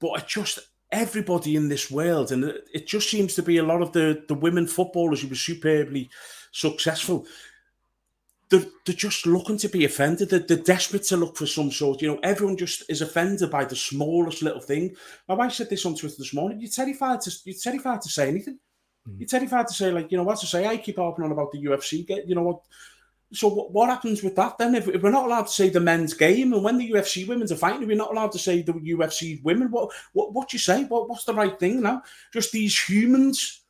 But 0.00 0.10
I 0.10 0.24
just 0.26 0.58
everybody 0.92 1.56
in 1.56 1.68
this 1.68 1.90
world, 1.90 2.30
and 2.30 2.44
it 2.72 2.86
just 2.86 3.10
seems 3.10 3.34
to 3.34 3.42
be 3.42 3.56
a 3.56 3.64
lot 3.64 3.82
of 3.82 3.92
the 3.92 4.24
the 4.28 4.34
women 4.34 4.66
footballers 4.66 5.22
who 5.22 5.28
were 5.28 5.34
superbly 5.34 6.10
successful. 6.52 7.26
They're, 8.50 8.66
they're 8.84 8.94
just 8.94 9.26
looking 9.26 9.56
to 9.58 9.68
be 9.68 9.86
offended. 9.86 10.28
They're, 10.28 10.40
they're, 10.40 10.58
desperate 10.58 11.04
to 11.04 11.16
look 11.16 11.38
for 11.38 11.46
some 11.46 11.70
sort. 11.70 12.02
You 12.02 12.08
know, 12.08 12.20
everyone 12.22 12.58
just 12.58 12.84
is 12.90 13.00
offended 13.00 13.50
by 13.50 13.64
the 13.64 13.74
smallest 13.74 14.42
little 14.42 14.60
thing. 14.60 14.94
My 15.26 15.34
wife 15.34 15.52
said 15.52 15.70
this 15.70 15.86
on 15.86 15.94
Twitter 15.94 16.16
this 16.18 16.34
morning. 16.34 16.60
You're 16.60 16.70
terrified 16.70 17.22
to 17.22 17.32
you're 17.44 17.56
terrified 17.58 18.02
to 18.02 18.10
say 18.10 18.28
anything. 18.28 18.58
Mm. 19.08 19.20
You're 19.20 19.28
terrified 19.28 19.68
to 19.68 19.74
say 19.74 19.90
like 19.90 20.12
you 20.12 20.18
know 20.18 20.24
what 20.24 20.38
to 20.40 20.46
say. 20.46 20.66
I 20.66 20.76
keep 20.76 20.98
harping 20.98 21.24
on 21.24 21.32
about 21.32 21.50
the 21.52 21.64
UFC. 21.64 22.06
Get 22.06 22.28
you 22.28 22.34
know 22.34 22.42
what 22.42 22.60
so 23.32 23.48
what, 23.48 23.72
what 23.72 23.88
happens 23.88 24.22
with 24.22 24.36
that 24.36 24.58
then? 24.58 24.74
If, 24.74 24.88
if, 24.88 25.02
we're 25.02 25.10
not 25.10 25.26
allowed 25.26 25.46
to 25.46 25.52
say 25.52 25.68
the 25.68 25.80
men's 25.80 26.14
game, 26.14 26.52
and 26.52 26.62
when 26.62 26.78
the 26.78 26.90
UFC 26.90 27.26
women's 27.26 27.52
are 27.52 27.56
fighting, 27.56 27.86
we're 27.86 27.96
not 27.96 28.10
allowed 28.10 28.32
to 28.32 28.38
say 28.38 28.62
the 28.62 28.72
UFC 28.72 29.42
women. 29.42 29.70
What 29.70 29.90
what 30.12 30.32
what 30.32 30.52
you 30.52 30.58
say? 30.58 30.84
What 30.84 31.08
what's 31.08 31.24
the 31.24 31.34
right 31.34 31.58
thing 31.58 31.82
now? 31.82 32.02
Just 32.32 32.52
these 32.52 32.78
humans. 32.78 33.60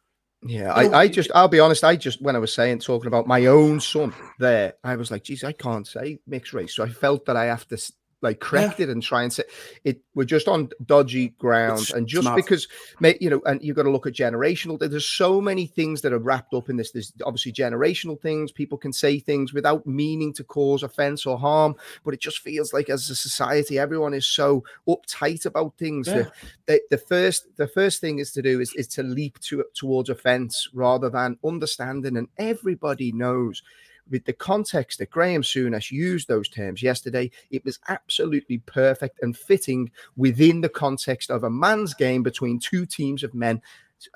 Yeah, 0.45 0.73
I, 0.73 1.03
I 1.03 1.09
just 1.09 1.31
I'll 1.35 1.49
be 1.49 1.61
honest. 1.61 1.85
I 1.85 1.95
just 1.95 2.21
when 2.21 2.35
I 2.35 2.41
was 2.41 2.53
saying 2.53 2.81
talking 2.81 3.07
about 3.07 3.29
my 3.29 3.47
own 3.47 3.81
son 3.81 4.13
there, 4.39 4.75
I 4.83 4.97
was 4.97 5.11
like, 5.11 5.23
geez, 5.23 5.45
I 5.45 5.53
can't 5.53 5.87
say 5.87 6.19
mixed 6.27 6.53
race. 6.53 6.75
So 6.75 6.83
I 6.83 6.89
felt 6.89 7.25
that 7.27 7.37
I 7.37 7.45
have 7.45 7.67
to 7.69 7.93
like 8.23 8.41
correct 8.41 8.79
yeah. 8.79 8.85
it 8.85 8.91
and 8.91 9.03
try 9.03 9.23
and 9.23 9.33
say 9.33 9.45
it 9.85 10.01
we're 10.15 10.25
just 10.25 10.49
on 10.49 10.71
dodgy 10.87 11.29
ground. 11.39 11.81
It's 11.81 11.93
and 11.93 12.07
just 12.07 12.35
because 12.35 12.69
you 13.01 13.31
know 13.31 13.43
and 13.47 13.63
you've 13.63 13.77
got 13.77 13.83
to 13.83 13.91
look 13.91 14.07
at 14.07 14.15
generational 14.15 14.79
there's 14.79 15.07
so 15.07 15.41
many 15.41 15.67
things 15.67 16.01
that 16.03 16.13
are 16.13 16.19
wrapped 16.19 16.55
up 16.55 16.69
in 16.69 16.77
this. 16.77 16.93
There's 16.93 17.13
obviously 17.25 17.53
generational 17.53 18.21
things. 18.21 18.53
People 18.53 18.79
can 18.79 18.93
say 18.93 19.19
things 19.19 19.53
without 19.53 19.87
meaning 19.87 20.33
to 20.35 20.45
cause 20.45 20.83
offense 20.83 21.27
or 21.27 21.39
harm 21.39 21.75
but 22.05 22.15
it 22.15 22.21
just 22.21 22.39
feels 22.39 22.73
like 22.73 22.89
as 22.89 23.11
a 23.11 23.15
society 23.15 23.79
everyone 23.79 24.15
is 24.15 24.27
so 24.27 24.65
uptight 24.89 25.47
about 25.47 25.77
things 25.79 26.09
yeah. 26.09 26.15
the, 26.15 26.33
the, 26.67 26.81
the, 26.91 26.99
first 26.99 27.47
the 27.57 27.67
first 27.67 28.01
thing 28.01 28.19
is 28.19 28.33
to 28.33 28.43
do 28.43 28.61
is, 28.61 28.73
is 28.75 28.87
to 28.89 29.03
leap 29.03 29.39
to, 29.41 29.65
towards 29.75 30.09
offense 30.09 30.69
rather 30.73 31.11
than 31.11 31.39
understanding. 31.45 32.17
And 32.17 32.29
everybody 32.39 33.13
knows 33.13 33.63
with 34.11 34.25
the 34.25 34.33
context 34.33 34.99
that 34.99 35.11
Graham 35.11 35.43
Souness 35.43 35.91
used 35.91 36.29
those 36.29 36.49
terms 36.49 36.83
yesterday, 36.83 37.31
it 37.51 37.65
was 37.65 37.79
absolutely 37.89 38.59
perfect 38.59 39.21
and 39.23 39.37
fitting 39.37 39.91
within 40.17 40.61
the 40.61 40.69
context 40.69 41.31
of 41.31 41.45
a 41.45 41.51
man's 41.51 41.95
game 41.95 42.23
between 42.23 42.59
two 42.59 42.87
teams 42.87 43.23
of 43.23 43.35
men. 43.35 43.61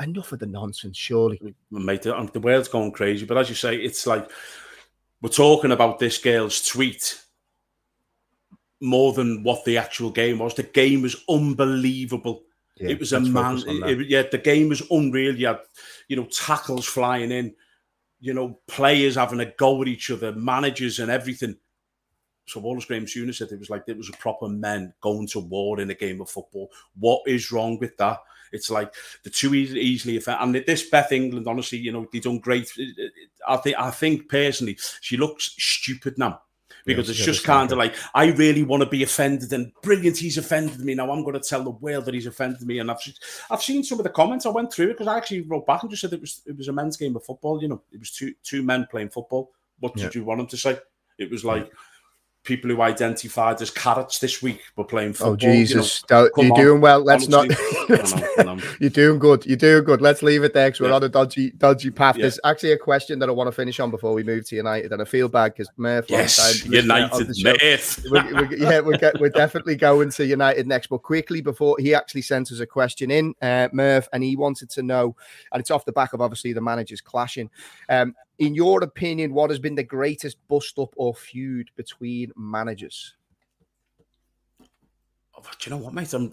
Enough 0.01 0.33
of 0.33 0.41
the 0.41 0.47
nonsense, 0.47 0.97
surely. 0.97 1.41
Mate, 1.71 2.03
the, 2.03 2.41
world's 2.43 2.69
going 2.69 2.91
crazy. 2.91 3.25
But 3.25 3.39
as 3.39 3.49
you 3.49 3.55
say, 3.55 3.77
it's 3.77 4.05
like 4.05 4.29
we're 5.23 5.31
talking 5.31 5.71
about 5.71 6.01
this 6.01 6.19
girl's 6.19 6.67
tweet 6.67 7.21
more 8.81 9.13
than 9.13 9.45
what 9.45 9.65
the 9.65 9.79
actual 9.79 10.11
game 10.11 10.41
was. 10.41 10.55
The 10.55 10.65
game 10.65 11.03
was 11.03 11.25
unbelievable. 11.29 12.43
Yeah, 12.77 12.91
it 12.91 12.99
was 12.99 13.13
a 13.13 13.21
man. 13.21 13.63
It, 13.67 14.01
it, 14.01 14.09
yeah, 14.09 14.23
the 14.31 14.39
game 14.39 14.69
was 14.69 14.83
unreal. 14.91 15.37
You 15.37 15.47
had, 15.47 15.61
you 16.09 16.17
know, 16.17 16.27
tackles 16.27 16.85
flying 16.85 17.31
in 17.31 17.55
you 18.27 18.35
know, 18.35 18.59
players 18.67 19.15
having 19.15 19.39
a 19.39 19.53
go 19.57 19.81
at 19.83 19.87
each 19.87 20.11
other, 20.11 20.33
managers 20.33 20.99
and 20.99 21.13
everything. 21.13 21.57
So 22.49 22.59
Wallace 22.59 22.85
Graham 22.85 23.07
Souness 23.07 23.37
said, 23.37 23.53
it 23.53 23.59
was 23.61 23.71
like 23.71 23.85
it 23.87 23.97
was 23.97 24.09
a 24.09 24.15
proper 24.15 24.49
men 24.49 24.93
going 25.01 25.29
to 25.29 25.39
war 25.39 25.79
in 25.79 25.91
a 25.91 25.95
game 25.95 26.21
of 26.21 26.29
football. 26.29 26.69
What 26.99 27.23
is 27.27 27.53
wrong 27.53 27.79
with 27.79 27.97
that? 27.99 28.19
It's 28.51 28.69
like 28.69 28.93
the 29.23 29.31
two 29.31 29.55
easily, 29.55 29.81
easily. 29.81 30.21
And 30.27 30.57
this 30.57 30.91
Beth 30.91 31.13
England, 31.13 31.47
honestly, 31.47 31.79
you 31.79 31.93
know, 31.93 32.09
they 32.13 32.19
done 32.19 32.41
great. 32.41 32.69
I 33.47 33.59
think, 33.59 33.77
I 33.79 33.91
think 33.93 34.29
personally, 34.29 34.77
she 35.01 35.17
looks 35.17 35.55
stupid 35.57 36.19
now 36.19 36.41
because 36.87 37.09
yeah, 37.09 37.13
it's 37.13 37.25
just 37.25 37.45
kind 37.45 37.71
of 37.71 37.77
like 37.77 37.95
I 38.15 38.27
really 38.33 38.63
want 38.63 38.83
to 38.83 38.89
be 38.89 39.03
offended 39.03 39.53
and 39.53 39.73
brilliant. 39.83 40.17
He's 40.17 40.39
offended 40.39 40.81
me 40.81 40.95
now. 40.95 41.11
I'm 41.11 41.23
going 41.23 41.39
to 41.39 41.47
tell 41.47 41.63
the 41.63 41.71
world 41.71 42.07
that 42.07 42.15
he's 42.15 42.27
offended 42.27 42.63
me. 42.63 42.79
And 42.79 42.91
I've 42.91 43.01
I've 43.51 43.63
seen 43.63 43.85
some 43.85 43.99
of 43.99 44.05
the 44.05 44.11
comments. 44.11 44.47
I 44.47 44.51
went 44.51 44.73
through 44.73 44.87
it 44.87 44.93
because 44.93 45.09
I 45.09 45.17
actually 45.19 45.43
wrote 45.43 45.67
back 45.67 45.83
and 45.83 45.91
just 45.91 46.01
said 46.01 46.13
it 46.13 46.21
was 46.21 46.41
it 46.47 46.57
was 46.57 46.69
a 46.69 46.73
men's 46.73 46.97
game 46.97 47.17
of 47.17 47.25
football. 47.25 47.61
You 47.61 47.69
know, 47.69 47.83
it 47.93 47.99
was 47.99 48.13
two 48.13 48.33
two 48.43 48.63
men 48.63 48.87
playing 48.91 49.11
football. 49.11 49.51
What 49.81 49.95
did 49.95 50.15
yeah. 50.15 50.21
you 50.21 50.25
want 50.25 50.41
him 50.41 50.47
to 50.47 50.57
say? 50.57 50.79
It 51.19 51.31
was 51.31 51.45
like. 51.45 51.65
Yeah 51.67 51.73
people 52.47 52.71
who 52.71 52.81
identified 52.81 53.61
as 53.61 53.71
carrots 53.71 54.21
this 54.21 54.43
week 54.43 54.63
were 54.77 54.85
playing 54.85 55.11
oh, 55.11 55.13
football. 55.13 55.33
Oh 55.33 55.37
Jesus, 55.37 56.03
you 56.09 56.17
know, 56.17 56.31
on. 56.37 56.61
doing 56.61 56.81
well. 56.81 57.01
Let's 57.01 57.33
Honestly, 57.33 58.25
not. 58.39 58.63
you're 58.81 58.91
doing 58.91 59.19
good. 59.19 59.45
You're 59.45 59.57
doing 59.57 59.85
good. 59.85 60.01
Let's 60.01 60.23
leave 60.23 60.45
it 60.45 60.55
there 60.55 60.69
because 60.69 60.81
we're 60.81 60.89
yeah. 60.89 60.95
on 60.95 61.05
a 61.05 61.09
dodgy, 61.09 61.51
dodgy 61.51 61.91
path. 61.91 62.17
Yeah. 62.17 62.23
There's 62.23 62.41
actually 62.45 62.73
a 62.73 62.79
question 62.79 63.19
that 63.19 63.29
I 63.29 63.33
want 63.33 63.49
to 63.49 63.53
finish 63.53 63.79
on 63.81 63.91
before 63.91 64.15
we 64.15 64.23
move 64.23 64.47
to 64.47 64.57
United, 64.57 64.93
and 64.93 65.03
I 65.03 65.05
feel 65.05 65.29
bad 65.29 65.53
because 65.53 65.69
Murph. 65.77 66.07
Yes, 66.09 66.65
United, 66.65 67.29
Murph. 67.43 68.05
we're, 68.11 68.35
we're, 68.35 68.57
yeah, 68.57 68.81
we're, 68.81 69.13
we're 69.21 69.29
definitely 69.29 69.77
going 69.77 70.11
to 70.11 70.25
United 70.25 70.67
next. 70.67 70.87
But 70.87 71.03
quickly 71.03 71.41
before 71.43 71.77
he 71.79 71.95
actually 71.95 72.23
sent 72.23 72.53
us 72.53 72.61
a 72.61 72.67
question 72.67 73.11
in, 73.11 73.35
uh, 73.43 73.69
Murph, 73.73 74.09
and 74.13 74.23
he 74.23 74.37
wanted 74.37 74.71
to 74.71 74.83
know, 74.83 75.17
and 75.53 75.61
it's 75.61 75.71
off 75.71 75.85
the 75.85 75.93
back 75.93 76.13
of 76.13 76.21
obviously 76.21 76.53
the 76.53 76.61
managers 76.61 77.01
clashing. 77.01 77.51
Um, 77.89 78.15
in 78.39 78.55
your 78.55 78.83
opinion, 78.83 79.33
what 79.33 79.51
has 79.51 79.59
been 79.59 79.75
the 79.75 79.83
greatest 79.83 80.37
bust 80.49 80.79
up 80.79 80.93
or 80.97 81.15
feud 81.15 81.71
between 81.77 82.33
managers? 82.37 83.15
Oh, 85.37 85.43
do 85.59 85.71
you 85.71 85.77
know 85.77 85.83
what, 85.83 85.95
mate? 85.95 86.13
I'm, 86.15 86.33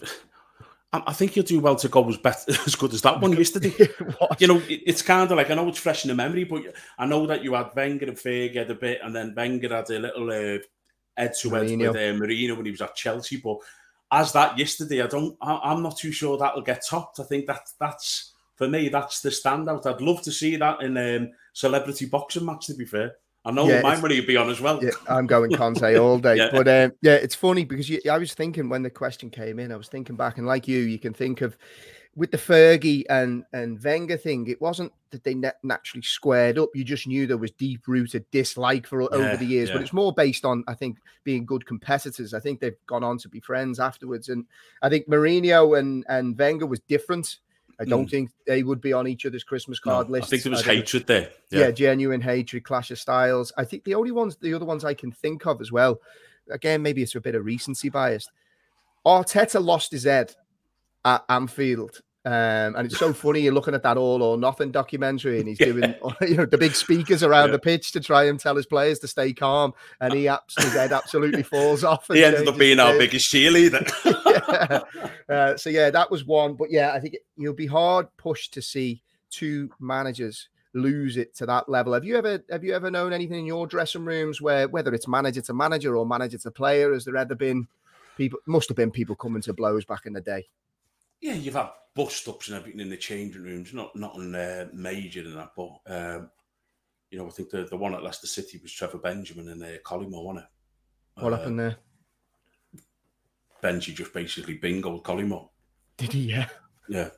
I 0.92 1.12
think 1.12 1.34
you'll 1.34 1.44
do 1.44 1.60
well 1.60 1.76
to 1.76 1.88
go 1.88 2.08
as 2.08 2.16
better, 2.16 2.52
as 2.66 2.74
good 2.74 2.94
as 2.94 3.02
that 3.02 3.20
one 3.20 3.32
yesterday. 3.32 3.74
you 4.38 4.46
know, 4.46 4.58
it, 4.68 4.82
it's 4.86 5.02
kind 5.02 5.30
of 5.30 5.36
like 5.36 5.50
I 5.50 5.54
know 5.54 5.68
it's 5.68 5.78
fresh 5.78 6.04
in 6.04 6.08
the 6.08 6.14
memory, 6.14 6.44
but 6.44 6.62
I 6.98 7.06
know 7.06 7.26
that 7.26 7.42
you 7.42 7.54
had 7.54 7.74
Wenger 7.74 8.06
and 8.06 8.16
Fergie 8.16 8.68
a 8.68 8.74
bit, 8.74 9.00
and 9.02 9.14
then 9.14 9.34
Wenger 9.34 9.74
had 9.74 9.90
a 9.90 9.98
little 9.98 10.30
uh, 10.30 10.58
head 11.16 11.32
to 11.40 11.50
head 11.50 11.78
with 11.78 11.96
uh, 11.96 12.14
Mourinho 12.14 12.56
when 12.56 12.66
he 12.66 12.70
was 12.70 12.82
at 12.82 12.94
Chelsea. 12.94 13.38
But 13.38 13.58
as 14.10 14.32
that 14.32 14.58
yesterday, 14.58 15.02
I 15.02 15.06
don't, 15.06 15.36
I, 15.40 15.72
am 15.72 15.82
not 15.82 15.96
too 15.96 16.12
sure 16.12 16.38
that'll 16.38 16.62
get 16.62 16.84
topped. 16.88 17.18
I 17.18 17.24
think 17.24 17.46
that 17.46 17.68
that's 17.80 18.33
for 18.56 18.68
me, 18.68 18.88
that's 18.88 19.20
the 19.20 19.30
standout. 19.30 19.86
I'd 19.86 20.00
love 20.00 20.22
to 20.22 20.32
see 20.32 20.56
that 20.56 20.82
in 20.82 20.96
um, 20.96 21.30
celebrity 21.52 22.06
boxing 22.06 22.44
match. 22.44 22.66
To 22.66 22.74
be 22.74 22.84
fair. 22.84 23.16
I 23.46 23.50
know 23.50 23.68
yeah, 23.68 23.82
my 23.82 24.00
money 24.00 24.16
would 24.16 24.26
be 24.26 24.38
on 24.38 24.48
as 24.48 24.60
well. 24.60 24.82
Yeah, 24.82 24.92
I'm 25.06 25.26
going 25.26 25.52
Conte 25.56 25.98
all 25.98 26.18
day. 26.18 26.36
yeah. 26.36 26.48
But 26.50 26.66
um, 26.66 26.92
yeah, 27.02 27.16
it's 27.16 27.34
funny 27.34 27.64
because 27.64 27.90
you, 27.90 28.00
I 28.10 28.16
was 28.16 28.32
thinking 28.32 28.70
when 28.70 28.82
the 28.82 28.88
question 28.88 29.28
came 29.28 29.58
in, 29.58 29.70
I 29.70 29.76
was 29.76 29.88
thinking 29.88 30.16
back, 30.16 30.38
and 30.38 30.46
like 30.46 30.66
you, 30.66 30.78
you 30.78 30.98
can 30.98 31.12
think 31.12 31.42
of 31.42 31.58
with 32.16 32.30
the 32.30 32.38
Fergie 32.38 33.04
and 33.10 33.44
and 33.52 33.82
Wenger 33.82 34.16
thing. 34.16 34.46
It 34.46 34.60
wasn't 34.62 34.92
that 35.10 35.24
they 35.24 35.34
naturally 35.62 36.02
squared 36.02 36.58
up. 36.58 36.70
You 36.74 36.84
just 36.84 37.06
knew 37.06 37.26
there 37.26 37.36
was 37.36 37.50
deep 37.50 37.86
rooted 37.86 38.24
dislike 38.30 38.86
for 38.86 39.02
yeah, 39.02 39.08
over 39.10 39.36
the 39.36 39.44
years. 39.44 39.70
But 39.70 39.82
it's 39.82 39.92
more 39.92 40.12
based 40.12 40.44
on, 40.44 40.64
I 40.66 40.74
think, 40.74 40.98
being 41.22 41.44
good 41.44 41.66
competitors. 41.66 42.34
I 42.34 42.40
think 42.40 42.60
they've 42.60 42.86
gone 42.86 43.04
on 43.04 43.18
to 43.18 43.28
be 43.28 43.40
friends 43.40 43.78
afterwards, 43.78 44.30
and 44.30 44.46
I 44.82 44.88
think 44.88 45.08
Mourinho 45.08 45.78
and 45.78 46.04
and 46.08 46.38
Wenger 46.38 46.66
was 46.66 46.80
different 46.80 47.36
I 47.80 47.84
don't 47.84 48.06
mm. 48.06 48.10
think 48.10 48.30
they 48.46 48.62
would 48.62 48.80
be 48.80 48.92
on 48.92 49.06
each 49.06 49.26
other's 49.26 49.44
Christmas 49.44 49.78
card 49.78 50.08
no, 50.08 50.12
list. 50.12 50.28
I 50.28 50.30
think 50.30 50.42
there 50.44 50.52
was 50.52 50.64
hatred 50.64 51.06
there. 51.06 51.30
Yeah. 51.50 51.60
yeah. 51.60 51.70
genuine 51.70 52.20
hatred, 52.20 52.64
clash 52.64 52.90
of 52.90 52.98
styles. 52.98 53.52
I 53.56 53.64
think 53.64 53.84
the 53.84 53.94
only 53.94 54.12
ones, 54.12 54.36
the 54.36 54.54
other 54.54 54.64
ones 54.64 54.84
I 54.84 54.94
can 54.94 55.10
think 55.10 55.46
of 55.46 55.60
as 55.60 55.72
well, 55.72 56.00
again, 56.50 56.82
maybe 56.82 57.02
it's 57.02 57.14
a 57.14 57.20
bit 57.20 57.34
of 57.34 57.44
recency 57.44 57.88
bias. 57.88 58.28
Arteta 59.06 59.62
lost 59.62 59.92
his 59.92 60.04
head 60.04 60.34
at 61.04 61.24
Anfield 61.28 62.00
um, 62.26 62.74
and 62.76 62.86
it's 62.86 62.98
so 62.98 63.12
funny 63.12 63.40
you're 63.40 63.52
looking 63.52 63.74
at 63.74 63.82
that 63.82 63.96
all 63.96 64.22
or 64.22 64.38
nothing 64.38 64.70
documentary, 64.70 65.38
and 65.38 65.48
he's 65.48 65.60
yeah. 65.60 65.66
doing 65.66 65.94
you 66.22 66.36
know 66.36 66.46
the 66.46 66.58
big 66.58 66.74
speakers 66.74 67.22
around 67.22 67.48
yeah. 67.48 67.52
the 67.52 67.58
pitch 67.58 67.92
to 67.92 68.00
try 68.00 68.24
and 68.24 68.40
tell 68.40 68.56
his 68.56 68.66
players 68.66 68.98
to 69.00 69.08
stay 69.08 69.32
calm, 69.32 69.74
and 70.00 70.14
he 70.14 70.24
his 70.58 70.72
head 70.72 70.92
absolutely 70.92 71.42
falls 71.42 71.84
off. 71.84 72.06
he 72.12 72.24
ended 72.24 72.48
up 72.48 72.56
being 72.56 72.80
our 72.80 72.96
biggest 72.98 73.32
cheerleader. 73.32 73.90
yeah. 74.26 74.80
Uh, 75.28 75.56
so 75.56 75.70
yeah, 75.70 75.90
that 75.90 76.10
was 76.10 76.24
one. 76.24 76.54
But 76.54 76.70
yeah, 76.70 76.92
I 76.92 77.00
think 77.00 77.16
you'll 77.36 77.54
be 77.54 77.66
hard 77.66 78.06
pushed 78.16 78.54
to 78.54 78.62
see 78.62 79.02
two 79.30 79.70
managers 79.80 80.48
lose 80.74 81.16
it 81.16 81.34
to 81.36 81.46
that 81.46 81.68
level. 81.68 81.92
Have 81.92 82.04
you 82.04 82.16
ever 82.16 82.42
have 82.50 82.64
you 82.64 82.74
ever 82.74 82.90
known 82.90 83.12
anything 83.12 83.40
in 83.40 83.46
your 83.46 83.66
dressing 83.66 84.04
rooms 84.04 84.40
where 84.40 84.68
whether 84.68 84.92
it's 84.92 85.08
manager 85.08 85.40
to 85.42 85.54
manager 85.54 85.96
or 85.96 86.06
manager 86.06 86.38
to 86.38 86.50
player, 86.50 86.92
has 86.92 87.04
there 87.04 87.16
ever 87.16 87.34
been 87.34 87.68
people? 88.16 88.38
Must 88.46 88.68
have 88.68 88.76
been 88.76 88.90
people 88.90 89.14
coming 89.14 89.42
to 89.42 89.52
blows 89.52 89.84
back 89.84 90.06
in 90.06 90.12
the 90.12 90.20
day. 90.20 90.46
Yeah, 91.24 91.32
you've 91.32 91.54
had 91.54 91.70
bust 91.94 92.28
ups 92.28 92.48
and 92.48 92.58
everything 92.58 92.80
in 92.80 92.90
the 92.90 92.98
changing 92.98 93.44
rooms, 93.44 93.72
not 93.72 93.96
not 93.96 94.14
on 94.14 94.34
uh, 94.34 94.68
major 94.74 95.20
and 95.20 95.38
that, 95.38 95.52
but 95.56 95.70
um, 95.86 96.28
you 97.10 97.16
know, 97.16 97.26
I 97.26 97.30
think 97.30 97.48
the, 97.48 97.64
the 97.64 97.78
one 97.78 97.94
at 97.94 98.02
Leicester 98.02 98.26
City 98.26 98.60
was 98.62 98.70
Trevor 98.70 98.98
Benjamin 98.98 99.48
and 99.48 99.62
uh, 99.62 99.78
Collymore, 99.86 100.22
wasn't 100.22 100.44
it? 100.44 101.22
What 101.22 101.32
uh, 101.32 101.36
happened 101.38 101.60
there? 101.60 101.76
Benji 103.62 103.94
just 103.94 104.12
basically 104.12 104.58
bingo 104.58 105.00
Collymore. 105.00 105.48
Did 105.96 106.12
he? 106.12 106.30
Yeah. 106.32 106.48
Yeah. 106.90 107.08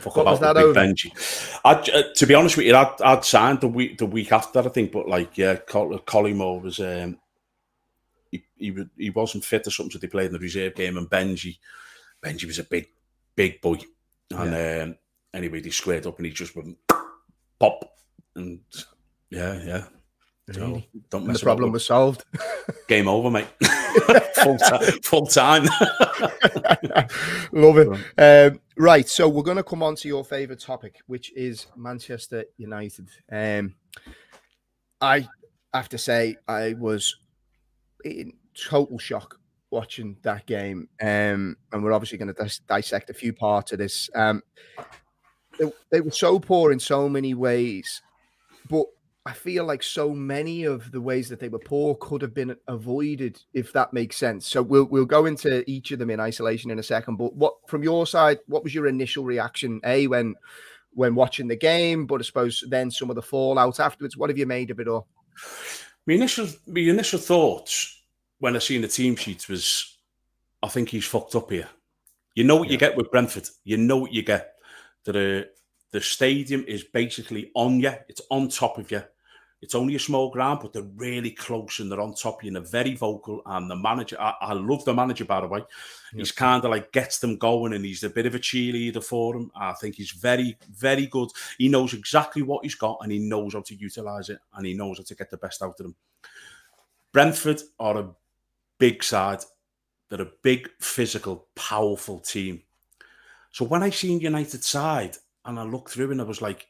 Fuck 0.00 0.16
what 0.16 0.22
about 0.22 0.30
was 0.32 0.40
that 0.40 0.56
big? 0.56 0.76
Benji. 0.76 1.60
I, 1.64 1.72
uh, 1.98 2.12
to 2.14 2.26
be 2.26 2.34
honest 2.34 2.58
with 2.58 2.66
you, 2.66 2.76
I'd, 2.76 3.00
I'd 3.02 3.24
signed 3.24 3.62
the 3.62 3.68
week 3.68 3.96
the 3.96 4.04
week 4.04 4.32
after, 4.32 4.58
I 4.58 4.68
think, 4.68 4.92
but 4.92 5.08
like, 5.08 5.38
yeah, 5.38 5.54
Collymore 5.54 6.60
was 6.60 6.78
um, 6.78 7.18
he, 8.30 8.44
he 8.58 8.70
was 8.70 8.84
he 8.98 9.08
wasn't 9.08 9.46
fit 9.46 9.66
or 9.66 9.70
something, 9.70 9.92
so 9.92 9.98
they 9.98 10.08
played 10.08 10.26
in 10.26 10.34
the 10.34 10.38
reserve 10.38 10.74
game, 10.74 10.98
and 10.98 11.08
Benji 11.08 11.56
Benji 12.22 12.44
was 12.44 12.58
a 12.58 12.64
big 12.64 12.88
big 13.36 13.60
boy. 13.60 13.78
And 14.30 14.52
yeah. 14.52 14.82
um, 14.82 14.96
anyway, 15.34 15.60
they 15.60 15.70
squared 15.70 16.06
up 16.06 16.18
and 16.18 16.26
he 16.26 16.32
just 16.32 16.54
went 16.54 16.76
pop. 17.58 17.84
And 18.34 18.60
yeah, 19.30 19.62
yeah. 19.62 19.84
So 20.52 20.82
don't 21.10 21.26
mess 21.26 21.40
the 21.40 21.44
problem 21.44 21.70
was 21.72 21.86
solved. 21.86 22.24
Game 22.88 23.06
over, 23.06 23.30
mate. 23.30 23.46
full, 24.42 24.58
time, 24.58 24.80
full 25.02 25.26
time. 25.26 25.64
Love 27.52 27.78
it. 27.78 27.88
Um, 28.18 28.60
right, 28.76 29.08
so 29.08 29.28
we're 29.28 29.44
going 29.44 29.58
to 29.58 29.62
come 29.62 29.82
on 29.82 29.94
to 29.96 30.08
your 30.08 30.24
favourite 30.24 30.60
topic, 30.60 30.96
which 31.06 31.32
is 31.34 31.66
Manchester 31.76 32.44
United. 32.56 33.08
Um, 33.30 33.74
I 35.00 35.28
have 35.72 35.88
to 35.90 35.98
say, 35.98 36.36
I 36.48 36.74
was 36.74 37.16
in 38.04 38.32
total 38.54 38.98
shock 38.98 39.39
watching 39.70 40.16
that 40.22 40.46
game, 40.46 40.88
um, 41.00 41.56
and 41.72 41.82
we're 41.82 41.92
obviously 41.92 42.18
going 42.18 42.32
to 42.32 42.42
dis- 42.42 42.60
dissect 42.60 43.10
a 43.10 43.14
few 43.14 43.32
parts 43.32 43.72
of 43.72 43.78
this. 43.78 44.10
Um, 44.14 44.42
they, 45.58 45.72
they 45.90 46.00
were 46.00 46.10
so 46.10 46.38
poor 46.38 46.72
in 46.72 46.80
so 46.80 47.08
many 47.08 47.34
ways, 47.34 48.02
but 48.68 48.86
I 49.26 49.32
feel 49.32 49.64
like 49.64 49.82
so 49.82 50.10
many 50.10 50.64
of 50.64 50.90
the 50.92 51.00
ways 51.00 51.28
that 51.28 51.40
they 51.40 51.50
were 51.50 51.58
poor 51.58 51.94
could 51.96 52.22
have 52.22 52.32
been 52.32 52.56
avoided, 52.68 53.40
if 53.52 53.72
that 53.74 53.92
makes 53.92 54.16
sense. 54.16 54.46
So 54.46 54.62
we'll 54.62 54.86
we'll 54.86 55.04
go 55.04 55.26
into 55.26 55.68
each 55.70 55.92
of 55.92 55.98
them 55.98 56.10
in 56.10 56.20
isolation 56.20 56.70
in 56.70 56.78
a 56.78 56.82
second. 56.82 57.16
But 57.16 57.34
what 57.34 57.54
from 57.68 57.82
your 57.82 58.06
side, 58.06 58.38
what 58.46 58.64
was 58.64 58.74
your 58.74 58.86
initial 58.86 59.24
reaction? 59.24 59.80
A 59.84 60.06
when 60.06 60.36
when 60.94 61.14
watching 61.14 61.48
the 61.48 61.56
game, 61.56 62.06
but 62.06 62.20
I 62.20 62.24
suppose 62.24 62.64
then 62.68 62.90
some 62.90 63.10
of 63.10 63.16
the 63.16 63.22
fallout 63.22 63.78
afterwards. 63.78 64.16
What 64.16 64.30
have 64.30 64.38
you 64.38 64.46
made 64.46 64.70
of 64.70 64.80
it 64.80 64.88
all? 64.88 65.06
My 66.06 66.14
initial 66.14 66.48
my 66.66 66.80
initial 66.80 67.18
thoughts 67.18 67.99
when 68.40 68.56
I 68.56 68.58
seen 68.58 68.82
the 68.82 68.88
team 68.88 69.16
sheets 69.16 69.48
was, 69.48 69.96
I 70.62 70.68
think 70.68 70.88
he's 70.88 71.06
fucked 71.06 71.36
up 71.36 71.50
here. 71.50 71.68
You 72.34 72.44
know 72.44 72.56
what 72.56 72.68
yeah. 72.68 72.72
you 72.72 72.78
get 72.78 72.96
with 72.96 73.10
Brentford. 73.10 73.48
You 73.64 73.76
know 73.76 73.98
what 73.98 74.12
you 74.12 74.22
get. 74.22 74.54
That 75.04 75.12
The 75.12 75.48
the 75.92 76.00
stadium 76.00 76.64
is 76.68 76.84
basically 76.84 77.50
on 77.54 77.80
you. 77.80 77.92
It's 78.08 78.22
on 78.30 78.48
top 78.48 78.78
of 78.78 78.90
you. 78.90 79.02
It's 79.62 79.74
only 79.74 79.94
a 79.94 79.98
small 79.98 80.30
ground, 80.30 80.60
but 80.62 80.72
they're 80.72 80.82
really 80.82 81.32
close 81.32 81.80
and 81.80 81.92
they're 81.92 82.00
on 82.00 82.14
top 82.14 82.38
of 82.38 82.44
you 82.44 82.48
and 82.48 82.56
they're 82.56 82.82
very 82.82 82.94
vocal. 82.94 83.42
And 83.44 83.70
the 83.70 83.76
manager, 83.76 84.16
I, 84.18 84.34
I 84.40 84.52
love 84.54 84.84
the 84.86 84.94
manager, 84.94 85.26
by 85.26 85.42
the 85.42 85.48
way. 85.48 85.60
Yeah. 86.12 86.18
He's 86.18 86.32
kind 86.32 86.64
of 86.64 86.70
like 86.70 86.92
gets 86.92 87.18
them 87.18 87.36
going 87.36 87.74
and 87.74 87.84
he's 87.84 88.02
a 88.02 88.08
bit 88.08 88.24
of 88.24 88.34
a 88.34 88.38
cheerleader 88.38 89.04
for 89.04 89.34
them. 89.34 89.50
I 89.54 89.72
think 89.74 89.96
he's 89.96 90.12
very, 90.12 90.56
very 90.72 91.06
good. 91.08 91.28
He 91.58 91.68
knows 91.68 91.92
exactly 91.92 92.40
what 92.40 92.64
he's 92.64 92.76
got 92.76 93.00
and 93.02 93.12
he 93.12 93.18
knows 93.18 93.52
how 93.52 93.60
to 93.60 93.74
utilize 93.74 94.30
it 94.30 94.38
and 94.54 94.64
he 94.64 94.72
knows 94.72 94.96
how 94.96 95.04
to 95.04 95.14
get 95.14 95.30
the 95.30 95.36
best 95.36 95.60
out 95.60 95.72
of 95.72 95.76
them. 95.76 95.96
Brentford 97.12 97.60
are 97.78 97.98
a 97.98 98.10
big 98.80 99.04
side. 99.04 99.44
They're 100.08 100.22
a 100.22 100.32
big, 100.42 100.68
physical, 100.80 101.46
powerful 101.54 102.18
team. 102.18 102.62
So 103.52 103.64
when 103.64 103.84
I 103.84 103.90
seen 103.90 104.18
United 104.18 104.64
side 104.64 105.16
and 105.44 105.60
I 105.60 105.62
looked 105.62 105.92
through 105.92 106.10
and 106.10 106.20
I 106.20 106.24
was 106.24 106.42
like, 106.42 106.66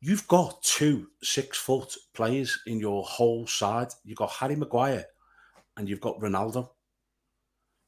you've 0.00 0.26
got 0.26 0.60
two 0.62 1.06
six 1.22 1.56
foot 1.58 1.94
players 2.14 2.58
in 2.66 2.80
your 2.80 3.04
whole 3.04 3.46
side. 3.46 3.88
You've 4.04 4.18
got 4.18 4.30
Harry 4.30 4.56
Maguire 4.56 5.04
and 5.76 5.88
you've 5.88 6.00
got 6.00 6.18
Ronaldo. 6.18 6.68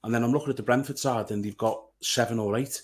And 0.04 0.14
then 0.14 0.22
I'm 0.22 0.32
looking 0.32 0.50
at 0.50 0.56
the 0.56 0.62
Brentford 0.62 0.98
side 0.98 1.30
and 1.30 1.44
they've 1.44 1.56
got 1.56 1.82
seven 2.00 2.38
or 2.38 2.56
eight. 2.56 2.82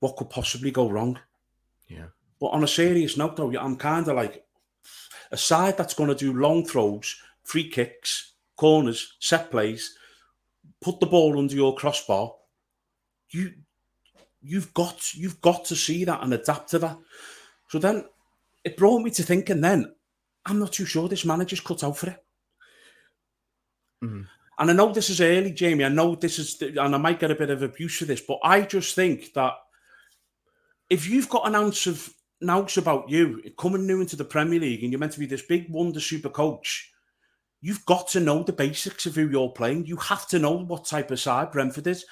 What 0.00 0.16
could 0.16 0.30
possibly 0.30 0.70
go 0.70 0.90
wrong? 0.90 1.18
Yeah. 1.88 2.06
But 2.38 2.48
on 2.48 2.64
a 2.64 2.68
serious 2.68 3.16
note, 3.16 3.36
though, 3.36 3.56
I'm 3.58 3.76
kind 3.76 4.06
of 4.06 4.16
like 4.16 4.44
a 5.32 5.36
side 5.36 5.76
that's 5.78 5.94
going 5.94 6.10
to 6.10 6.14
do 6.14 6.38
long 6.38 6.66
throws, 6.66 7.16
free 7.44 7.70
kicks, 7.70 8.32
corners, 8.56 9.16
set 9.20 9.50
plays, 9.50 9.94
put 10.80 11.00
the 11.00 11.06
ball 11.06 11.38
under 11.38 11.54
your 11.54 11.74
crossbar. 11.74 12.34
You 13.30 13.52
you've 14.42 14.72
got 14.74 15.14
you've 15.14 15.40
got 15.40 15.64
to 15.66 15.76
see 15.76 16.04
that 16.04 16.22
and 16.22 16.32
adapt 16.32 16.70
to 16.70 16.78
that. 16.80 16.98
So 17.68 17.78
then 17.78 18.04
it 18.64 18.76
brought 18.76 19.02
me 19.02 19.10
to 19.10 19.22
thinking 19.22 19.60
then, 19.60 19.94
I'm 20.44 20.58
not 20.58 20.72
too 20.72 20.86
sure 20.86 21.08
this 21.08 21.24
manager's 21.24 21.60
cut 21.60 21.84
out 21.84 21.96
for 21.96 22.10
it. 22.10 22.24
Mm-hmm. 24.04 24.22
And 24.58 24.70
I 24.70 24.72
know 24.72 24.92
this 24.92 25.10
is 25.10 25.20
early, 25.20 25.52
Jamie. 25.52 25.84
I 25.84 25.88
know 25.88 26.14
this 26.14 26.38
is, 26.38 26.60
and 26.62 26.94
I 26.94 26.98
might 26.98 27.20
get 27.20 27.30
a 27.30 27.36
bit 27.36 27.50
of 27.50 27.62
abuse 27.62 27.98
for 27.98 28.06
this, 28.06 28.22
but 28.22 28.38
I 28.42 28.62
just 28.62 28.94
think 28.94 29.34
that 29.34 29.52
if 30.88 31.08
you've 31.08 31.28
got 31.28 31.46
an 31.46 31.54
ounce 31.54 31.86
of 31.86 32.12
ounce 32.48 32.76
about 32.76 33.08
you 33.08 33.42
coming 33.58 33.86
new 33.86 34.00
into 34.00 34.16
the 34.16 34.24
Premier 34.24 34.60
League 34.60 34.82
and 34.82 34.92
you're 34.92 34.98
meant 34.98 35.12
to 35.12 35.18
be 35.18 35.26
this 35.26 35.42
big 35.42 35.68
wonder 35.68 36.00
super 36.00 36.28
coach, 36.28 36.92
you've 37.66 37.84
got 37.84 38.06
to 38.06 38.20
know 38.20 38.44
the 38.44 38.52
basics 38.52 39.06
of 39.06 39.16
who 39.16 39.28
you're 39.28 39.48
playing. 39.48 39.84
You 39.86 39.96
have 39.96 40.28
to 40.28 40.38
know 40.38 40.52
what 40.52 40.84
type 40.84 41.10
of 41.10 41.18
side 41.18 41.50
Brentford 41.50 41.88
is. 41.88 42.04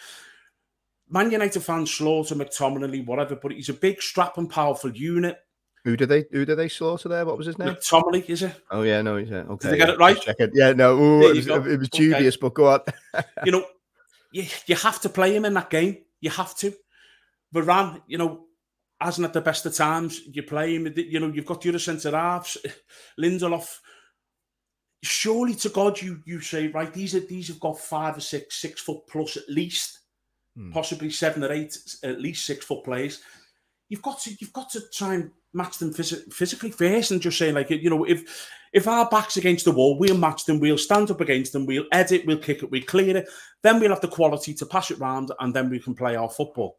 Man 1.09 1.31
United 1.31 1.61
fans 1.61 1.93
slaughter 1.93 2.35
McTominay, 2.35 3.07
whatever, 3.07 3.37
but 3.37 3.53
he's 3.53 3.69
a 3.69 3.75
big, 3.75 4.03
strap 4.03 4.37
and 4.37 4.51
powerful 4.51 4.91
unit. 4.91 5.37
Who 5.85 5.97
did 5.97 6.09
they 6.09 6.25
who 6.33 6.45
did 6.45 6.57
they 6.57 6.69
slaughter 6.69 7.09
there? 7.09 7.25
What 7.25 7.39
was 7.39 7.47
his 7.47 7.57
name? 7.57 7.69
McTominay, 7.69 8.29
is 8.29 8.43
it? 8.43 8.61
Oh 8.73 8.83
yeah, 8.83 9.01
no, 9.03 9.17
he's 9.17 9.31
it. 9.31 9.47
Okay. 9.49 9.69
Did 9.69 9.73
they 9.75 9.79
get 9.79 9.91
it 9.91 9.99
right? 9.99 10.17
It. 10.27 10.51
Yeah, 10.55 10.73
no, 10.73 10.99
ooh, 10.99 11.31
it, 11.31 11.37
was, 11.37 11.47
it, 11.47 11.79
was, 11.79 11.89
dubious, 11.89 12.35
okay. 12.35 12.41
but 12.41 12.55
go 12.55 12.67
on. 12.67 12.81
you 13.45 13.53
know, 13.53 13.65
you, 14.33 14.47
you 14.67 14.75
have 14.75 15.01
to 15.03 15.09
play 15.09 15.37
him 15.37 15.45
in 15.45 15.55
that 15.55 15.71
game. 15.71 15.99
You 16.21 16.31
have 16.31 16.57
to. 16.57 16.75
Varane, 17.55 18.03
you 18.09 18.19
know, 18.19 18.47
hasn't 19.01 19.27
at 19.27 19.35
the 19.35 19.41
best 19.41 19.67
of 19.67 19.75
times. 19.77 20.21
You're 20.33 20.47
playing, 20.47 20.93
you 20.97 21.21
know, 21.21 21.29
you've 21.33 21.47
got 21.47 21.65
your 21.65 21.79
centre 21.79 22.11
halves, 22.11 22.57
Lindelof. 23.21 23.69
Surely 25.05 25.55
to 25.57 25.69
God, 25.69 26.01
you 26.01 26.21
you 26.25 26.41
say 26.41 26.69
right. 26.69 26.93
These 26.93 27.15
are 27.15 27.21
these 27.21 27.49
have 27.49 27.61
got 27.61 27.79
five 27.79 28.17
or 28.17 28.21
six, 28.21 28.61
six 28.61 28.81
foot 28.81 29.01
plus 29.09 29.37
at 29.37 29.49
least, 29.49 30.01
hmm. 30.57 30.73
possibly 30.73 31.11
seven 31.11 31.45
or 31.45 31.53
eight, 31.53 31.77
at 32.03 32.21
least 32.21 32.47
six 32.47 32.65
foot 32.65 32.85
players. 32.85 33.21
You've 33.89 34.03
got 34.03 34.21
to 34.23 34.35
you've 34.41 34.53
got 34.53 34.71
to 34.71 34.81
try 34.93 35.15
and 35.15 35.31
match 35.53 35.79
them 35.79 35.93
phys- 35.93 36.33
physically 36.33 36.71
first, 36.71 37.11
and 37.11 37.21
just 37.21 37.39
say 37.39 37.53
like 37.53 37.71
you 37.71 37.91
know 37.91 38.05
if 38.05 38.49
if 38.73 38.89
our 38.89 39.09
back's 39.09 39.37
against 39.37 39.67
the 39.67 39.73
wall, 39.73 39.99
we'll 39.99 40.17
match 40.17 40.47
them. 40.47 40.59
We'll 40.59 40.79
stand 40.79 41.11
up 41.11 41.21
against 41.21 41.53
them. 41.53 41.67
We'll 41.67 41.87
edit. 41.93 42.25
We'll 42.27 42.39
kick 42.39 42.63
it. 42.63 42.71
We'll 42.71 42.83
clear 42.83 43.17
it. 43.17 43.29
Then 43.63 43.81
we'll 43.81 43.91
have 43.91 44.01
the 44.01 44.09
quality 44.09 44.55
to 44.55 44.67
pass 44.67 44.91
it 44.91 44.99
round, 44.99 45.33
and 45.39 45.55
then 45.55 45.69
we 45.69 45.81
can 45.81 45.95
play 45.95 46.17
our 46.17 46.31
football 46.31 46.79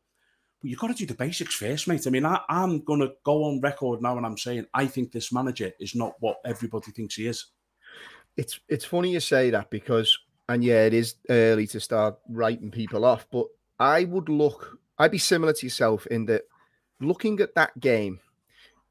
but 0.65 0.69
you've 0.71 0.79
got 0.79 0.87
to 0.87 0.93
do 0.93 1.05
the 1.05 1.13
basics 1.13 1.53
first, 1.53 1.87
mate. 1.87 2.07
I 2.07 2.09
mean, 2.09 2.25
I, 2.25 2.39
I, 2.49 2.63
am 2.63 2.79
going 2.83 3.01
to 3.01 3.11
go 3.23 3.43
on 3.43 3.61
record 3.61 4.01
now 4.01 4.17
and 4.17 4.25
I'm 4.25 4.37
saying 4.37 4.65
I 4.73 4.87
think 4.87 5.11
this 5.11 5.31
manager 5.31 5.71
is 5.79 5.93
not 5.93 6.13
what 6.21 6.37
everybody 6.43 6.91
thinks 6.91 7.15
he 7.15 7.27
is. 7.27 7.45
It's 8.37 8.59
it's 8.67 8.85
funny 8.85 9.11
you 9.11 9.19
say 9.19 9.49
that 9.49 9.69
because, 9.69 10.17
and 10.49 10.63
yeah, 10.63 10.85
it 10.85 10.93
is 10.93 11.15
early 11.29 11.67
to 11.67 11.79
start 11.79 12.17
writing 12.29 12.71
people 12.71 13.05
off, 13.05 13.27
but 13.31 13.47
I 13.79 14.03
would 14.03 14.29
look, 14.29 14.79
I'd 14.97 15.11
be 15.11 15.17
similar 15.17 15.53
to 15.53 15.65
yourself 15.65 16.05
in 16.07 16.25
that 16.25 16.43
looking 16.99 17.39
at 17.39 17.55
that 17.55 17.79
game, 17.79 18.19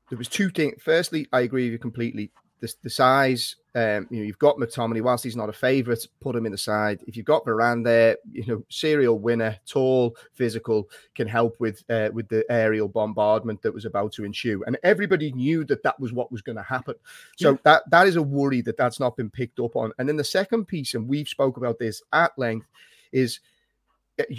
there 0.08 0.18
was 0.18 0.28
two 0.28 0.50
things. 0.50 0.80
Firstly, 0.82 1.26
I 1.32 1.40
agree 1.40 1.64
with 1.64 1.72
you 1.72 1.78
completely 1.78 2.30
the, 2.64 2.74
the 2.82 2.90
size. 2.90 3.56
Um, 3.74 4.06
you 4.10 4.18
know, 4.18 4.24
you've 4.24 4.38
got 4.38 4.56
McTominay. 4.56 5.02
Whilst 5.02 5.24
he's 5.24 5.36
not 5.36 5.48
a 5.48 5.52
favourite, 5.52 6.06
put 6.20 6.34
him 6.34 6.46
in 6.46 6.52
the 6.52 6.58
side. 6.58 7.00
If 7.06 7.16
you've 7.16 7.26
got 7.26 7.44
Varane 7.44 7.84
there, 7.84 8.16
you 8.32 8.46
know, 8.46 8.64
serial 8.70 9.18
winner, 9.18 9.58
tall, 9.66 10.16
physical, 10.32 10.88
can 11.14 11.28
help 11.28 11.56
with 11.60 11.84
uh, 11.90 12.08
with 12.12 12.28
the 12.28 12.44
aerial 12.48 12.88
bombardment 12.88 13.60
that 13.62 13.74
was 13.74 13.84
about 13.84 14.12
to 14.12 14.24
ensue. 14.24 14.64
And 14.66 14.78
everybody 14.82 15.32
knew 15.32 15.64
that 15.64 15.82
that 15.82 15.98
was 16.00 16.12
what 16.12 16.32
was 16.32 16.40
going 16.40 16.56
to 16.56 16.62
happen. 16.62 16.94
So 17.36 17.50
yeah. 17.50 17.56
that 17.64 17.90
that 17.90 18.06
is 18.06 18.16
a 18.16 18.22
worry 18.22 18.62
that 18.62 18.78
that's 18.78 19.00
not 19.00 19.16
been 19.16 19.30
picked 19.30 19.60
up 19.60 19.76
on. 19.76 19.92
And 19.98 20.08
then 20.08 20.16
the 20.16 20.24
second 20.24 20.66
piece, 20.66 20.94
and 20.94 21.06
we've 21.06 21.28
spoke 21.28 21.58
about 21.58 21.78
this 21.78 22.02
at 22.12 22.32
length, 22.38 22.68
is 23.12 23.40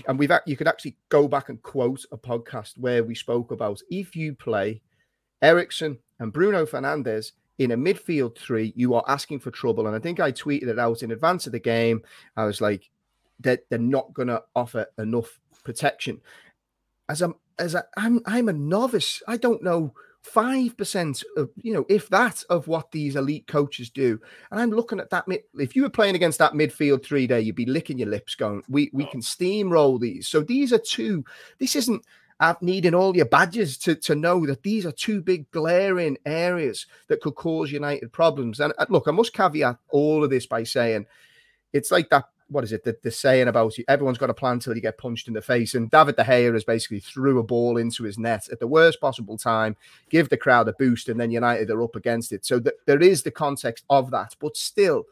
and 0.07 0.17
we've 0.17 0.31
you 0.47 0.57
could 0.57 0.67
actually 0.67 0.95
go 1.09 1.27
back 1.27 1.49
and 1.49 1.61
quote 1.61 2.03
a 2.11 2.17
podcast 2.17 2.77
where 2.77 3.03
we 3.03 3.13
spoke 3.13 3.51
about 3.51 3.81
if 3.91 4.15
you 4.15 4.33
play 4.33 4.81
Eriksen 5.41 5.99
and 6.19 6.31
Bruno 6.31 6.65
Fernandes 6.65 7.33
in 7.57 7.71
a 7.71 7.77
midfield 7.77 8.37
three, 8.37 8.73
you 8.75 8.93
are 8.93 9.03
asking 9.07 9.39
for 9.39 9.51
trouble. 9.51 9.87
And 9.87 9.95
I 9.95 9.99
think 9.99 10.19
I 10.19 10.31
tweeted 10.31 10.67
it 10.67 10.79
out 10.79 11.03
in 11.03 11.11
advance 11.11 11.45
of 11.45 11.53
the 11.53 11.59
game. 11.59 12.01
I 12.35 12.45
was 12.45 12.61
like, 12.61 12.89
that 13.41 13.63
they're, 13.69 13.79
they're 13.79 13.87
not 13.87 14.13
going 14.13 14.27
to 14.29 14.43
offer 14.55 14.87
enough 14.97 15.39
protection. 15.63 16.21
As 17.09 17.21
I'm, 17.21 17.35
as 17.59 17.75
I, 17.75 17.83
I'm, 17.97 18.21
I'm 18.25 18.49
a 18.49 18.53
novice. 18.53 19.21
I 19.27 19.37
don't 19.37 19.63
know 19.63 19.93
five 20.25 20.75
percent 20.75 21.23
of 21.37 21.49
you 21.61 21.71
know, 21.71 21.85
if 21.87 22.09
that, 22.09 22.43
of 22.49 22.67
what 22.67 22.91
these 22.91 23.15
elite 23.15 23.45
coaches 23.47 23.89
do. 23.89 24.19
And 24.51 24.59
I'm 24.59 24.71
looking 24.71 24.99
at 24.99 25.09
that. 25.11 25.27
Mid, 25.27 25.41
if 25.55 25.75
you 25.75 25.83
were 25.83 25.89
playing 25.89 26.15
against 26.15 26.39
that 26.39 26.53
midfield 26.53 27.05
three 27.05 27.27
there, 27.27 27.39
you'd 27.39 27.55
be 27.55 27.65
licking 27.65 27.99
your 27.99 28.09
lips, 28.09 28.35
going, 28.35 28.63
"We 28.67 28.89
we 28.91 29.05
oh. 29.05 29.11
can 29.11 29.21
steamroll 29.21 29.99
these." 29.99 30.27
So 30.27 30.41
these 30.41 30.73
are 30.73 30.79
two. 30.79 31.23
This 31.59 31.75
isn't 31.75 32.03
needing 32.61 32.93
all 32.93 33.15
your 33.15 33.25
badges 33.25 33.77
to, 33.79 33.95
to 33.95 34.15
know 34.15 34.45
that 34.45 34.63
these 34.63 34.85
are 34.85 34.91
two 34.91 35.21
big 35.21 35.49
glaring 35.51 36.17
areas 36.25 36.85
that 37.07 37.21
could 37.21 37.35
cause 37.35 37.71
United 37.71 38.11
problems. 38.11 38.59
And 38.59 38.73
look, 38.89 39.07
I 39.07 39.11
must 39.11 39.33
caveat 39.33 39.77
all 39.89 40.23
of 40.23 40.29
this 40.29 40.45
by 40.45 40.63
saying 40.63 41.05
it's 41.73 41.91
like 41.91 42.09
that. 42.09 42.25
What 42.47 42.63
is 42.63 42.73
it? 42.73 42.83
The, 42.83 42.95
the 43.01 43.09
saying 43.09 43.47
about 43.47 43.75
you? 43.75 43.85
everyone's 43.87 44.19
got 44.19 44.29
a 44.29 44.33
plan 44.33 44.59
till 44.59 44.75
you 44.75 44.81
get 44.81 44.99
punched 44.99 45.27
in 45.27 45.33
the 45.33 45.41
face. 45.41 45.73
And 45.73 45.89
David 45.89 46.15
De 46.15 46.23
Gea 46.23 46.53
has 46.53 46.63
basically 46.63 46.99
threw 46.99 47.39
a 47.39 47.43
ball 47.43 47.77
into 47.77 48.03
his 48.03 48.19
net 48.19 48.49
at 48.51 48.59
the 48.59 48.67
worst 48.67 49.01
possible 49.01 49.35
time, 49.35 49.75
give 50.11 50.29
the 50.29 50.37
crowd 50.37 50.67
a 50.67 50.73
boost, 50.73 51.09
and 51.09 51.19
then 51.19 51.31
United 51.31 51.71
are 51.71 51.81
up 51.81 51.95
against 51.95 52.31
it. 52.31 52.45
So 52.45 52.59
th- 52.59 52.75
there 52.85 53.01
is 53.01 53.23
the 53.23 53.31
context 53.31 53.83
of 53.89 54.11
that. 54.11 54.35
But 54.39 54.57
still, 54.57 55.05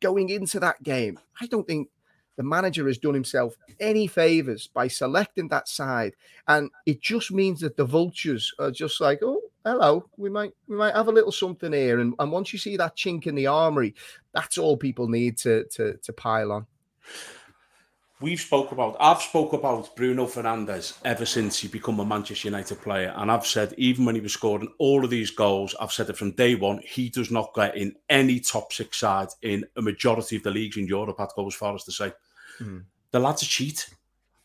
going 0.00 0.28
into 0.28 0.60
that 0.60 0.80
game, 0.84 1.18
I 1.40 1.46
don't 1.46 1.66
think 1.66 1.88
the 2.40 2.44
manager 2.44 2.86
has 2.86 2.96
done 2.96 3.12
himself 3.12 3.54
any 3.80 4.06
favors 4.06 4.66
by 4.66 4.88
selecting 4.88 5.46
that 5.48 5.68
side, 5.68 6.16
and 6.48 6.70
it 6.86 7.02
just 7.02 7.30
means 7.30 7.60
that 7.60 7.76
the 7.76 7.84
vultures 7.84 8.50
are 8.58 8.70
just 8.70 8.98
like, 8.98 9.18
oh, 9.22 9.42
hello, 9.62 10.06
we 10.16 10.30
might 10.30 10.54
we 10.66 10.74
might 10.74 10.94
have 10.94 11.08
a 11.08 11.12
little 11.12 11.32
something 11.32 11.74
here, 11.74 12.00
and, 12.00 12.14
and 12.18 12.32
once 12.32 12.50
you 12.50 12.58
see 12.58 12.78
that 12.78 12.96
chink 12.96 13.26
in 13.26 13.34
the 13.34 13.46
armory, 13.46 13.94
that's 14.32 14.56
all 14.56 14.74
people 14.74 15.06
need 15.06 15.36
to 15.36 15.64
to 15.64 15.98
to 15.98 16.14
pile 16.14 16.50
on. 16.50 16.66
We've 18.22 18.40
spoke 18.40 18.72
about 18.72 18.96
I've 19.00 19.20
spoke 19.20 19.52
about 19.52 19.94
Bruno 19.96 20.26
Fernandes 20.26 20.98
ever 21.06 21.26
since 21.26 21.58
he 21.58 21.68
become 21.68 22.00
a 22.00 22.06
Manchester 22.06 22.48
United 22.48 22.80
player, 22.80 23.14
and 23.16 23.30
I've 23.30 23.46
said 23.46 23.74
even 23.76 24.06
when 24.06 24.14
he 24.14 24.22
was 24.22 24.32
scoring 24.32 24.72
all 24.78 25.04
of 25.04 25.10
these 25.10 25.30
goals, 25.30 25.74
I've 25.78 25.92
said 25.92 26.08
it 26.08 26.16
from 26.16 26.32
day 26.32 26.54
one. 26.54 26.80
He 26.84 27.10
does 27.10 27.30
not 27.30 27.54
get 27.54 27.76
in 27.76 27.94
any 28.08 28.40
top 28.40 28.72
six 28.72 28.98
side 28.98 29.28
in 29.42 29.64
a 29.76 29.82
majority 29.82 30.36
of 30.36 30.42
the 30.42 30.50
leagues 30.50 30.78
in 30.78 30.86
Europe. 30.86 31.18
I'd 31.18 31.28
go 31.36 31.46
as 31.46 31.54
far 31.54 31.74
as 31.74 31.84
to 31.84 31.92
say 31.92 32.12
Mm. 32.60 32.84
The 33.10 33.18
lad's 33.18 33.42
a 33.42 33.46
cheat. 33.46 33.90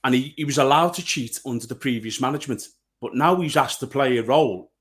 And 0.04 0.14
he, 0.14 0.34
he 0.38 0.46
was 0.46 0.60
allowed 0.60 0.94
to 0.96 1.04
cheat 1.04 1.40
under 1.46 1.66
the 1.66 1.76
previous 1.76 2.22
management. 2.22 2.68
But 3.02 3.16
now 3.16 3.36
he's 3.42 3.58
asked 3.58 3.80
to 3.82 3.88
play 3.88 4.18
a 4.18 4.24
role. 4.24 4.72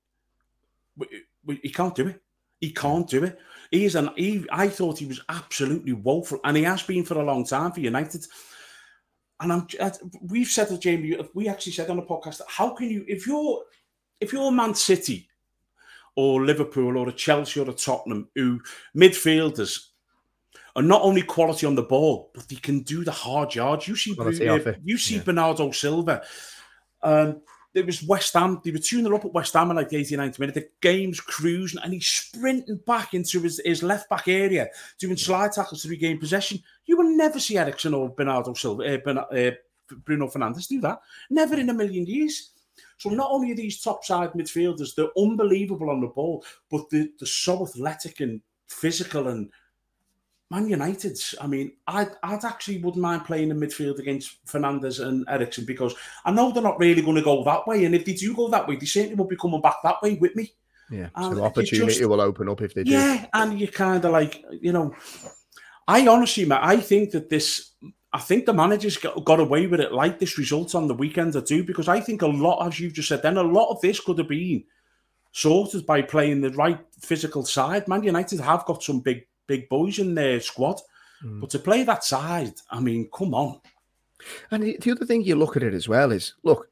He 1.47 1.69
can't 1.69 1.95
do 1.95 2.07
it. 2.07 2.21
He 2.61 2.71
can't 2.71 3.07
do 3.07 3.23
it. 3.23 3.39
He 3.71 3.85
is 3.85 3.95
an. 3.95 4.09
He, 4.15 4.45
I 4.51 4.69
thought 4.69 4.99
he 4.99 5.05
was 5.05 5.21
absolutely 5.27 5.93
woeful, 5.93 6.39
and 6.43 6.55
he 6.55 6.63
has 6.63 6.83
been 6.83 7.03
for 7.03 7.19
a 7.19 7.23
long 7.23 7.45
time 7.45 7.71
for 7.71 7.81
United. 7.81 8.25
And 9.39 9.51
I'm. 9.51 9.67
We've 10.21 10.47
said 10.47 10.69
to 10.69 10.77
Jamie. 10.77 11.17
We 11.33 11.49
actually 11.49 11.73
said 11.73 11.89
on 11.89 11.97
the 11.97 12.03
podcast, 12.03 12.37
that 12.37 12.47
how 12.47 12.69
can 12.69 12.89
you, 12.89 13.03
if 13.07 13.27
you're, 13.27 13.63
if 14.21 14.31
you're 14.31 14.51
Man 14.51 14.73
City, 14.75 15.27
or 16.15 16.45
Liverpool, 16.45 16.97
or 16.97 17.09
a 17.09 17.11
Chelsea, 17.11 17.59
or 17.59 17.69
a 17.69 17.73
Tottenham, 17.73 18.29
who 18.35 18.61
midfielders 18.95 19.87
and 20.75 20.87
not 20.87 21.01
only 21.01 21.21
quality 21.21 21.65
on 21.65 21.75
the 21.75 21.83
ball, 21.83 22.31
but 22.33 22.47
they 22.49 22.55
can 22.55 22.81
do 22.81 23.03
the 23.03 23.11
hard 23.11 23.55
yards. 23.55 23.87
You 23.87 23.95
see, 23.95 24.15
uh, 24.19 24.73
you 24.83 24.97
see 24.97 25.15
yeah. 25.15 25.23
Bernardo 25.23 25.71
Silva. 25.71 26.23
Um, 27.01 27.41
it 27.73 27.85
was 27.85 28.03
West 28.03 28.33
Ham. 28.33 28.61
They 28.63 28.71
were 28.71 28.79
tuning 28.79 29.13
up 29.13 29.25
at 29.25 29.33
West 29.33 29.53
Ham 29.53 29.69
in 29.69 29.75
like 29.75 29.89
the 29.89 29.97
89th 29.97 30.39
minute. 30.39 30.55
The 30.55 30.69
game's 30.81 31.19
cruising, 31.19 31.81
and 31.83 31.93
he's 31.93 32.07
sprinting 32.07 32.79
back 32.87 33.13
into 33.13 33.41
his, 33.41 33.61
his 33.63 33.83
left 33.83 34.09
back 34.09 34.27
area, 34.27 34.69
doing 34.97 35.17
slide 35.17 35.51
tackles 35.51 35.83
to 35.83 35.89
regain 35.89 36.19
possession. 36.19 36.59
You 36.85 36.97
will 36.97 37.15
never 37.15 37.39
see 37.39 37.57
Eriksen 37.57 37.93
or 37.93 38.09
Bernardo 38.09 38.53
Silva, 38.53 39.01
uh, 39.05 39.35
uh, 39.35 39.51
Bruno 40.03 40.27
Fernandes 40.27 40.67
do 40.67 40.79
that. 40.81 40.99
Never 41.29 41.55
in 41.59 41.69
a 41.69 41.73
million 41.73 42.05
years. 42.05 42.51
So 42.97 43.09
not 43.09 43.29
only 43.29 43.51
are 43.51 43.55
these 43.55 43.81
top 43.81 44.05
side 44.05 44.31
midfielders, 44.31 44.95
they're 44.95 45.07
unbelievable 45.17 45.89
on 45.89 46.01
the 46.01 46.07
ball, 46.07 46.45
but 46.71 46.89
they're, 46.89 47.07
they're 47.19 47.27
so 47.27 47.63
athletic 47.63 48.21
and 48.21 48.41
physical 48.67 49.27
and 49.27 49.51
Man 50.55 50.69
United. 50.69 51.19
I 51.41 51.47
mean, 51.47 51.73
I'd, 51.85 52.11
I'd 52.23 52.45
actually 52.45 52.77
wouldn't 52.77 53.01
mind 53.01 53.25
playing 53.25 53.49
in 53.49 53.59
midfield 53.59 53.99
against 53.99 54.45
Fernandes 54.45 55.05
and 55.05 55.25
Eriksen 55.27 55.65
because 55.65 55.93
I 56.23 56.31
know 56.31 56.51
they're 56.51 56.63
not 56.63 56.79
really 56.79 57.01
going 57.01 57.17
to 57.17 57.21
go 57.21 57.43
that 57.43 57.67
way. 57.67 57.83
And 57.83 57.93
if 57.93 58.05
they 58.05 58.13
do 58.13 58.33
go 58.33 58.47
that 58.47 58.65
way, 58.65 58.77
they 58.77 58.85
certainly 58.85 59.15
will 59.15 59.27
be 59.27 59.35
coming 59.35 59.59
back 59.59 59.75
that 59.83 60.01
way 60.01 60.13
with 60.15 60.33
me. 60.33 60.53
Yeah, 60.89 61.09
and 61.15 61.35
so 61.35 61.43
opportunity 61.43 61.97
just, 61.97 62.09
will 62.09 62.21
open 62.21 62.47
up 62.47 62.61
if 62.61 62.73
they 62.73 62.85
do. 62.85 62.91
Yeah, 62.91 63.25
and 63.33 63.59
you 63.59 63.67
kind 63.67 64.05
of 64.05 64.11
like, 64.11 64.45
you 64.61 64.71
know, 64.71 64.95
I 65.87 66.07
honestly, 66.07 66.45
man, 66.45 66.59
I 66.61 66.77
think 66.77 67.11
that 67.11 67.29
this, 67.29 67.71
I 68.13 68.19
think 68.19 68.45
the 68.45 68.53
managers 68.53 68.95
got, 68.95 69.25
got 69.25 69.41
away 69.41 69.67
with 69.67 69.81
it 69.81 69.91
like 69.91 70.19
this 70.19 70.37
result 70.37 70.73
on 70.73 70.87
the 70.87 70.93
weekend 70.93 71.35
or 71.35 71.41
two 71.41 71.65
because 71.65 71.89
I 71.89 71.99
think 71.99 72.21
a 72.21 72.27
lot, 72.27 72.65
as 72.65 72.79
you've 72.79 72.93
just 72.93 73.09
said, 73.09 73.23
then 73.23 73.35
a 73.35 73.43
lot 73.43 73.71
of 73.71 73.81
this 73.81 73.99
could 73.99 74.19
have 74.19 74.29
been 74.29 74.63
sorted 75.33 75.85
by 75.85 76.01
playing 76.01 76.39
the 76.39 76.51
right 76.51 76.79
physical 77.01 77.43
side. 77.43 77.89
Man 77.89 78.03
United 78.03 78.39
have 78.39 78.63
got 78.65 78.83
some 78.83 79.01
big 79.01 79.25
big 79.47 79.69
boys 79.69 79.99
in 79.99 80.15
their 80.15 80.39
squad. 80.39 80.79
Mm. 81.23 81.41
But 81.41 81.49
to 81.51 81.59
play 81.59 81.83
that 81.83 82.03
side, 82.03 82.53
I 82.69 82.79
mean, 82.79 83.09
come 83.13 83.33
on. 83.33 83.59
And 84.51 84.63
the 84.63 84.91
other 84.91 85.05
thing 85.05 85.23
you 85.23 85.35
look 85.35 85.55
at 85.55 85.63
it 85.63 85.73
as 85.73 85.87
well 85.87 86.11
is 86.11 86.33
look, 86.43 86.69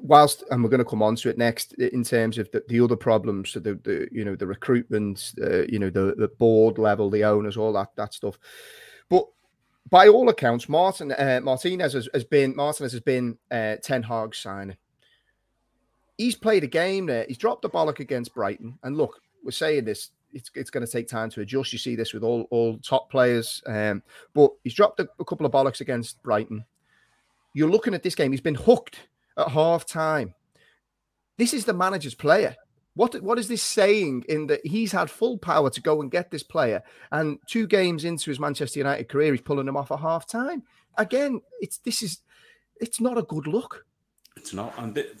whilst 0.00 0.44
and 0.50 0.62
we're 0.62 0.70
going 0.70 0.78
to 0.78 0.84
come 0.84 1.02
on 1.02 1.16
to 1.16 1.28
it 1.28 1.38
next 1.38 1.72
in 1.74 2.04
terms 2.04 2.38
of 2.38 2.50
the, 2.50 2.62
the 2.68 2.80
other 2.80 2.96
problems, 2.96 3.50
so 3.50 3.60
the, 3.60 3.74
the 3.82 4.08
you 4.12 4.24
know 4.24 4.36
the 4.36 4.46
recruitment, 4.46 5.32
uh, 5.42 5.62
you 5.62 5.78
know 5.78 5.90
the 5.90 6.14
the 6.16 6.30
board 6.38 6.78
level, 6.78 7.10
the 7.10 7.24
owners, 7.24 7.56
all 7.56 7.72
that 7.72 7.94
that 7.96 8.14
stuff. 8.14 8.38
But 9.08 9.26
by 9.90 10.08
all 10.08 10.28
accounts, 10.28 10.68
Martin 10.68 11.12
uh, 11.12 11.40
Martinez 11.42 11.92
has, 11.94 12.08
has, 12.14 12.24
been 12.24 12.54
Martinez 12.54 12.92
has 12.92 13.00
been 13.00 13.38
uh, 13.50 13.76
Ten 13.82 14.02
Hag 14.02 14.34
signing. 14.34 14.76
He's 16.16 16.36
played 16.36 16.62
a 16.62 16.68
game 16.68 17.06
there. 17.06 17.26
He's 17.26 17.38
dropped 17.38 17.62
the 17.62 17.70
bollock 17.70 17.98
against 17.98 18.34
Brighton, 18.34 18.78
and 18.82 18.96
look, 18.96 19.20
we're 19.42 19.50
saying 19.50 19.84
this 19.84 20.10
it's, 20.34 20.50
it's 20.54 20.70
going 20.70 20.84
to 20.84 20.90
take 20.90 21.08
time 21.08 21.30
to 21.30 21.40
adjust. 21.40 21.72
You 21.72 21.78
see 21.78 21.96
this 21.96 22.12
with 22.12 22.22
all, 22.22 22.46
all 22.50 22.78
top 22.78 23.10
players. 23.10 23.62
Um, 23.66 24.02
but 24.34 24.50
he's 24.62 24.74
dropped 24.74 25.00
a, 25.00 25.08
a, 25.18 25.24
couple 25.24 25.46
of 25.46 25.52
bollocks 25.52 25.80
against 25.80 26.22
Brighton. 26.22 26.64
You're 27.54 27.70
looking 27.70 27.94
at 27.94 28.02
this 28.02 28.14
game, 28.14 28.32
he's 28.32 28.40
been 28.40 28.54
hooked 28.54 29.08
at 29.38 29.48
half 29.48 29.86
time. 29.86 30.34
This 31.38 31.54
is 31.54 31.64
the 31.64 31.72
manager's 31.72 32.14
player. 32.14 32.56
What, 32.94 33.20
what 33.22 33.38
is 33.38 33.48
this 33.48 33.62
saying 33.62 34.24
in 34.28 34.46
that 34.48 34.64
he's 34.64 34.92
had 34.92 35.10
full 35.10 35.38
power 35.38 35.68
to 35.70 35.80
go 35.80 36.00
and 36.00 36.10
get 36.10 36.30
this 36.30 36.44
player? 36.44 36.82
And 37.10 37.38
two 37.48 37.66
games 37.66 38.04
into 38.04 38.30
his 38.30 38.38
Manchester 38.38 38.78
United 38.78 39.08
career, 39.08 39.32
he's 39.32 39.40
pulling 39.40 39.66
him 39.66 39.76
off 39.76 39.90
at 39.90 39.98
half 39.98 40.26
time. 40.26 40.62
Again, 40.96 41.40
it's 41.60 41.78
this 41.78 42.02
is 42.02 42.20
it's 42.80 43.00
not 43.00 43.18
a 43.18 43.22
good 43.22 43.48
look. 43.48 43.84
It's 44.36 44.52
not. 44.52 44.74
And 44.78 44.94
th- 44.94 45.12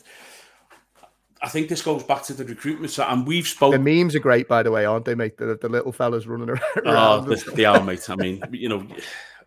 I 1.44 1.48
think 1.48 1.68
this 1.68 1.82
goes 1.82 2.02
back 2.02 2.22
to 2.24 2.32
the 2.32 2.44
recruitment 2.44 2.90
side, 2.90 3.12
and 3.12 3.26
we've 3.26 3.46
spoken. 3.46 3.84
The 3.84 3.98
memes 4.02 4.14
are 4.14 4.20
great, 4.20 4.48
by 4.48 4.62
the 4.62 4.70
way, 4.70 4.86
aren't 4.86 5.04
they, 5.04 5.14
mate? 5.14 5.36
The, 5.36 5.58
the 5.60 5.68
little 5.68 5.92
fellas 5.92 6.26
running 6.26 6.48
around. 6.48 6.62
Oh, 6.86 7.20
the, 7.20 7.50
they 7.54 7.66
are, 7.66 7.82
mate. 7.84 8.08
I 8.08 8.16
mean, 8.16 8.42
you 8.50 8.70
know, 8.70 8.86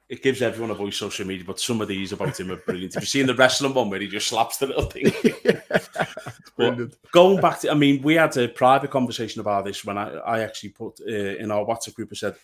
it 0.08 0.22
gives 0.22 0.44
everyone 0.44 0.70
a 0.70 0.76
voice 0.76 0.96
social 0.96 1.26
media, 1.26 1.44
but 1.44 1.60
some 1.60 1.82
of 1.82 1.88
these 1.88 2.12
about 2.12 2.40
him 2.40 2.52
are 2.52 2.58
brilliant. 2.58 2.94
Have 2.94 3.02
you 3.02 3.08
seen 3.08 3.26
the 3.26 3.34
wrestling 3.34 3.74
one 3.74 3.90
where 3.90 4.00
he 4.00 4.08
just 4.08 4.28
slaps 4.28 4.58
the 4.58 4.68
little 4.68 4.84
thing? 4.84 5.12
going 7.12 7.42
back 7.42 7.62
to, 7.62 7.72
I 7.72 7.74
mean, 7.74 8.04
we 8.04 8.14
had 8.14 8.38
a 8.38 8.48
private 8.48 8.92
conversation 8.92 9.42
about 9.42 9.66
this 9.66 9.84
when 9.84 9.98
I, 9.98 10.14
I 10.18 10.40
actually 10.42 10.70
put 10.70 11.00
uh, 11.02 11.12
in 11.12 11.50
our 11.50 11.66
WhatsApp 11.66 11.96
group, 11.96 12.10
I 12.12 12.16
said, 12.16 12.36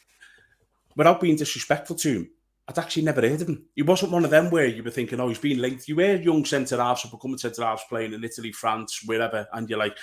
without 0.96 1.22
being 1.22 1.36
disrespectful 1.36 1.96
to 1.98 2.14
him, 2.14 2.30
I'd 2.68 2.80
actually 2.80 3.04
never 3.04 3.22
heard 3.22 3.42
of 3.42 3.50
him. 3.50 3.66
He 3.76 3.82
wasn't 3.82 4.14
one 4.14 4.24
of 4.24 4.32
them 4.32 4.50
where 4.50 4.66
you 4.66 4.84
were 4.84 4.92
thinking, 4.92 5.20
oh, 5.20 5.28
he's 5.28 5.38
been 5.38 5.60
linked. 5.60 5.88
You 5.88 5.98
hear 5.98 6.16
young 6.16 6.46
centre 6.46 6.82
halves, 6.82 7.04
becoming 7.04 7.38
centre 7.38 7.64
halves 7.64 7.84
playing 7.90 8.14
in 8.14 8.24
Italy, 8.24 8.54
France, 8.54 9.02
wherever, 9.06 9.46
and 9.54 9.70
you're 9.70 9.80
like, 9.80 9.98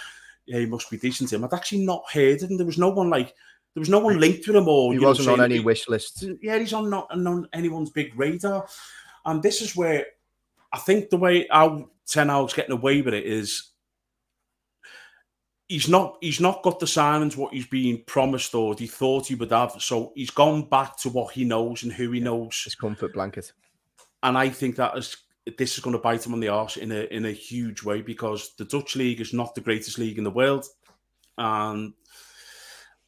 yeah, 0.46 0.58
he 0.58 0.66
must 0.66 0.90
be 0.90 0.98
decent 0.98 1.30
to 1.30 1.36
him. 1.36 1.44
I'd 1.44 1.54
actually 1.54 1.86
not 1.86 2.02
heard 2.12 2.42
of 2.42 2.50
him. 2.50 2.58
There 2.58 2.66
was 2.66 2.78
no 2.78 2.90
one 2.90 3.08
like, 3.08 3.34
there 3.74 3.80
was 3.80 3.88
no 3.88 4.00
one 4.00 4.18
linked 4.18 4.44
to 4.44 4.56
him 4.56 4.68
or 4.68 4.92
he 4.92 4.98
wasn't 4.98 5.28
know, 5.28 5.34
on 5.34 5.40
any 5.40 5.60
wish 5.60 5.88
list. 5.88 6.24
Yeah, 6.42 6.58
he's 6.58 6.72
on 6.72 6.90
not 6.90 7.10
on 7.10 7.48
anyone's 7.52 7.90
big 7.90 8.18
radar. 8.18 8.66
And 9.24 9.42
this 9.42 9.62
is 9.62 9.76
where 9.76 10.06
I 10.72 10.78
think 10.78 11.08
the 11.08 11.16
way 11.16 11.46
how 11.50 11.88
Ten 12.06 12.28
Hag's 12.28 12.52
getting 12.52 12.72
away 12.72 13.00
with 13.00 13.14
it 13.14 13.24
is 13.24 13.69
he's 15.70 15.88
not 15.88 16.18
he's 16.20 16.40
not 16.40 16.62
got 16.64 16.80
the 16.80 16.86
signings 16.86 17.36
what 17.36 17.54
he's 17.54 17.66
being 17.66 18.02
promised 18.04 18.56
or 18.56 18.74
he 18.76 18.88
thought 18.88 19.28
he 19.28 19.36
would 19.36 19.52
have. 19.52 19.76
So 19.78 20.12
he's 20.16 20.30
gone 20.30 20.68
back 20.68 20.98
to 20.98 21.08
what 21.08 21.32
he 21.32 21.44
knows 21.44 21.84
and 21.84 21.92
who 21.92 22.10
he 22.10 22.18
knows. 22.18 22.60
His 22.64 22.74
comfort 22.74 23.14
blanket. 23.14 23.52
And 24.24 24.36
I 24.36 24.48
think 24.48 24.76
that 24.76 24.98
is 24.98 25.16
this 25.56 25.74
is 25.74 25.80
going 25.82 25.94
to 25.94 26.02
bite 26.02 26.26
him 26.26 26.34
on 26.34 26.40
the 26.40 26.48
arse 26.48 26.76
in 26.76 26.90
a 26.90 27.04
in 27.14 27.24
a 27.24 27.30
huge 27.30 27.84
way 27.84 28.02
because 28.02 28.52
the 28.58 28.64
Dutch 28.64 28.96
league 28.96 29.20
is 29.20 29.32
not 29.32 29.54
the 29.54 29.60
greatest 29.60 29.96
league 29.96 30.18
in 30.18 30.24
the 30.24 30.30
world, 30.30 30.66
and 31.38 31.94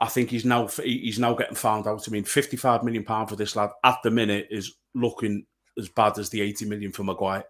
I 0.00 0.06
think 0.06 0.30
he's 0.30 0.44
now 0.44 0.68
he's 0.68 1.18
now 1.18 1.34
getting 1.34 1.56
found 1.56 1.88
out. 1.88 2.06
I 2.06 2.12
mean, 2.12 2.24
fifty 2.24 2.56
five 2.56 2.84
million 2.84 3.04
pound 3.04 3.28
for 3.28 3.36
this 3.36 3.56
lad 3.56 3.70
at 3.82 3.98
the 4.04 4.10
minute 4.12 4.46
is 4.50 4.76
looking 4.94 5.46
as 5.76 5.88
bad 5.88 6.16
as 6.16 6.30
the 6.30 6.40
eighty 6.40 6.64
million 6.64 6.92
for 6.92 7.02
Maguire. 7.02 7.44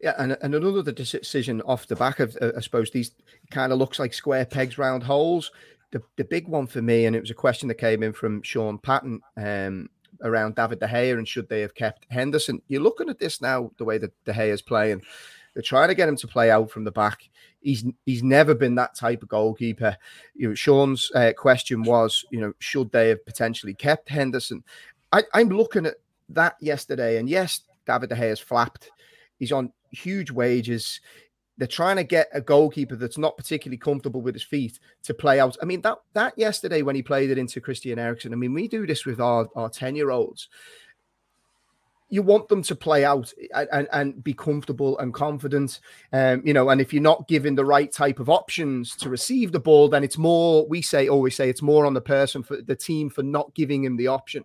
Yeah, 0.00 0.14
and, 0.18 0.36
and 0.42 0.54
another 0.54 0.82
the 0.82 0.92
decision 0.92 1.60
off 1.62 1.86
the 1.86 1.96
back 1.96 2.20
of, 2.20 2.36
uh, 2.40 2.52
I 2.56 2.60
suppose, 2.60 2.90
these 2.90 3.12
kind 3.50 3.72
of 3.72 3.78
looks 3.78 3.98
like 3.98 4.14
square 4.14 4.44
pegs 4.44 4.78
round 4.78 5.02
holes. 5.02 5.50
The, 5.90 6.02
the 6.16 6.24
big 6.24 6.48
one 6.48 6.66
for 6.66 6.82
me, 6.82 7.06
and 7.06 7.16
it 7.16 7.20
was 7.20 7.30
a 7.30 7.34
question 7.34 7.68
that 7.68 7.76
came 7.76 8.02
in 8.02 8.12
from 8.12 8.42
Sean 8.42 8.78
Patton 8.78 9.20
um, 9.36 9.88
around 10.22 10.54
David 10.54 10.80
De 10.80 10.86
Gea 10.86 11.16
and 11.16 11.26
should 11.26 11.48
they 11.48 11.60
have 11.62 11.74
kept 11.74 12.06
Henderson. 12.10 12.60
You're 12.68 12.82
looking 12.82 13.08
at 13.08 13.18
this 13.18 13.40
now, 13.40 13.70
the 13.78 13.84
way 13.84 13.98
that 13.98 14.12
De 14.24 14.32
Gea 14.32 14.52
is 14.52 14.62
playing. 14.62 15.02
They're 15.54 15.62
trying 15.62 15.88
to 15.88 15.94
get 15.94 16.08
him 16.08 16.16
to 16.16 16.28
play 16.28 16.50
out 16.50 16.70
from 16.70 16.84
the 16.84 16.92
back. 16.92 17.28
He's 17.60 17.84
he's 18.06 18.22
never 18.22 18.54
been 18.54 18.76
that 18.76 18.94
type 18.94 19.22
of 19.22 19.28
goalkeeper. 19.28 19.96
You 20.34 20.50
know, 20.50 20.54
Sean's 20.54 21.10
uh, 21.14 21.32
question 21.36 21.82
was, 21.82 22.24
you 22.30 22.40
know, 22.40 22.52
should 22.58 22.92
they 22.92 23.08
have 23.08 23.24
potentially 23.26 23.74
kept 23.74 24.08
Henderson? 24.08 24.62
I, 25.10 25.24
I'm 25.34 25.48
looking 25.48 25.86
at 25.86 25.96
that 26.28 26.56
yesterday, 26.60 27.16
and 27.16 27.28
yes, 27.28 27.62
David 27.86 28.10
De 28.10 28.14
Gea 28.14 28.28
has 28.28 28.40
flapped 28.40 28.90
He's 29.38 29.52
on 29.52 29.72
huge 29.90 30.30
wages. 30.30 31.00
They're 31.56 31.66
trying 31.66 31.96
to 31.96 32.04
get 32.04 32.28
a 32.32 32.40
goalkeeper 32.40 32.96
that's 32.96 33.18
not 33.18 33.36
particularly 33.36 33.78
comfortable 33.78 34.20
with 34.20 34.34
his 34.34 34.44
feet 34.44 34.78
to 35.02 35.14
play 35.14 35.40
out. 35.40 35.56
I 35.60 35.64
mean, 35.64 35.80
that 35.82 35.98
that 36.12 36.38
yesterday 36.38 36.82
when 36.82 36.94
he 36.94 37.02
played 37.02 37.30
it 37.30 37.38
into 37.38 37.60
Christian 37.60 37.98
Eriksen, 37.98 38.32
I 38.32 38.36
mean, 38.36 38.54
we 38.54 38.68
do 38.68 38.86
this 38.86 39.04
with 39.04 39.20
our, 39.20 39.48
our 39.56 39.68
10 39.68 39.96
year 39.96 40.10
olds. 40.10 40.48
You 42.10 42.22
want 42.22 42.48
them 42.48 42.62
to 42.62 42.74
play 42.74 43.04
out 43.04 43.34
and, 43.54 43.86
and, 43.92 44.24
be 44.24 44.32
comfortable 44.32 44.98
and 44.98 45.12
confident. 45.12 45.80
Um, 46.10 46.40
you 46.42 46.54
know, 46.54 46.70
and 46.70 46.80
if 46.80 46.90
you're 46.90 47.02
not 47.02 47.28
given 47.28 47.54
the 47.54 47.66
right 47.66 47.92
type 47.92 48.18
of 48.18 48.30
options 48.30 48.96
to 48.96 49.10
receive 49.10 49.52
the 49.52 49.60
ball, 49.60 49.90
then 49.90 50.02
it's 50.02 50.16
more, 50.16 50.66
we 50.68 50.80
say, 50.80 51.08
always 51.08 51.36
say, 51.36 51.50
it's 51.50 51.60
more 51.60 51.84
on 51.84 51.92
the 51.92 52.00
person 52.00 52.42
for 52.42 52.62
the 52.62 52.74
team 52.74 53.10
for 53.10 53.22
not 53.22 53.52
giving 53.54 53.84
him 53.84 53.98
the 53.98 54.06
option. 54.06 54.42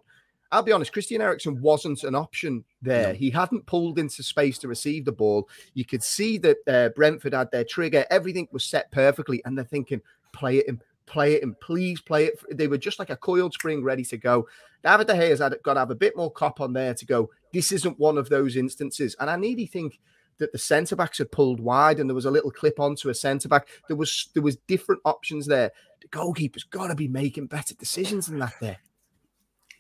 I'll 0.54 0.62
be 0.62 0.72
honest, 0.72 0.94
Christian 0.94 1.20
Eriksen 1.20 1.60
wasn't 1.60 2.04
an 2.04 2.14
option 2.14 2.64
there. 2.80 3.08
No. 3.08 3.14
He 3.16 3.32
hadn't 3.32 3.66
pulled 3.66 3.98
into 3.98 4.22
space 4.22 4.60
to 4.60 4.68
receive 4.68 5.04
the 5.04 5.12
ball. 5.12 5.50
You 5.74 5.84
could 5.84 6.04
see 6.04 6.38
that 6.38 6.58
uh, 6.68 6.90
Brentford 6.90 7.34
had 7.34 7.50
their 7.50 7.64
trigger. 7.64 8.06
Everything 8.12 8.48
was 8.52 8.64
set 8.64 8.92
perfectly. 8.92 9.42
And 9.46 9.58
they're 9.58 9.66
thinking, 9.66 10.00
play 10.32 10.58
it 10.58 10.68
in, 10.68 10.80
play 11.08 11.34
it 11.34 11.44
in, 11.44 11.56
please 11.56 12.02
play 12.02 12.26
it. 12.26 12.40
They 12.56 12.68
were 12.68 12.78
just 12.78 13.00
like 13.00 13.10
a 13.10 13.16
coiled 13.16 13.56
spring 13.56 13.84
ready 13.84 14.06
to 14.06 14.18
go. 14.18 14.48
David 14.84 15.08
De 15.08 15.18
Gea's 15.18 15.40
had 15.40 15.58
got 15.64 15.74
to 15.74 15.80
have 15.80 15.90
a 15.90 15.96
bit 15.96 16.16
more 16.16 16.32
cop 16.32 16.62
on 16.62 16.72
there 16.72 16.94
to 16.94 17.06
go. 17.06 17.32
This 17.52 17.72
isn't 17.72 17.98
one 17.98 18.20
of 18.20 18.30
those 18.30 18.56
instances. 18.56 19.16
And 19.20 19.32
I 19.32 19.36
nearly 19.38 19.66
think 19.66 20.00
that 20.38 20.52
the 20.52 20.60
centre 20.60 20.96
backs 20.96 21.18
had 21.18 21.32
pulled 21.32 21.62
wide 21.62 22.00
and 22.00 22.08
there 22.08 22.16
was 22.16 22.26
a 22.26 22.32
little 22.32 22.52
clip 22.52 22.80
onto 22.80 23.10
a 23.10 23.16
centre 23.16 23.50
back. 23.50 23.70
There 23.88 23.98
was 23.98 24.30
there 24.36 24.44
was 24.44 24.58
different 24.68 25.02
options 25.04 25.48
there. 25.48 25.72
The 26.02 26.10
goalkeeper's 26.10 26.64
got 26.64 26.88
to 26.88 26.96
be 26.96 27.08
making 27.08 27.48
better 27.48 27.74
decisions 27.74 28.28
than 28.28 28.38
that 28.38 28.54
there 28.62 28.78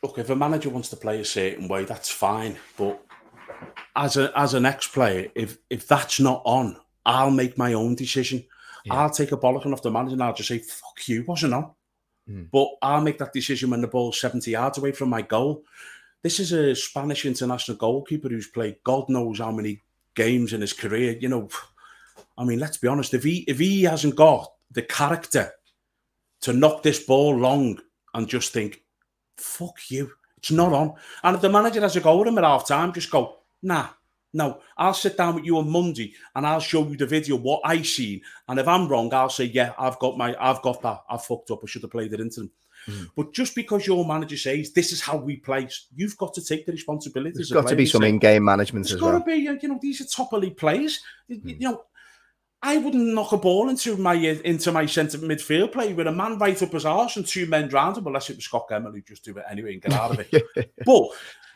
look, 0.04 0.18
if 0.18 0.30
a 0.30 0.36
manager 0.36 0.70
wants 0.70 0.90
to 0.90 0.98
play 0.98 1.20
a 1.20 1.26
certain 1.26 1.68
way, 1.68 1.86
that's 1.86 2.10
fine. 2.10 2.58
But 2.78 3.02
as 3.96 4.18
a 4.18 4.38
as 4.38 4.54
an 4.54 4.66
ex 4.66 4.88
player, 4.88 5.32
if 5.34 5.58
if 5.70 5.88
that's 5.88 6.20
not 6.20 6.42
on, 6.46 6.78
I'll 7.06 7.32
make 7.32 7.58
my 7.58 7.74
own 7.74 7.96
decision. 7.96 8.46
Yeah. 8.86 8.96
I'll 8.96 9.10
take 9.10 9.32
a 9.32 9.38
bollocking 9.38 9.72
off 9.72 9.82
the 9.82 9.92
manager 9.92 10.14
and 10.14 10.24
I'll 10.24 10.34
just 10.34 10.50
say, 10.50 10.60
"Fuck 10.60 11.08
you, 11.08 11.24
wasn't 11.26 11.54
on." 11.54 11.72
Mm. 12.30 12.50
But 12.52 12.68
I'll 12.82 13.02
make 13.02 13.18
that 13.20 13.34
decision 13.34 13.70
when 13.70 13.82
the 13.82 13.88
ball's 13.88 14.20
seventy 14.20 14.52
yards 14.52 14.78
away 14.78 14.92
from 14.92 15.10
my 15.10 15.22
goal. 15.22 15.64
This 16.22 16.40
is 16.40 16.52
a 16.52 16.76
Spanish 16.76 17.26
international 17.26 17.78
goalkeeper 17.78 18.30
who's 18.30 18.48
played 18.48 18.78
God 18.84 19.10
knows 19.10 19.40
how 19.40 19.52
many 19.52 19.82
games 20.16 20.54
in 20.54 20.62
his 20.62 20.74
career. 20.74 21.18
You 21.20 21.30
know, 21.30 21.50
I 22.38 22.44
mean, 22.44 22.60
let's 22.60 22.78
be 22.78 22.88
honest. 22.88 23.14
If 23.14 23.24
he 23.24 23.40
if 23.48 23.60
he 23.60 23.84
hasn't 23.84 24.16
got 24.16 24.52
the 24.72 24.82
character 24.82 25.52
to 26.42 26.52
knock 26.52 26.84
this 26.84 27.04
ball 27.04 27.38
long 27.38 27.80
and 28.14 28.28
just 28.28 28.52
think, 28.52 28.83
fuck 29.38 29.78
you. 29.90 30.12
It's 30.38 30.52
not 30.52 30.74
on. 30.74 30.94
And 31.24 31.36
if 31.36 31.42
the 31.42 31.50
manager 31.50 31.82
has 31.82 31.96
a 31.96 32.02
go 32.02 32.18
with 32.18 32.28
him 32.28 32.38
at 32.38 32.44
half 32.44 32.68
time, 32.68 32.92
just 32.92 33.10
go, 33.10 33.38
nah, 33.62 33.88
no, 34.34 34.60
I'll 34.78 34.94
sit 34.94 35.16
down 35.16 35.36
with 35.36 35.46
you 35.46 35.58
on 35.58 35.70
Monday 35.70 36.14
and 36.36 36.46
I'll 36.46 36.60
show 36.60 36.88
you 36.88 36.98
the 36.98 37.06
video 37.06 37.38
what 37.38 37.62
I 37.64 37.82
seen. 37.82 38.22
And 38.48 38.60
if 38.60 38.68
I'm 38.68 38.90
wrong, 38.90 39.14
I'll 39.14 39.30
say, 39.30 39.46
yeah, 39.46 39.74
I've 39.78 40.00
got 40.00 40.18
my, 40.18 40.36
I've 40.40 40.62
got 40.62 40.82
that. 40.82 41.04
I 41.10 41.18
fucked 41.18 41.52
up. 41.52 41.62
I 41.64 41.68
should 41.68 41.84
have 41.84 41.92
played 41.92 42.14
it 42.14 42.20
into 42.20 42.42
them. 42.42 42.52
Mm. 42.88 43.10
But 43.16 43.34
just 43.34 43.56
because 43.56 43.88
your 43.88 44.06
manager 44.06 44.36
says 44.36 44.74
this 44.74 44.92
is 44.92 45.00
how 45.00 45.16
we 45.16 45.38
play, 45.38 45.70
you've 45.96 46.18
got 46.18 46.34
to 46.34 46.44
take 46.44 46.66
the 46.66 46.74
responsibility. 46.74 47.36
There's 47.36 47.52
got 47.52 47.68
to 47.68 47.76
be 47.76 47.86
some 47.86 48.04
in-game 48.04 48.44
management 48.44 48.88
as 48.88 49.00
well. 49.00 49.12
There's 49.12 49.20
got 49.22 49.26
to 49.26 49.32
be, 49.32 49.62
you 49.62 49.70
know, 49.70 49.80
these 49.82 50.02
are 50.02 50.06
top 50.06 50.34
elite 50.34 50.58
players. 50.58 51.00
Mm. 51.30 51.62
You 51.62 51.70
know, 51.70 51.84
I 52.66 52.78
wouldn't 52.78 53.14
knock 53.14 53.34
a 53.34 53.38
ball 53.38 53.70
into 53.70 53.98
my 53.98 54.16
uh, 54.16 54.40
into 54.46 54.72
my 54.72 54.86
centre 54.86 55.18
midfield 55.18 55.74
play 55.74 55.94
with 55.94 56.08
a 56.08 56.12
man 56.12 56.40
right 56.40 56.60
up 56.64 56.72
his 56.72 56.86
arse 56.86 57.18
and 57.18 57.28
two 57.28 57.46
men 57.46 57.68
round 57.68 57.98
him, 57.98 58.08
unless 58.08 58.30
it 58.30 58.38
was 58.38 58.46
Scott 58.46 58.70
Gemmill 58.70 58.94
who 58.94 59.02
just 59.02 59.26
do 59.26 59.38
it 59.38 59.44
anyway 59.50 59.74
and 59.74 59.82
get 59.82 59.92
out 59.92 60.12
of 60.12 60.26
it. 60.32 60.72
but 60.86 61.04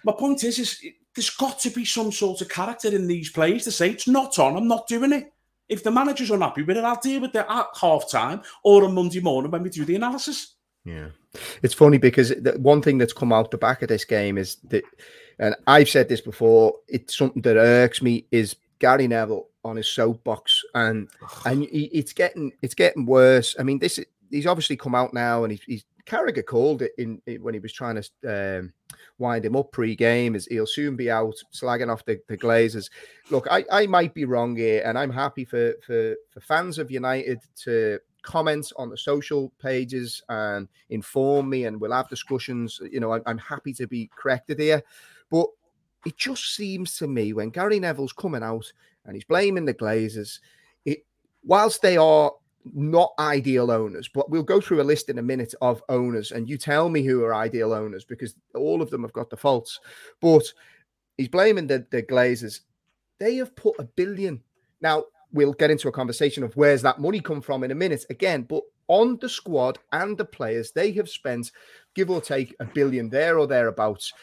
my 0.04 0.12
point 0.12 0.44
is, 0.44 0.60
is 0.60 0.84
there's 1.16 1.30
got 1.30 1.60
to 1.60 1.70
be 1.70 1.86
some 1.86 2.12
sort 2.12 2.42
of 2.42 2.50
character 2.50 2.90
in 2.90 3.08
these 3.08 3.32
players 3.32 3.64
to 3.64 3.72
say 3.72 3.90
it's 3.90 4.08
not 4.08 4.38
on. 4.38 4.58
I'm 4.58 4.68
not 4.68 4.88
doing 4.88 5.14
it. 5.14 5.32
If 5.70 5.84
the 5.84 5.92
manager's 5.92 6.32
unhappy 6.32 6.64
with 6.64 6.78
it, 6.78 6.84
I'll 6.84 7.00
deal 7.00 7.22
with 7.22 7.36
it 7.36 7.46
at 7.50 7.68
half 7.80 8.10
time 8.12 8.42
or 8.64 8.84
on 8.84 8.94
Monday 8.94 9.22
morning 9.22 9.50
when 9.50 9.64
we 9.64 9.70
do 9.70 9.86
the 9.86 9.96
analysis. 9.96 10.56
Yeah, 10.84 11.08
it's 11.64 11.74
funny 11.74 11.98
because 11.98 12.30
the 12.30 12.58
one 12.60 12.82
thing 12.82 12.98
that's 12.98 13.14
come 13.14 13.32
out 13.32 13.52
the 13.52 13.58
back 13.58 13.82
of 13.82 13.88
this 13.88 14.04
game 14.06 14.38
is 14.38 14.58
that, 14.66 14.84
and 15.40 15.56
I've 15.68 15.90
said 15.90 16.10
this 16.10 16.22
before, 16.22 16.76
it's 16.90 17.18
something 17.18 17.42
that 17.44 17.58
irks 17.58 18.02
me 18.02 18.26
is 18.32 18.58
Gary 18.80 19.08
Neville 19.08 19.48
on 19.64 19.76
his 19.76 19.88
soapbox, 19.88 20.64
and 20.74 21.10
and 21.46 21.64
he, 21.64 21.86
it's 21.94 22.14
getting 22.14 22.52
it's 22.62 22.76
getting 22.76 23.06
worse. 23.06 23.56
I 23.60 23.64
mean, 23.64 23.80
this 23.80 24.00
he's 24.30 24.48
obviously 24.48 24.78
come 24.78 24.96
out 24.96 25.14
now, 25.14 25.44
and 25.44 25.52
he's, 25.52 25.62
he's 25.64 25.86
Carragher 26.06 26.46
called 26.46 26.82
it 26.82 26.94
in, 26.98 27.22
in, 27.26 27.44
when 27.44 27.54
he 27.54 27.60
was 27.60 27.74
trying 27.74 28.02
to 28.02 28.60
um, 28.60 28.74
wind 29.18 29.44
him 29.46 29.56
up 29.58 29.72
pre-game. 29.72 30.36
As 30.36 30.46
he'll 30.46 30.66
soon 30.66 30.96
be 30.96 31.12
out, 31.12 31.36
slagging 31.54 31.92
off 31.92 32.06
the, 32.06 32.20
the 32.28 32.38
Glazers. 32.38 32.90
Look, 33.30 33.48
I, 33.52 33.66
I 33.72 33.88
might 33.88 34.14
be 34.14 34.26
wrong 34.26 34.56
here, 34.56 34.82
and 34.86 34.98
I'm 34.98 35.12
happy 35.12 35.46
for 35.46 35.74
for 35.86 36.16
for 36.30 36.40
fans 36.40 36.78
of 36.80 36.90
United 36.92 37.40
to 37.64 38.00
comment 38.22 38.72
on 38.78 38.90
the 38.90 38.98
social 38.98 39.52
pages 39.62 40.22
and 40.30 40.68
inform 40.90 41.50
me, 41.50 41.66
and 41.66 41.80
we'll 41.80 41.92
have 41.92 42.10
discussions. 42.10 42.80
You 42.90 43.00
know, 43.00 43.14
I, 43.14 43.20
I'm 43.26 43.38
happy 43.38 43.74
to 43.74 43.88
be 43.88 44.10
corrected 44.16 44.60
here, 44.60 44.84
but 45.30 45.48
it 46.06 46.18
just 46.18 46.56
seems 46.56 46.98
to 46.98 47.08
me 47.08 47.34
when 47.34 47.50
Gary 47.50 47.80
Neville's 47.80 48.14
coming 48.14 48.44
out 48.44 48.72
and 49.06 49.16
he's 49.16 49.26
blaming 49.26 49.66
the 49.66 49.74
Glazers, 49.74 50.40
it 50.86 51.06
whilst 51.44 51.82
they 51.82 51.98
are 51.98 52.32
not 52.74 53.14
ideal 53.20 53.72
owners, 53.72 54.08
but 54.08 54.30
we'll 54.30 54.44
go 54.44 54.60
through 54.60 54.82
a 54.82 54.84
list 54.84 55.10
in 55.10 55.18
a 55.18 55.24
minute 55.24 55.54
of 55.62 55.82
owners, 55.90 56.32
and 56.32 56.50
you 56.50 56.58
tell 56.58 56.90
me 56.90 57.04
who 57.04 57.24
are 57.24 57.34
ideal 57.34 57.74
owners 57.74 58.04
because 58.04 58.36
all 58.56 58.82
of 58.82 58.90
them 58.90 59.02
have 59.04 59.14
got 59.14 59.30
the 59.30 59.38
faults. 59.38 59.80
But 60.22 60.44
he's 61.18 61.30
blaming 61.30 61.68
the, 61.68 61.86
the 61.92 62.04
Glazers. 62.04 62.62
They 63.20 63.36
have 63.36 63.56
put 63.56 63.80
a 63.80 63.84
billion. 63.84 64.42
Now, 64.82 65.06
we'll 65.32 65.54
get 65.54 65.72
into 65.72 65.88
a 65.88 65.94
conversation 65.94 66.44
of 66.44 66.56
where's 66.56 66.82
that 66.82 67.00
money 67.00 67.20
come 67.20 67.42
from 67.42 67.64
in 67.64 67.72
a 67.72 67.76
minute 67.76 68.06
again, 68.10 68.44
but 68.44 68.64
on 68.88 69.18
the 69.18 69.30
squad 69.30 69.80
and 69.92 70.18
the 70.18 70.26
players, 70.26 70.72
they 70.72 70.92
have 70.94 71.10
spent, 71.10 71.52
give 71.94 72.10
or 72.10 72.22
take, 72.22 72.56
a 72.60 72.66
billion 72.66 73.10
there 73.10 73.38
or 73.38 73.48
thereabouts 73.48 74.14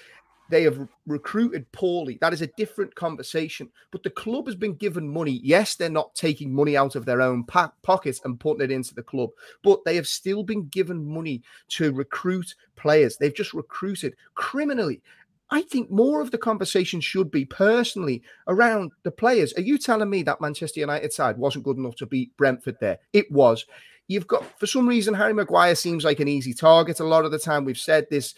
they 0.55 0.62
have 0.62 0.88
recruited 1.09 1.70
poorly. 1.72 2.16
That 2.20 2.32
is 2.32 2.40
a 2.40 2.46
different 2.46 2.94
conversation. 2.94 3.68
But 3.90 4.05
the 4.05 4.11
club 4.11 4.46
has 4.46 4.55
been 4.55 4.74
given 4.74 5.12
money. 5.12 5.40
Yes, 5.42 5.74
they're 5.74 5.90
not 5.90 6.14
taking 6.14 6.55
money 6.55 6.76
out 6.76 6.94
of 6.94 7.05
their 7.05 7.20
own 7.20 7.42
pa- 7.42 7.72
pockets 7.82 8.20
and 8.24 8.38
putting 8.38 8.62
it 8.62 8.70
into 8.70 8.94
the 8.94 9.02
club, 9.02 9.30
but 9.64 9.84
they 9.84 9.96
have 9.96 10.07
still 10.07 10.44
been 10.44 10.68
given 10.68 11.05
money 11.05 11.42
to 11.70 11.92
recruit 11.92 12.55
players. 12.76 13.16
They've 13.16 13.34
just 13.34 13.52
recruited 13.52 14.14
criminally. 14.36 15.02
I 15.50 15.62
think 15.62 15.90
more 15.90 16.20
of 16.20 16.30
the 16.30 16.38
conversation 16.38 17.00
should 17.00 17.32
be 17.32 17.44
personally 17.44 18.22
around 18.46 18.92
the 19.02 19.11
players. 19.11 19.55
Are 19.55 19.61
you 19.61 19.76
telling 19.76 20.09
me 20.09 20.22
that 20.22 20.40
Manchester 20.40 20.78
United 20.78 21.12
side 21.12 21.36
wasn't 21.36 21.64
good 21.64 21.78
enough 21.78 21.96
to 21.96 22.07
beat 22.07 22.36
Brentford 22.36 22.76
there? 22.80 23.00
It 23.12 23.28
was. 23.32 23.66
You've 24.07 24.26
got, 24.26 24.44
for 24.61 24.66
some 24.66 24.86
reason, 24.86 25.14
Harry 25.14 25.32
Maguire 25.32 25.74
seems 25.74 26.05
like 26.05 26.20
an 26.20 26.28
easy 26.28 26.52
target 26.52 27.00
a 27.00 27.05
lot 27.05 27.24
of 27.24 27.30
the 27.30 27.38
time. 27.38 27.64
We've 27.64 27.76
said 27.76 28.07
this. 28.11 28.34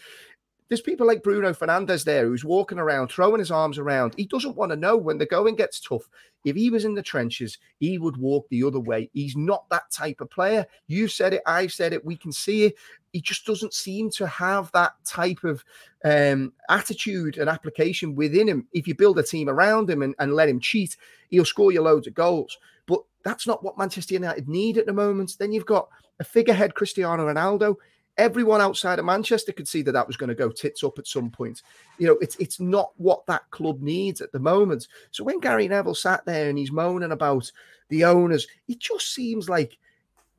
There's 0.69 0.81
people 0.81 1.07
like 1.07 1.23
Bruno 1.23 1.53
Fernandes 1.53 2.03
there 2.03 2.25
who's 2.25 2.43
walking 2.43 2.77
around, 2.77 3.07
throwing 3.07 3.39
his 3.39 3.51
arms 3.51 3.77
around. 3.77 4.13
He 4.17 4.25
doesn't 4.25 4.57
want 4.57 4.71
to 4.71 4.75
know 4.75 4.97
when 4.97 5.17
the 5.17 5.25
going 5.25 5.55
gets 5.55 5.79
tough. 5.79 6.09
If 6.43 6.55
he 6.55 6.69
was 6.69 6.85
in 6.85 6.93
the 6.93 7.01
trenches, 7.01 7.57
he 7.79 7.97
would 7.97 8.17
walk 8.17 8.47
the 8.49 8.63
other 8.63 8.79
way. 8.79 9.09
He's 9.13 9.35
not 9.35 9.69
that 9.69 9.89
type 9.91 10.21
of 10.21 10.29
player. 10.29 10.65
You've 10.87 11.11
said 11.11 11.33
it, 11.33 11.41
I've 11.45 11.71
said 11.71 11.93
it, 11.93 12.05
we 12.05 12.17
can 12.17 12.31
see 12.31 12.65
it. 12.65 12.75
He 13.13 13.21
just 13.21 13.45
doesn't 13.45 13.73
seem 13.73 14.09
to 14.11 14.27
have 14.27 14.71
that 14.73 14.93
type 15.05 15.43
of 15.43 15.63
um, 16.03 16.53
attitude 16.69 17.37
and 17.37 17.49
application 17.49 18.13
within 18.13 18.47
him. 18.47 18.67
If 18.73 18.87
you 18.87 18.95
build 18.95 19.19
a 19.19 19.23
team 19.23 19.49
around 19.49 19.89
him 19.89 20.01
and, 20.01 20.15
and 20.19 20.33
let 20.33 20.49
him 20.49 20.59
cheat, 20.59 20.97
he'll 21.29 21.45
score 21.45 21.71
you 21.71 21.81
loads 21.81 22.07
of 22.07 22.13
goals. 22.13 22.57
But 22.85 23.01
that's 23.23 23.47
not 23.47 23.63
what 23.63 23.77
Manchester 23.77 24.13
United 24.13 24.47
need 24.47 24.77
at 24.77 24.85
the 24.85 24.93
moment. 24.93 25.37
Then 25.39 25.51
you've 25.51 25.65
got 25.65 25.89
a 26.19 26.23
figurehead, 26.23 26.75
Cristiano 26.75 27.25
Ronaldo 27.25 27.75
everyone 28.17 28.61
outside 28.61 28.99
of 28.99 29.05
Manchester 29.05 29.51
could 29.51 29.67
see 29.67 29.81
that 29.83 29.91
that 29.91 30.07
was 30.07 30.17
going 30.17 30.29
to 30.29 30.35
go 30.35 30.49
tits 30.49 30.83
up 30.83 30.97
at 30.99 31.07
some 31.07 31.29
point. 31.29 31.61
You 31.97 32.07
know, 32.07 32.17
it's 32.21 32.35
it's 32.37 32.59
not 32.59 32.91
what 32.97 33.25
that 33.27 33.49
club 33.51 33.81
needs 33.81 34.21
at 34.21 34.31
the 34.31 34.39
moment. 34.39 34.87
So 35.11 35.23
when 35.23 35.39
Gary 35.39 35.67
Neville 35.67 35.95
sat 35.95 36.25
there 36.25 36.49
and 36.49 36.57
he's 36.57 36.71
moaning 36.71 37.11
about 37.11 37.51
the 37.89 38.05
owners, 38.05 38.47
it 38.67 38.79
just 38.79 39.13
seems 39.13 39.49
like 39.49 39.77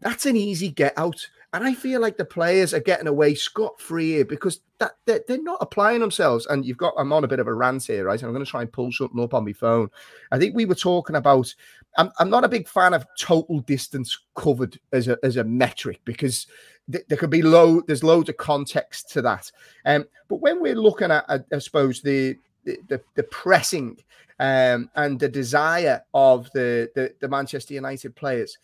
that's 0.01 0.27
an 0.27 0.37
easy 0.37 0.71
get 0.71 0.97
out. 0.97 1.29
And 1.55 1.65
I 1.65 1.73
feel 1.73 2.01
like 2.01 2.19
the 2.19 2.27
players 2.27 2.75
are 2.75 2.81
getting 2.81 3.07
away 3.07 3.35
scot 3.35 3.81
free 3.81 4.11
here 4.11 4.25
because 4.25 4.61
that 4.79 4.97
they're, 5.07 5.23
they're, 5.27 5.43
not 5.43 5.59
applying 5.63 6.01
themselves. 6.01 6.45
And 6.47 6.65
you've 6.65 6.77
got, 6.77 6.93
I'm 6.99 7.13
on 7.13 7.25
a 7.25 7.29
bit 7.29 7.41
of 7.41 7.47
a 7.47 7.55
rant 7.55 7.85
here, 7.85 8.05
right? 8.05 8.21
And 8.21 8.29
I'm 8.29 8.35
going 8.35 8.45
to 8.45 8.51
try 8.51 8.61
and 8.61 8.71
pull 8.71 8.93
something 8.93 9.19
up 9.19 9.33
on 9.33 9.47
my 9.47 9.55
phone. 9.55 9.89
I 10.31 10.39
think 10.39 10.55
we 10.55 10.67
were 10.67 10.75
talking 10.75 11.17
about, 11.17 11.53
I'm, 11.97 12.11
I'm 12.19 12.29
not 12.29 12.45
a 12.45 12.49
big 12.49 12.69
fan 12.69 12.93
of 12.93 13.07
total 13.19 13.61
distance 13.61 14.19
covered 14.35 14.79
as 14.93 15.09
a, 15.09 15.17
as 15.23 15.39
a 15.39 15.45
metric 15.45 16.01
because 16.05 16.47
th- 16.91 17.05
there 17.09 17.19
could 17.19 17.31
be 17.31 17.43
low, 17.43 17.81
there's 17.83 18.05
loads 18.05 18.29
of 18.29 18.37
context 18.37 19.11
to 19.11 19.23
that. 19.23 19.51
Um, 19.85 20.07
but 20.29 20.41
when 20.41 20.61
we're 20.61 20.75
looking 20.75 21.11
at, 21.11 21.25
I, 21.29 21.41
I 21.53 21.59
suppose, 21.59 22.03
the, 22.03 22.37
the, 22.65 23.01
the 23.15 23.23
pressing 23.25 23.99
um, 24.39 24.91
and 24.95 25.19
the 25.19 25.29
desire 25.29 26.03
of 26.15 26.51
the, 26.53 26.91
the, 26.95 27.15
the 27.21 27.29
Manchester 27.29 27.75
United 27.75 28.15
players, 28.17 28.59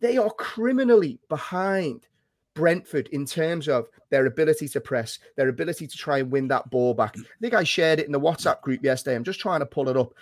they 0.00 0.16
are 0.16 0.30
criminally 0.30 1.18
behind 1.28 2.06
Brentford 2.54 3.08
in 3.12 3.24
terms 3.24 3.68
of 3.68 3.88
their 4.10 4.26
ability 4.26 4.68
to 4.68 4.80
press, 4.80 5.18
their 5.36 5.48
ability 5.48 5.86
to 5.86 5.96
try 5.96 6.18
and 6.18 6.30
win 6.30 6.48
that 6.48 6.68
ball 6.70 6.94
back. 6.94 7.14
I 7.16 7.22
think 7.40 7.54
I 7.54 7.62
shared 7.62 8.00
it 8.00 8.06
in 8.06 8.12
the 8.12 8.20
WhatsApp 8.20 8.62
group 8.62 8.82
yesterday. 8.82 9.14
I'm 9.14 9.24
just 9.24 9.40
trying 9.40 9.60
to 9.60 9.66
pull 9.66 9.88
it 9.88 9.96
up. 9.96 10.12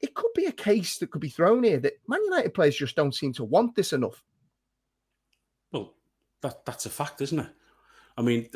It 0.00 0.14
could 0.14 0.32
be 0.34 0.46
a 0.46 0.52
case 0.52 0.98
that 0.98 1.10
could 1.10 1.22
be 1.22 1.30
thrown 1.30 1.62
here 1.62 1.78
that 1.78 1.98
Man 2.08 2.22
United 2.24 2.52
players 2.52 2.76
just 2.76 2.96
don't 2.96 3.14
seem 3.14 3.32
to 3.34 3.44
want 3.44 3.74
this 3.74 3.92
enough. 3.92 4.22
That 6.42 6.64
that's 6.64 6.86
a 6.86 6.90
fact, 6.90 7.20
isn't 7.22 7.38
it? 7.38 7.48
I 8.18 8.22
mean, 8.22 8.48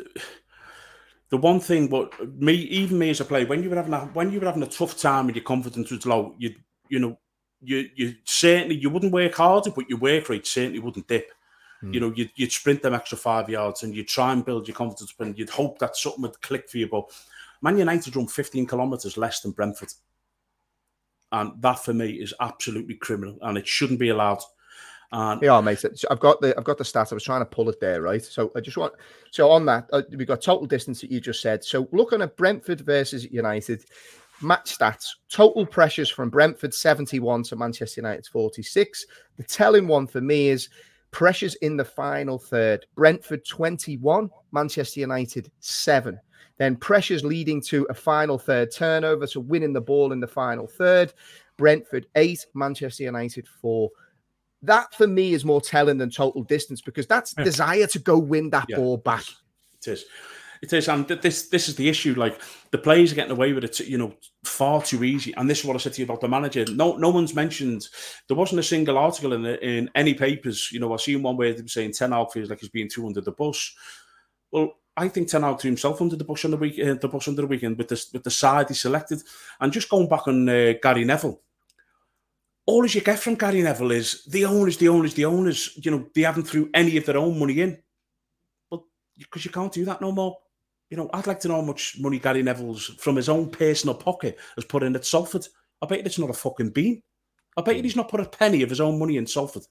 the 1.29 1.37
one 1.37 1.59
thing, 1.59 1.87
but 1.87 2.13
me, 2.39 2.53
even 2.53 2.99
me 2.99 3.09
as 3.09 3.21
a 3.21 3.25
player, 3.25 3.45
when 3.45 3.63
you 3.63 3.69
were 3.69 3.75
having 3.75 3.93
a, 3.93 3.99
when 4.07 4.31
you 4.31 4.39
were 4.39 4.45
having 4.45 4.63
a 4.63 4.67
tough 4.67 4.97
time 4.99 5.27
and 5.27 5.35
your 5.35 5.45
confidence 5.45 5.91
was 5.91 6.05
low, 6.05 6.35
you 6.37 6.55
you 6.89 6.99
know 6.99 7.17
you 7.61 7.89
you 7.95 8.15
certainly 8.25 8.75
you 8.75 8.89
wouldn't 8.89 9.13
work 9.13 9.35
harder, 9.35 9.71
but 9.71 9.89
your 9.89 9.99
work 9.99 10.29
rate 10.29 10.47
certainly 10.47 10.79
wouldn't 10.79 11.07
dip. 11.07 11.31
Mm. 11.83 11.93
You 11.93 11.99
know, 11.99 12.13
you'd, 12.15 12.31
you'd 12.35 12.51
sprint 12.51 12.83
them 12.83 12.93
extra 12.93 13.17
five 13.17 13.49
yards 13.49 13.81
and 13.83 13.95
you'd 13.95 14.07
try 14.07 14.31
and 14.33 14.45
build 14.45 14.67
your 14.67 14.75
confidence, 14.75 15.13
and 15.19 15.37
you'd 15.37 15.49
hope 15.49 15.79
that 15.79 15.95
something 15.95 16.21
would 16.21 16.41
click 16.41 16.69
for 16.69 16.77
you. 16.77 16.87
But 16.87 17.11
Man 17.61 17.77
United 17.77 18.15
run 18.15 18.27
15 18.27 18.67
kilometres 18.67 19.17
less 19.17 19.41
than 19.41 19.51
Brentford. 19.51 19.93
And 21.31 21.61
that 21.61 21.79
for 21.79 21.93
me 21.93 22.11
is 22.11 22.33
absolutely 22.39 22.95
criminal 22.95 23.37
and 23.41 23.57
it 23.57 23.67
shouldn't 23.67 23.99
be 23.99 24.09
allowed. 24.09 24.41
And 25.13 25.41
yeah, 25.41 25.59
mate. 25.59 25.83
I've 26.09 26.19
got 26.19 26.39
the 26.39 26.57
I've 26.57 26.63
got 26.63 26.77
the 26.77 26.83
stats. 26.85 27.11
I 27.11 27.15
was 27.15 27.23
trying 27.23 27.41
to 27.41 27.45
pull 27.45 27.69
it 27.69 27.79
there, 27.79 28.01
right? 28.01 28.23
So 28.23 28.51
I 28.55 28.61
just 28.61 28.77
want 28.77 28.93
so 29.31 29.51
on 29.51 29.65
that 29.65 29.89
uh, 29.91 30.03
we've 30.11 30.27
got 30.27 30.41
total 30.41 30.65
distance 30.65 31.01
that 31.01 31.11
you 31.11 31.19
just 31.19 31.41
said. 31.41 31.63
So 31.63 31.89
looking 31.91 32.21
at 32.21 32.37
Brentford 32.37 32.81
versus 32.81 33.29
United, 33.29 33.83
match 34.41 34.77
stats 34.77 35.07
total 35.29 35.65
pressures 35.65 36.09
from 36.09 36.29
Brentford 36.29 36.73
71 36.73 37.43
to 37.43 37.55
Manchester 37.57 38.01
United's 38.01 38.29
46. 38.29 39.05
The 39.35 39.43
telling 39.43 39.87
one 39.87 40.07
for 40.07 40.21
me 40.21 40.47
is 40.47 40.69
pressures 41.11 41.55
in 41.55 41.75
the 41.75 41.85
final 41.85 42.39
third 42.39 42.85
Brentford 42.95 43.45
21, 43.45 44.29
Manchester 44.53 45.01
United 45.01 45.51
7. 45.59 46.17
Then 46.57 46.75
pressures 46.77 47.25
leading 47.25 47.61
to 47.63 47.85
a 47.89 47.93
final 47.93 48.37
third 48.37 48.71
turnover, 48.71 49.27
so 49.27 49.39
winning 49.41 49.73
the 49.73 49.81
ball 49.81 50.13
in 50.13 50.19
the 50.19 50.27
final 50.27 50.67
third. 50.67 51.13
Brentford 51.57 52.07
8, 52.15 52.45
Manchester 52.53 53.03
United 53.03 53.47
4. 53.47 53.89
That 54.63 54.93
for 54.93 55.07
me 55.07 55.33
is 55.33 55.43
more 55.43 55.61
telling 55.61 55.97
than 55.97 56.09
total 56.09 56.43
distance 56.43 56.81
because 56.81 57.07
that's 57.07 57.33
yeah. 57.37 57.43
desire 57.43 57.87
to 57.87 57.99
go 57.99 58.17
win 58.17 58.49
that 58.51 58.67
yeah. 58.69 58.77
ball 58.77 58.97
back. 58.97 59.23
It 59.79 59.87
is. 59.87 60.05
It 60.61 60.73
is, 60.73 60.87
and 60.89 61.07
this 61.07 61.49
this 61.49 61.67
is 61.67 61.75
the 61.75 61.89
issue. 61.89 62.13
Like 62.13 62.39
the 62.69 62.77
players 62.77 63.11
are 63.11 63.15
getting 63.15 63.31
away 63.31 63.51
with 63.51 63.63
it, 63.63 63.79
you 63.79 63.97
know, 63.97 64.13
far 64.43 64.79
too 64.83 65.03
easy. 65.03 65.33
And 65.33 65.49
this 65.49 65.59
is 65.59 65.65
what 65.65 65.75
I 65.75 65.79
said 65.79 65.93
to 65.93 66.01
you 66.01 66.05
about 66.05 66.21
the 66.21 66.27
manager. 66.27 66.65
No, 66.71 66.97
no 66.97 67.09
one's 67.09 67.33
mentioned. 67.33 67.87
There 68.27 68.37
wasn't 68.37 68.59
a 68.59 68.63
single 68.63 68.99
article 68.99 69.33
in 69.33 69.43
in 69.47 69.89
any 69.95 70.13
papers. 70.13 70.71
You 70.71 70.79
know, 70.79 70.93
I 70.93 70.97
seen 70.97 71.23
one 71.23 71.35
where 71.35 71.53
they 71.53 71.63
were 71.63 71.67
saying 71.67 71.93
Ten 71.93 72.11
Hag 72.11 72.31
feels 72.31 72.51
like 72.51 72.59
he's 72.59 72.69
being 72.69 72.89
thrown 72.89 73.07
under 73.07 73.21
the 73.21 73.31
bus. 73.31 73.73
Well, 74.51 74.77
I 74.95 75.07
think 75.07 75.29
Ten 75.29 75.41
Hag 75.41 75.59
threw 75.59 75.69
himself 75.69 75.99
under 75.99 76.15
the 76.15 76.25
bus 76.25 76.45
on 76.45 76.51
the 76.51 76.57
week, 76.57 76.77
uh, 76.79 76.93
the 76.93 77.07
bus 77.07 77.27
under 77.27 77.41
the 77.41 77.47
weekend 77.47 77.79
with 77.79 77.87
the 77.87 78.05
with 78.13 78.23
the 78.23 78.29
side 78.29 78.67
he 78.67 78.75
selected. 78.75 79.23
And 79.59 79.73
just 79.73 79.89
going 79.89 80.09
back 80.09 80.27
on 80.27 80.47
uh, 80.47 80.73
Gary 80.83 81.05
Neville, 81.05 81.41
all 82.65 82.83
as 82.85 82.95
you 82.95 83.01
get 83.01 83.19
from 83.19 83.35
Gary 83.35 83.61
Neville 83.61 83.91
is 83.91 84.23
the 84.25 84.45
owners, 84.45 84.77
the 84.77 84.89
owners, 84.89 85.13
the 85.13 85.25
owners. 85.25 85.77
You 85.83 85.91
know, 85.91 86.07
they 86.13 86.21
haven't 86.21 86.43
threw 86.43 86.69
any 86.73 86.97
of 86.97 87.05
their 87.05 87.17
own 87.17 87.39
money 87.39 87.61
in, 87.61 87.77
but 88.69 88.81
because 89.17 89.45
you 89.45 89.51
can't 89.51 89.73
do 89.73 89.85
that 89.85 90.01
no 90.01 90.11
more. 90.11 90.37
You 90.89 90.97
know, 90.97 91.09
I'd 91.13 91.27
like 91.27 91.39
to 91.41 91.47
know 91.47 91.55
how 91.55 91.61
much 91.61 91.97
money 91.99 92.19
Gary 92.19 92.43
Neville's 92.43 92.85
from 92.85 93.15
his 93.15 93.29
own 93.29 93.49
personal 93.49 93.95
pocket 93.95 94.37
has 94.55 94.65
put 94.65 94.83
in 94.83 94.95
at 94.95 95.05
Salford. 95.05 95.47
I 95.81 95.85
bet 95.85 96.05
it's 96.05 96.19
not 96.19 96.29
a 96.29 96.33
fucking 96.33 96.71
bean. 96.71 97.01
I 97.57 97.61
bet 97.61 97.83
he's 97.83 97.95
not 97.95 98.09
put 98.09 98.19
a 98.19 98.25
penny 98.25 98.61
of 98.61 98.69
his 98.69 98.81
own 98.81 98.99
money 98.99 99.17
in 99.17 99.25
Salford. 99.25 99.63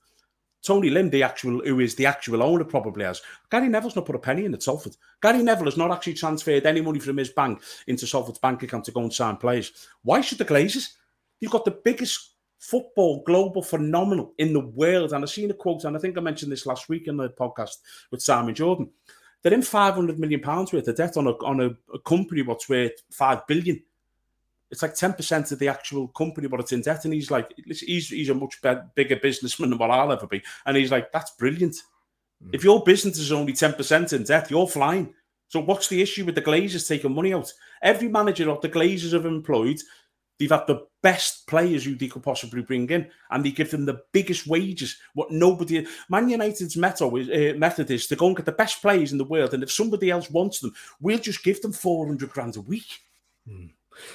Tony 0.62 0.90
Lim, 0.90 1.08
the 1.08 1.22
actual 1.22 1.60
who 1.60 1.80
is 1.80 1.94
the 1.94 2.06
actual 2.06 2.42
owner, 2.42 2.64
probably 2.64 3.04
has. 3.04 3.22
Gary 3.50 3.68
Neville's 3.68 3.96
not 3.96 4.04
put 4.04 4.16
a 4.16 4.18
penny 4.18 4.44
in 4.44 4.52
at 4.52 4.62
Salford. 4.62 4.96
Gary 5.22 5.42
Neville 5.42 5.66
has 5.66 5.76
not 5.76 5.90
actually 5.90 6.14
transferred 6.14 6.66
any 6.66 6.80
money 6.80 6.98
from 6.98 7.16
his 7.16 7.30
bank 7.30 7.62
into 7.86 8.06
Salford's 8.06 8.38
bank 8.38 8.62
account 8.62 8.84
to 8.84 8.92
go 8.92 9.00
and 9.00 9.12
sign 9.12 9.36
players. 9.36 9.88
Why 10.02 10.20
should 10.20 10.38
the 10.38 10.44
Glazers? 10.44 10.88
You've 11.40 11.52
got 11.52 11.64
the 11.64 11.70
biggest 11.70 12.29
football 12.60 13.22
global 13.24 13.62
phenomenal 13.62 14.34
in 14.38 14.52
the 14.52 14.60
world. 14.60 15.12
And 15.12 15.24
I've 15.24 15.30
seen 15.30 15.50
a 15.50 15.54
quote, 15.54 15.84
and 15.84 15.96
I 15.96 16.00
think 16.00 16.16
I 16.16 16.20
mentioned 16.20 16.52
this 16.52 16.66
last 16.66 16.88
week 16.88 17.08
in 17.08 17.16
the 17.16 17.30
podcast 17.30 17.76
with 18.10 18.22
Simon 18.22 18.54
Jordan. 18.54 18.90
They're 19.42 19.54
in 19.54 19.62
500 19.62 20.18
million 20.18 20.40
pounds 20.40 20.72
worth 20.72 20.86
of 20.86 20.96
debt 20.96 21.16
on 21.16 21.26
a 21.26 21.30
on 21.44 21.60
a, 21.60 21.70
a 21.94 21.98
company 22.00 22.42
what's 22.42 22.68
worth 22.68 22.92
five 23.10 23.46
billion. 23.48 23.82
It's 24.70 24.82
like 24.82 24.94
10% 24.94 25.50
of 25.50 25.58
the 25.58 25.66
actual 25.66 26.08
company, 26.08 26.46
but 26.46 26.60
it's 26.60 26.70
in 26.70 26.82
debt. 26.82 27.04
And 27.04 27.12
he's 27.12 27.30
like, 27.30 27.52
he's 27.66 28.08
he's 28.08 28.28
a 28.28 28.34
much 28.34 28.60
better, 28.62 28.86
bigger 28.94 29.16
businessman 29.16 29.70
than 29.70 29.78
what 29.78 29.90
I'll 29.90 30.12
ever 30.12 30.26
be. 30.26 30.42
And 30.66 30.76
he's 30.76 30.92
like, 30.92 31.10
that's 31.10 31.32
brilliant. 31.32 31.74
Mm. 32.44 32.50
If 32.52 32.62
your 32.62 32.84
business 32.84 33.18
is 33.18 33.32
only 33.32 33.54
10% 33.54 34.12
in 34.12 34.22
debt, 34.22 34.50
you're 34.50 34.68
flying. 34.68 35.14
So 35.48 35.58
what's 35.58 35.88
the 35.88 36.00
issue 36.00 36.24
with 36.24 36.36
the 36.36 36.42
Glazers 36.42 36.86
taking 36.86 37.14
money 37.14 37.34
out? 37.34 37.52
Every 37.82 38.06
manager 38.06 38.44
that 38.44 38.60
the 38.60 38.68
Glazers 38.68 39.14
have 39.14 39.26
employed 39.26 39.80
They've 40.40 40.50
had 40.50 40.66
the 40.66 40.86
best 41.02 41.46
players 41.46 41.84
who 41.84 41.94
they 41.94 42.08
could 42.08 42.22
possibly 42.22 42.62
bring 42.62 42.88
in, 42.88 43.06
and 43.30 43.44
they 43.44 43.50
give 43.50 43.70
them 43.70 43.84
the 43.84 44.00
biggest 44.10 44.46
wages. 44.46 44.96
What 45.12 45.30
nobody, 45.30 45.86
Man 46.08 46.30
United's 46.30 46.78
method 46.78 47.14
is, 47.14 47.28
uh, 47.28 47.58
method 47.58 47.90
is 47.90 48.06
to 48.06 48.16
go 48.16 48.28
and 48.28 48.36
get 48.36 48.46
the 48.46 48.52
best 48.52 48.80
players 48.80 49.12
in 49.12 49.18
the 49.18 49.24
world, 49.24 49.52
and 49.52 49.62
if 49.62 49.70
somebody 49.70 50.10
else 50.10 50.30
wants 50.30 50.60
them, 50.60 50.72
we'll 50.98 51.18
just 51.18 51.44
give 51.44 51.60
them 51.60 51.72
four 51.72 52.06
hundred 52.06 52.30
grand 52.30 52.56
a 52.56 52.62
week. 52.62 53.00
Hmm. 53.46 53.66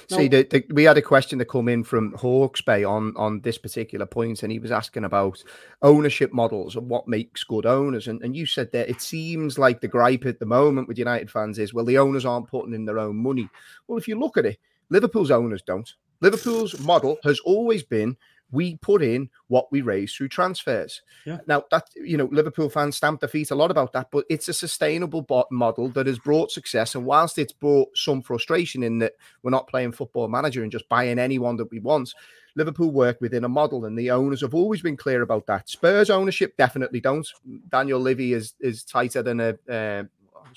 See, 0.08 0.26
the, 0.26 0.42
the, 0.42 0.64
we 0.74 0.82
had 0.82 0.98
a 0.98 1.02
question 1.02 1.38
to 1.38 1.44
come 1.44 1.68
in 1.68 1.84
from 1.84 2.12
Hawke's 2.14 2.60
Bay 2.60 2.82
on 2.82 3.14
on 3.16 3.40
this 3.42 3.56
particular 3.56 4.04
point, 4.04 4.42
and 4.42 4.50
he 4.50 4.58
was 4.58 4.72
asking 4.72 5.04
about 5.04 5.44
ownership 5.82 6.32
models 6.32 6.74
and 6.74 6.88
what 6.88 7.06
makes 7.06 7.44
good 7.44 7.66
owners. 7.66 8.08
And, 8.08 8.20
and 8.22 8.34
you 8.34 8.46
said 8.46 8.72
that 8.72 8.88
it 8.88 9.00
seems 9.00 9.60
like 9.60 9.80
the 9.80 9.86
gripe 9.86 10.26
at 10.26 10.40
the 10.40 10.46
moment 10.46 10.88
with 10.88 10.98
United 10.98 11.30
fans 11.30 11.60
is, 11.60 11.72
well, 11.72 11.84
the 11.84 11.98
owners 11.98 12.24
aren't 12.24 12.48
putting 12.48 12.74
in 12.74 12.84
their 12.84 12.98
own 12.98 13.16
money. 13.16 13.48
Well, 13.86 13.98
if 13.98 14.08
you 14.08 14.18
look 14.18 14.36
at 14.36 14.46
it, 14.46 14.58
Liverpool's 14.90 15.30
owners 15.30 15.62
don't. 15.62 15.94
Liverpool's 16.20 16.78
model 16.80 17.18
has 17.24 17.40
always 17.40 17.82
been 17.82 18.16
We 18.52 18.76
put 18.76 19.02
in 19.02 19.30
what 19.48 19.70
we 19.72 19.80
raise 19.82 20.14
through 20.14 20.28
transfers. 20.28 21.02
Yeah. 21.24 21.38
Now 21.48 21.64
that 21.70 21.88
you 21.96 22.16
know, 22.16 22.28
Liverpool 22.30 22.70
fans 22.70 22.96
stamp 22.96 23.20
their 23.20 23.28
feet 23.28 23.50
a 23.50 23.56
lot 23.56 23.70
about 23.72 23.92
that, 23.92 24.10
but 24.12 24.24
it's 24.30 24.48
a 24.48 24.52
sustainable 24.52 25.26
model 25.50 25.88
that 25.90 26.06
has 26.06 26.18
brought 26.20 26.52
success. 26.52 26.94
And 26.94 27.04
whilst 27.04 27.38
it's 27.38 27.52
brought 27.52 27.96
some 27.96 28.22
frustration 28.22 28.82
in 28.82 28.98
that 28.98 29.14
we're 29.42 29.50
not 29.50 29.66
playing 29.68 29.92
football 29.92 30.28
manager 30.28 30.62
and 30.62 30.70
just 30.70 30.88
buying 30.88 31.18
anyone 31.18 31.56
that 31.56 31.70
we 31.72 31.80
want, 31.80 32.14
Liverpool 32.54 32.90
work 32.92 33.20
within 33.20 33.44
a 33.44 33.48
model, 33.48 33.84
and 33.84 33.98
the 33.98 34.12
owners 34.12 34.42
have 34.42 34.54
always 34.54 34.80
been 34.80 34.96
clear 34.96 35.22
about 35.22 35.46
that. 35.46 35.68
Spurs 35.68 36.08
ownership 36.08 36.56
definitely 36.56 37.00
don't. 37.00 37.28
Daniel 37.70 38.00
Levy 38.00 38.32
is 38.32 38.54
is 38.60 38.84
tighter 38.84 39.22
than 39.22 39.40
a. 39.40 39.56
Uh, 39.68 40.04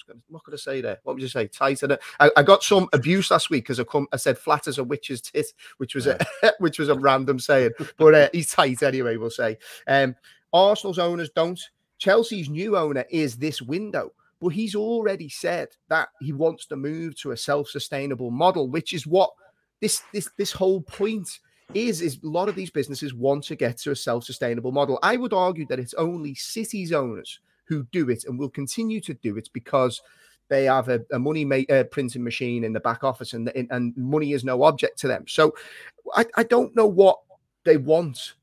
gonna, 0.08 0.20
what 0.30 0.44
could 0.44 0.54
I 0.54 0.58
say 0.58 0.82
there? 0.82 1.00
What 1.04 1.14
would 1.14 1.22
you 1.22 1.28
say? 1.28 1.48
Tighter. 1.48 1.98
I, 2.20 2.32
I 2.38 2.44
got 2.44 2.64
some 2.64 2.90
abuse 2.94 3.32
last 3.32 3.50
week 3.50 3.64
because 3.64 3.80
I 3.80 3.84
come. 3.84 4.08
I 4.12 4.18
said 4.18 4.38
flat 4.38 4.68
as 4.68 4.78
a 4.78 4.84
witch's 4.84 5.22
tit, 5.22 5.48
which 5.78 5.96
was 5.96 6.06
yeah. 6.06 6.18
a 6.44 6.52
which 6.60 6.80
was 6.80 6.90
a 6.90 6.96
random 6.96 7.40
saying, 7.40 7.72
but 7.98 8.16
uh, 8.16 8.30
he's 8.32 8.52
tight 8.52 8.84
anyway. 8.84 9.18
We'll 9.18 9.30
say. 9.30 9.58
Um, 9.88 10.16
Arsenal's 10.54 11.00
owners 11.00 11.30
don't. 11.36 11.60
Chelsea's 11.98 12.50
new 12.50 12.78
owner 12.78 13.06
is 13.10 13.38
this 13.38 13.62
window. 13.62 14.12
But 14.42 14.50
he's 14.50 14.74
already 14.74 15.28
said 15.28 15.70
that 15.90 16.10
he 16.22 16.32
wants 16.32 16.66
to 16.68 16.78
move 16.78 17.20
to 17.20 17.32
a 17.32 17.38
self-sustainable 17.38 18.32
model, 18.32 18.70
which 18.70 18.94
is 18.94 19.06
what 19.06 19.32
this 19.82 20.02
this 20.14 20.30
this 20.38 20.52
whole 20.52 20.82
point 20.82 21.40
is 21.74 22.02
is 22.02 22.20
a 22.24 22.28
lot 22.28 22.50
of 22.50 22.56
these 22.56 22.72
businesses 22.72 23.14
want 23.14 23.44
to 23.44 23.56
get 23.56 23.78
to 23.80 23.92
a 23.92 23.96
self-sustainable 23.96 24.72
model. 24.72 24.98
I 25.04 25.18
would 25.18 25.34
argue 25.34 25.66
that 25.68 25.80
it's 25.80 25.94
only 25.96 26.36
City's 26.36 26.94
owners 26.94 27.40
who 27.70 27.84
do 27.92 28.10
it 28.10 28.26
and 28.26 28.38
will 28.38 28.50
continue 28.50 29.00
to 29.00 29.14
do 29.14 29.38
it 29.38 29.50
because 29.54 30.02
they 30.50 30.66
have 30.66 30.90
a, 30.90 31.00
a 31.14 31.20
money 31.20 31.46
ma- 31.46 31.70
uh, 31.70 31.84
printing 31.86 32.24
machine 32.24 32.64
in 32.64 32.74
the 32.74 32.80
back 32.80 33.04
office 33.04 33.34
and, 33.34 33.50
and 33.50 33.96
money 33.96 34.34
is 34.34 34.44
no 34.44 34.64
object 34.64 35.00
to 35.00 35.08
them. 35.08 35.26
So 35.28 35.54
I, 36.16 36.26
I 36.36 36.44
don't 36.44 36.76
know 36.76 36.88
what 36.88 37.20
they 37.64 37.78
want. 37.78 38.34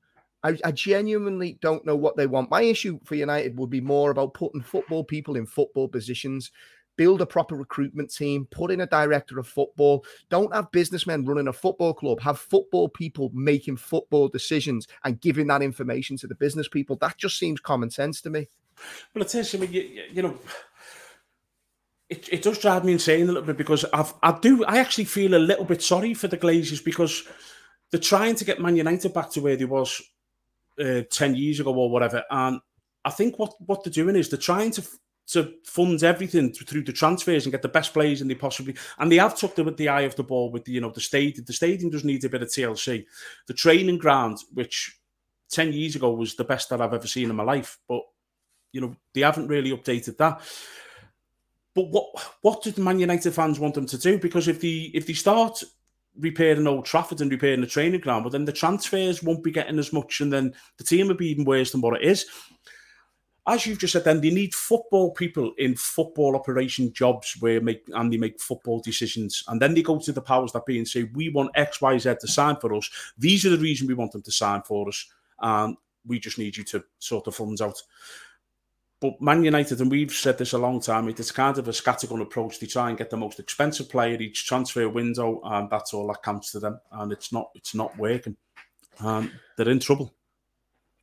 I, 0.43 0.57
I, 0.65 0.71
genuinely 0.71 1.59
don't 1.61 1.85
know 1.85 1.97
what 1.97 2.17
they 2.17 2.29
want. 2.29 2.51
My 2.51 2.63
issue 2.63 3.01
for 3.05 3.17
United 3.17 3.59
would 3.59 3.71
be 3.71 3.81
more 3.81 4.13
about 4.13 4.35
putting 4.35 4.63
football 4.63 5.03
people 5.03 5.35
in 5.35 5.45
football 5.45 5.89
positions 5.89 6.53
build 6.97 7.21
a 7.21 7.27
proper 7.27 7.57
recruitment 7.57 8.13
team, 8.13 8.47
put 8.51 8.71
in 8.71 8.81
a 8.81 8.87
director 8.87 9.39
of 9.39 9.47
football. 9.47 10.05
Don't 10.31 10.55
have 10.55 10.71
businessmen 10.73 11.25
running 11.25 11.49
a 11.49 11.53
football 11.53 11.95
club. 11.95 12.21
Have 12.21 12.39
football 12.39 12.89
people 12.89 13.31
making 13.35 13.77
football 13.77 14.29
decisions 14.29 14.89
and 15.05 15.21
giving 15.21 15.47
that 15.49 15.63
information 15.63 16.17
to 16.19 16.27
the 16.27 16.35
business 16.35 16.69
people. 16.69 16.97
That 16.97 17.19
just 17.19 17.39
seems 17.39 17.61
common 17.61 17.91
sense 17.91 18.21
to 18.23 18.31
me. 18.31 18.49
Well, 19.15 19.25
it 19.25 19.35
is. 19.35 19.55
I 19.55 19.59
mean, 19.59 19.73
you, 19.73 20.03
you 20.13 20.23
know, 20.23 20.39
it, 22.09 22.29
it 22.33 22.43
does 22.43 22.59
drive 22.59 22.85
me 22.85 22.93
insane 22.93 23.25
a 23.25 23.27
little 23.27 23.43
bit 23.43 23.57
because 23.57 23.85
I've, 23.93 24.15
I 24.23 24.39
do. 24.39 24.65
I 24.65 24.79
actually 24.79 25.05
feel 25.05 25.35
a 25.35 25.39
little 25.39 25.65
bit 25.65 25.83
sorry 25.83 26.15
for 26.15 26.29
the 26.29 26.39
Glazers 26.39 26.85
because 26.85 27.25
they're 27.91 28.01
trying 28.01 28.35
to 28.37 28.45
get 28.45 28.61
Man 28.61 28.77
United 28.77 29.13
back 29.13 29.31
to 29.33 29.41
where 29.41 29.57
they 29.57 29.65
was 29.65 30.01
uh, 30.81 31.03
ten 31.11 31.35
years 31.35 31.61
ago 31.61 31.75
or 31.75 31.91
whatever. 31.91 32.23
And 32.31 32.61
I 33.05 33.11
think 33.11 33.39
what 33.39 33.55
what 33.65 33.83
they're 33.83 33.93
doing 33.93 34.17
is 34.17 34.29
they're 34.29 34.39
trying 34.39 34.71
to 34.73 34.83
to 35.29 35.55
fund 35.65 36.05
everything 36.05 36.53
through 36.53 36.85
the 36.85 36.93
transfers 36.93 37.45
and 37.45 37.53
get 37.53 37.63
the 37.63 37.69
best 37.69 37.93
players 37.93 38.21
and 38.21 38.31
they 38.31 38.35
possibly 38.37 38.77
and 38.99 39.11
they 39.11 39.17
have 39.17 39.37
took 39.37 39.57
them 39.57 39.67
at 39.67 39.77
the 39.77 39.89
eye 39.89 40.03
of 40.03 40.15
the 40.15 40.23
ball 40.23 40.53
with 40.53 40.65
the 40.65 40.73
you 40.73 40.81
know 40.81 40.91
the 40.91 41.01
stadium. 41.01 41.45
The 41.45 41.53
stadium 41.53 41.91
does 41.91 42.05
need 42.05 42.25
a 42.25 42.29
bit 42.29 42.43
of 42.43 42.49
TLC. 42.49 43.05
The 43.49 43.55
training 43.55 43.99
ground, 43.99 44.39
which 44.55 44.97
ten 45.51 45.73
years 45.73 45.97
ago 45.97 46.13
was 46.13 46.37
the 46.37 46.45
best 46.45 46.71
that 46.71 46.81
I've 46.81 46.95
ever 46.95 47.09
seen 47.09 47.31
in 47.31 47.37
my 47.37 47.43
life, 47.43 47.79
but 47.89 48.03
you 48.73 48.81
know 48.81 48.97
they 49.15 49.23
haven't 49.23 49.49
really 49.49 49.71
updated 49.71 50.17
that. 50.19 50.41
But 51.75 51.89
what 51.91 52.07
what 52.43 52.63
do 52.63 52.71
the 52.71 52.81
Man 52.81 52.99
United 52.99 53.33
fans 53.33 53.61
want 53.61 53.75
them 53.75 53.87
to 53.87 53.99
do? 53.99 54.19
Because 54.19 54.49
if 54.49 54.61
the 54.61 54.91
if 54.95 55.07
they 55.07 55.13
start 55.13 55.63
repairing 56.19 56.67
Old 56.67 56.87
Trafford 56.87 57.21
and 57.21 57.31
repairing 57.31 57.61
the 57.61 57.67
training 57.67 58.01
ground, 58.01 58.25
but 58.25 58.33
then 58.33 58.47
the 58.47 58.53
transfers 58.53 59.23
won't 59.23 59.45
be 59.45 59.51
getting 59.51 59.79
as 59.79 59.93
much, 59.93 60.21
and 60.21 60.33
then 60.33 60.55
the 60.79 60.85
team 60.85 61.09
will 61.09 61.15
be 61.15 61.29
even 61.29 61.45
worse 61.45 61.73
than 61.73 61.83
what 61.83 62.01
it 62.01 62.09
is 62.09 62.27
as 63.49 63.65
you've 63.65 63.79
just 63.79 63.93
said, 63.93 64.05
then 64.05 64.21
they 64.21 64.31
need 64.31 64.55
football 64.55 65.13
people 65.13 65.53
in 65.59 65.77
football 65.77 66.35
operation 66.35 66.93
jobs 66.93 67.37
where 67.39 67.61
make 67.61 67.85
and 67.95 68.13
they 68.13 68.17
make 68.17 68.41
football 68.41 68.81
decisions, 68.81 69.45
and 69.49 69.63
then 69.63 69.73
they 69.73 69.83
go 69.83 69.99
to 69.99 70.13
the 70.13 70.21
powers 70.21 70.53
that 70.53 70.67
be 70.67 70.79
and 70.79 70.89
say, 70.89 71.05
"We 71.05 71.29
want 71.29 71.53
X, 71.55 71.81
Y, 71.81 71.97
Z 71.99 72.17
to 72.21 72.29
sign 72.29 72.57
for 72.57 72.75
us. 72.75 72.91
These 73.17 73.47
are 73.47 73.51
the 73.51 73.59
reason 73.59 73.87
we 73.87 73.95
want 73.95 74.13
them 74.13 74.23
to 74.23 74.33
sign 74.33 74.63
for 74.63 74.89
us, 74.89 75.07
and 75.39 75.77
we 76.05 76.19
just 76.19 76.39
need 76.39 76.57
you 76.57 76.65
to 76.65 76.85
sort 76.99 77.25
the 77.25 77.33
funds 77.33 77.61
out." 77.61 77.81
But 79.01 79.21
Man 79.21 79.45
United, 79.45 79.81
and 79.81 79.91
we've 79.91 80.13
said 80.13 80.39
this 80.39 80.55
a 80.55 80.59
long 80.59 80.81
time, 80.81 81.09
it's 81.09 81.31
kind 81.31 81.59
of 81.59 81.69
a 81.69 81.73
scattergun 81.73 82.23
approach. 82.23 82.59
They 82.59 82.67
try 82.67 82.89
and 82.89 82.97
get 82.97 83.11
the 83.11 83.17
most 83.17 83.39
expensive 83.39 83.91
player 83.91 84.17
each 84.19 84.47
transfer 84.47 84.89
window, 84.89 85.41
and 85.45 85.69
that's 85.69 85.93
all 85.93 86.07
that 86.09 86.23
counts 86.23 86.53
to 86.53 86.61
them. 86.61 86.81
And 86.93 87.13
it's 87.13 87.31
not, 87.31 87.51
it's 87.55 87.75
not 87.75 87.97
working. 87.99 88.37
And 88.99 89.31
they're 89.57 89.69
in 89.69 89.81
trouble. 89.81 90.15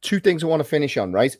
Two 0.01 0.19
things 0.19 0.43
I 0.43 0.47
want 0.47 0.61
to 0.61 0.67
finish 0.67 0.97
on, 0.97 1.11
right? 1.11 1.35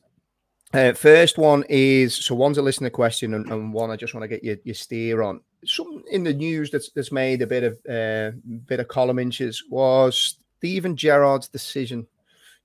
Uh, 0.74 0.94
first 0.94 1.38
one 1.38 1.64
is 1.70 2.16
so 2.16 2.36
one's 2.36 2.58
a 2.58 2.62
listener 2.62 2.92
question, 2.92 3.34
and, 3.34 3.52
and 3.52 3.74
one 3.74 3.90
I 3.90 3.96
just 3.96 4.14
want 4.14 4.24
to 4.24 4.28
get 4.28 4.44
your, 4.44 4.58
your 4.64 4.76
steer 4.76 5.22
on. 5.24 5.42
Something 5.66 6.04
in 6.12 6.24
the 6.24 6.34
news 6.34 6.72
that's 6.72 6.90
that's 6.92 7.12
made 7.12 7.42
a 7.42 7.48
bit 7.48 7.64
of 7.64 7.74
uh, 7.88 8.36
bit 8.68 8.80
of 8.80 8.88
column 8.88 9.20
inches 9.20 9.64
was 9.70 10.38
Steven 10.58 10.96
Gerrard's 10.96 11.48
decision 11.48 12.08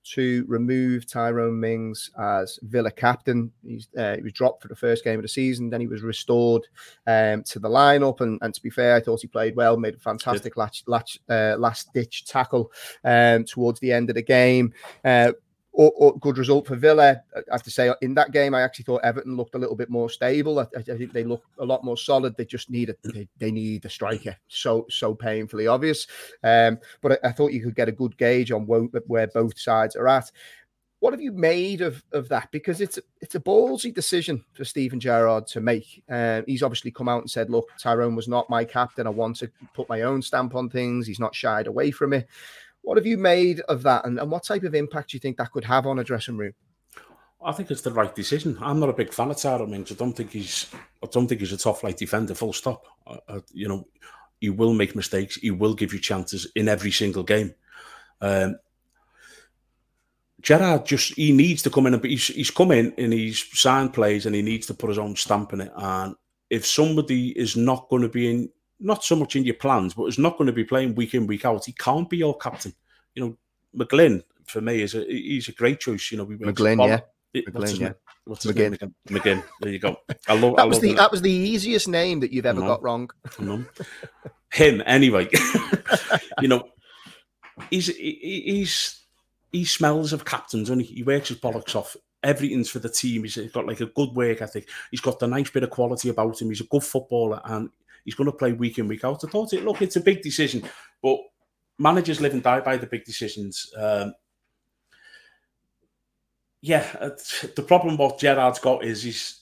to 0.03 0.45
remove 0.47 1.05
Tyrone 1.05 1.59
Mings 1.59 2.09
as 2.19 2.59
Villa 2.63 2.91
captain. 2.91 3.51
He's, 3.65 3.87
uh, 3.97 4.15
he 4.15 4.21
was 4.21 4.33
dropped 4.33 4.61
for 4.61 4.67
the 4.67 4.75
first 4.75 5.03
game 5.03 5.19
of 5.19 5.23
the 5.23 5.29
season, 5.29 5.69
then 5.69 5.81
he 5.81 5.87
was 5.87 6.01
restored 6.01 6.67
um, 7.07 7.43
to 7.43 7.59
the 7.59 7.69
lineup. 7.69 8.21
And, 8.21 8.39
and 8.41 8.53
to 8.53 8.61
be 8.61 8.69
fair, 8.69 8.95
I 8.95 9.01
thought 9.01 9.21
he 9.21 9.27
played 9.27 9.55
well, 9.55 9.77
made 9.77 9.95
a 9.95 9.99
fantastic 9.99 10.57
latch, 10.57 10.83
latch, 10.87 11.19
uh, 11.29 11.55
last 11.57 11.93
ditch 11.93 12.25
tackle 12.25 12.71
um, 13.03 13.43
towards 13.43 13.79
the 13.79 13.91
end 13.91 14.09
of 14.09 14.15
the 14.15 14.21
game. 14.21 14.73
Uh, 15.03 15.33
or, 15.71 15.91
or 15.95 16.17
good 16.19 16.37
result 16.37 16.67
for 16.67 16.75
Villa. 16.75 17.21
I 17.35 17.41
have 17.51 17.63
to 17.63 17.71
say, 17.71 17.93
in 18.01 18.13
that 18.15 18.31
game, 18.31 18.53
I 18.53 18.61
actually 18.61 18.85
thought 18.85 19.03
Everton 19.03 19.37
looked 19.37 19.55
a 19.55 19.57
little 19.57 19.75
bit 19.75 19.89
more 19.89 20.09
stable. 20.09 20.59
I, 20.59 20.67
I 20.75 20.81
think 20.81 21.13
they 21.13 21.23
look 21.23 21.43
a 21.57 21.65
lot 21.65 21.83
more 21.83 21.97
solid. 21.97 22.35
They 22.35 22.45
just 22.45 22.69
need 22.69 22.89
a 22.89 22.95
they, 23.03 23.27
they 23.37 23.51
need 23.51 23.85
a 23.85 23.89
striker. 23.89 24.35
So 24.47 24.85
so 24.89 25.13
painfully 25.13 25.67
obvious. 25.67 26.07
Um, 26.43 26.79
but 27.01 27.13
I, 27.13 27.29
I, 27.29 27.31
thought 27.31 27.53
you 27.53 27.63
could 27.63 27.75
get 27.75 27.89
a 27.89 27.93
good 27.93 28.17
gauge 28.17 28.51
on 28.51 28.65
where, 28.65 28.81
where 29.07 29.27
both 29.27 29.59
sides 29.59 29.95
are 29.95 30.07
at. 30.07 30.31
What 30.99 31.13
have 31.13 31.21
you 31.21 31.31
made 31.31 31.79
of, 31.79 32.03
of 32.11 32.27
that? 32.27 32.51
Because 32.51 32.81
it's 32.81 32.99
it's 33.21 33.35
a 33.35 33.39
ballsy 33.39 33.93
decision 33.93 34.43
for 34.53 34.65
Steven 34.65 34.99
Gerrard 34.99 35.47
to 35.47 35.61
make. 35.61 36.03
Um, 36.09 36.43
he's 36.45 36.63
obviously 36.63 36.91
come 36.91 37.07
out 37.07 37.21
and 37.21 37.31
said, 37.31 37.49
"Look, 37.49 37.69
Tyrone 37.79 38.15
was 38.15 38.27
not 38.27 38.49
my 38.49 38.65
captain. 38.65 39.07
I 39.07 39.11
want 39.11 39.37
to 39.37 39.49
put 39.73 39.87
my 39.87 40.01
own 40.01 40.21
stamp 40.21 40.55
on 40.55 40.69
things." 40.69 41.07
He's 41.07 41.19
not 41.19 41.33
shied 41.33 41.67
away 41.67 41.91
from 41.91 42.11
it. 42.11 42.27
What 42.81 42.97
have 42.97 43.05
you 43.05 43.17
made 43.17 43.59
of 43.61 43.83
that, 43.83 44.05
and, 44.05 44.19
and 44.19 44.31
what 44.31 44.43
type 44.43 44.63
of 44.63 44.73
impact 44.73 45.11
do 45.11 45.15
you 45.17 45.19
think 45.19 45.37
that 45.37 45.51
could 45.51 45.65
have 45.65 45.85
on 45.85 45.99
a 45.99 46.03
dressing 46.03 46.37
room? 46.37 46.53
I 47.41 47.53
think 47.53 47.71
it's 47.71 47.81
the 47.81 47.91
right 47.91 48.13
decision. 48.13 48.57
I'm 48.61 48.79
not 48.79 48.89
a 48.89 48.93
big 48.93 49.13
fan 49.13 49.31
of 49.31 49.37
Tyrone 49.37 49.71
Mings. 49.71 49.91
I 49.91 49.95
don't 49.95 50.13
think 50.13 50.31
he's. 50.31 50.67
I 51.01 51.07
don't 51.07 51.27
think 51.27 51.39
he's 51.39 51.53
a 51.53 51.57
top 51.57 51.79
flight 51.79 51.97
defender. 51.97 52.35
Full 52.35 52.53
stop. 52.53 52.85
You 53.53 53.69
know, 53.69 53.87
he 54.41 54.49
will 54.49 54.73
make 54.73 54.95
mistakes. 54.95 55.35
He 55.35 55.51
will 55.51 55.73
give 55.73 55.93
you 55.93 55.99
chances 55.99 56.51
in 56.55 56.67
every 56.67 56.91
single 56.91 57.23
game. 57.23 57.53
Um, 58.19 58.57
Gerrard 60.41 60.85
just 60.85 61.15
he 61.15 61.31
needs 61.31 61.61
to 61.63 61.69
come 61.69 61.87
in 61.87 61.93
and 61.93 62.03
he's 62.03 62.27
he's 62.27 62.51
come 62.51 62.71
in 62.71 62.93
and 62.97 63.13
he's 63.13 63.45
signed 63.57 63.93
plays 63.93 64.25
and 64.25 64.35
he 64.35 64.41
needs 64.41 64.67
to 64.67 64.73
put 64.73 64.89
his 64.89 64.99
own 64.99 65.15
stamp 65.15 65.53
in 65.53 65.61
it. 65.61 65.71
And 65.75 66.15
if 66.49 66.65
somebody 66.65 67.37
is 67.37 67.55
not 67.55 67.89
going 67.89 68.01
to 68.01 68.09
be 68.09 68.29
in 68.29 68.49
not 68.79 69.03
so 69.03 69.15
much 69.15 69.35
in 69.35 69.43
your 69.43 69.55
plans, 69.55 69.93
but 69.93 70.05
is 70.05 70.19
not 70.19 70.37
going 70.37 70.47
to 70.47 70.53
be 70.53 70.63
playing 70.63 70.95
week 70.95 71.13
in, 71.13 71.27
week 71.27 71.45
out. 71.45 71.65
He 71.65 71.73
can't 71.73 72.09
be 72.09 72.17
your 72.17 72.37
captain. 72.37 72.73
You 73.13 73.23
know, 73.23 73.37
McGlynn 73.75 74.23
for 74.45 74.61
me 74.61 74.81
is 74.81 74.95
a 74.95 75.03
he's 75.05 75.47
a 75.47 75.53
great 75.53 75.79
choice. 75.79 76.11
You 76.11 76.17
know, 76.17 76.23
we 76.23 76.37
McGlynn, 76.37 76.87
yeah. 76.87 77.41
McGlynn, 77.41 77.79
yeah. 77.79 77.93
What's 78.25 78.43
his 78.43 78.53
McGinn. 78.53 78.81
name 78.81 78.95
McGinn. 79.09 79.43
There 79.61 79.71
you 79.71 79.79
go. 79.79 79.97
I 80.27 80.33
love 80.39 80.55
that. 80.55 80.61
I 80.61 80.65
was 80.65 80.77
love 80.77 80.81
the 80.81 80.93
that 80.93 81.11
was 81.11 81.21
the 81.21 81.31
easiest 81.31 81.87
name 81.87 82.19
that 82.21 82.31
you've 82.31 82.45
ever 82.45 82.61
no. 82.61 82.67
got 82.67 82.83
wrong. 82.83 83.09
No. 83.39 83.65
Him 84.51 84.83
anyway. 84.85 85.27
you 86.41 86.47
know, 86.47 86.63
he's 87.69 87.87
he's 87.87 89.03
he 89.51 89.65
smells 89.65 90.13
of 90.13 90.25
captains 90.25 90.69
and 90.69 90.81
he, 90.81 90.87
he 90.95 91.03
works 91.03 91.29
his 91.29 91.39
bollocks 91.39 91.75
off. 91.75 91.95
Everything's 92.21 92.69
for 92.69 92.79
the 92.79 92.89
team. 92.89 93.23
He's 93.23 93.37
got 93.51 93.65
like 93.65 93.79
a 93.79 93.87
good 93.87 94.09
work 94.13 94.41
ethic. 94.41 94.69
He's 94.91 95.01
got 95.01 95.19
the 95.19 95.27
nice 95.27 95.49
bit 95.49 95.63
of 95.63 95.69
quality 95.69 96.09
about 96.09 96.41
him. 96.41 96.49
He's 96.49 96.61
a 96.61 96.65
good 96.65 96.83
footballer 96.83 97.41
and 97.45 97.69
He's 98.05 98.15
going 98.15 98.29
to 98.31 98.37
play 98.37 98.53
week 98.53 98.79
in, 98.79 98.87
week 98.87 99.03
out. 99.03 99.23
I 99.23 99.27
thought, 99.29 99.53
it, 99.53 99.63
look, 99.63 99.81
it's 99.81 99.95
a 99.95 100.01
big 100.01 100.21
decision, 100.21 100.63
but 101.01 101.19
managers 101.77 102.21
live 102.21 102.33
and 102.33 102.43
die 102.43 102.59
by 102.61 102.77
the 102.77 102.87
big 102.87 103.05
decisions. 103.05 103.71
Um, 103.77 104.13
yeah, 106.61 106.85
the 107.55 107.63
problem 107.65 107.97
what 107.97 108.19
Gerrard's 108.19 108.59
got 108.59 108.83
is 108.83 109.03
he's 109.03 109.38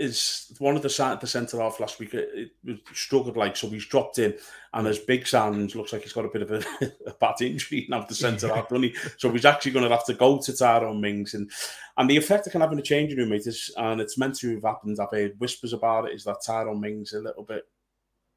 is 0.00 0.50
one 0.58 0.76
of 0.76 0.82
the 0.82 1.18
the 1.20 1.26
centre 1.26 1.60
half 1.60 1.78
last 1.78 1.98
week. 1.98 2.14
It, 2.14 2.52
it, 2.64 2.80
struggled 2.94 3.36
like 3.36 3.54
so. 3.54 3.68
He's 3.68 3.84
dropped 3.84 4.18
in, 4.18 4.34
and 4.72 4.88
as 4.88 4.98
Big 4.98 5.26
Sands 5.26 5.76
looks 5.76 5.92
like 5.92 6.02
he's 6.02 6.14
got 6.14 6.24
a 6.24 6.28
bit 6.28 6.42
of 6.42 6.50
a, 6.50 6.92
a 7.06 7.12
bad 7.20 7.34
injury 7.42 7.86
now. 7.88 8.04
The 8.04 8.14
centre 8.14 8.52
half 8.52 8.72
running, 8.72 8.94
so 9.18 9.30
he's 9.30 9.44
actually 9.44 9.72
going 9.72 9.84
to 9.84 9.94
have 9.94 10.06
to 10.06 10.14
go 10.14 10.38
to 10.38 10.56
Tyrone 10.56 11.02
Mings, 11.02 11.34
and 11.34 11.50
and 11.98 12.08
the 12.08 12.16
effect 12.16 12.46
it 12.46 12.50
can 12.50 12.62
have 12.62 12.72
in 12.72 12.78
the 12.78 12.82
changing 12.82 13.18
room, 13.18 13.32
it 13.32 13.46
is, 13.46 13.70
and 13.76 14.00
it's 14.00 14.16
meant 14.16 14.36
to 14.36 14.54
have 14.54 14.64
happened. 14.64 14.98
I've 14.98 15.10
heard 15.10 15.38
whispers 15.38 15.74
about 15.74 16.06
it. 16.06 16.14
Is 16.14 16.24
that 16.24 16.42
Tyrone 16.44 16.80
Mings 16.80 17.12
a 17.12 17.20
little 17.20 17.44
bit 17.44 17.64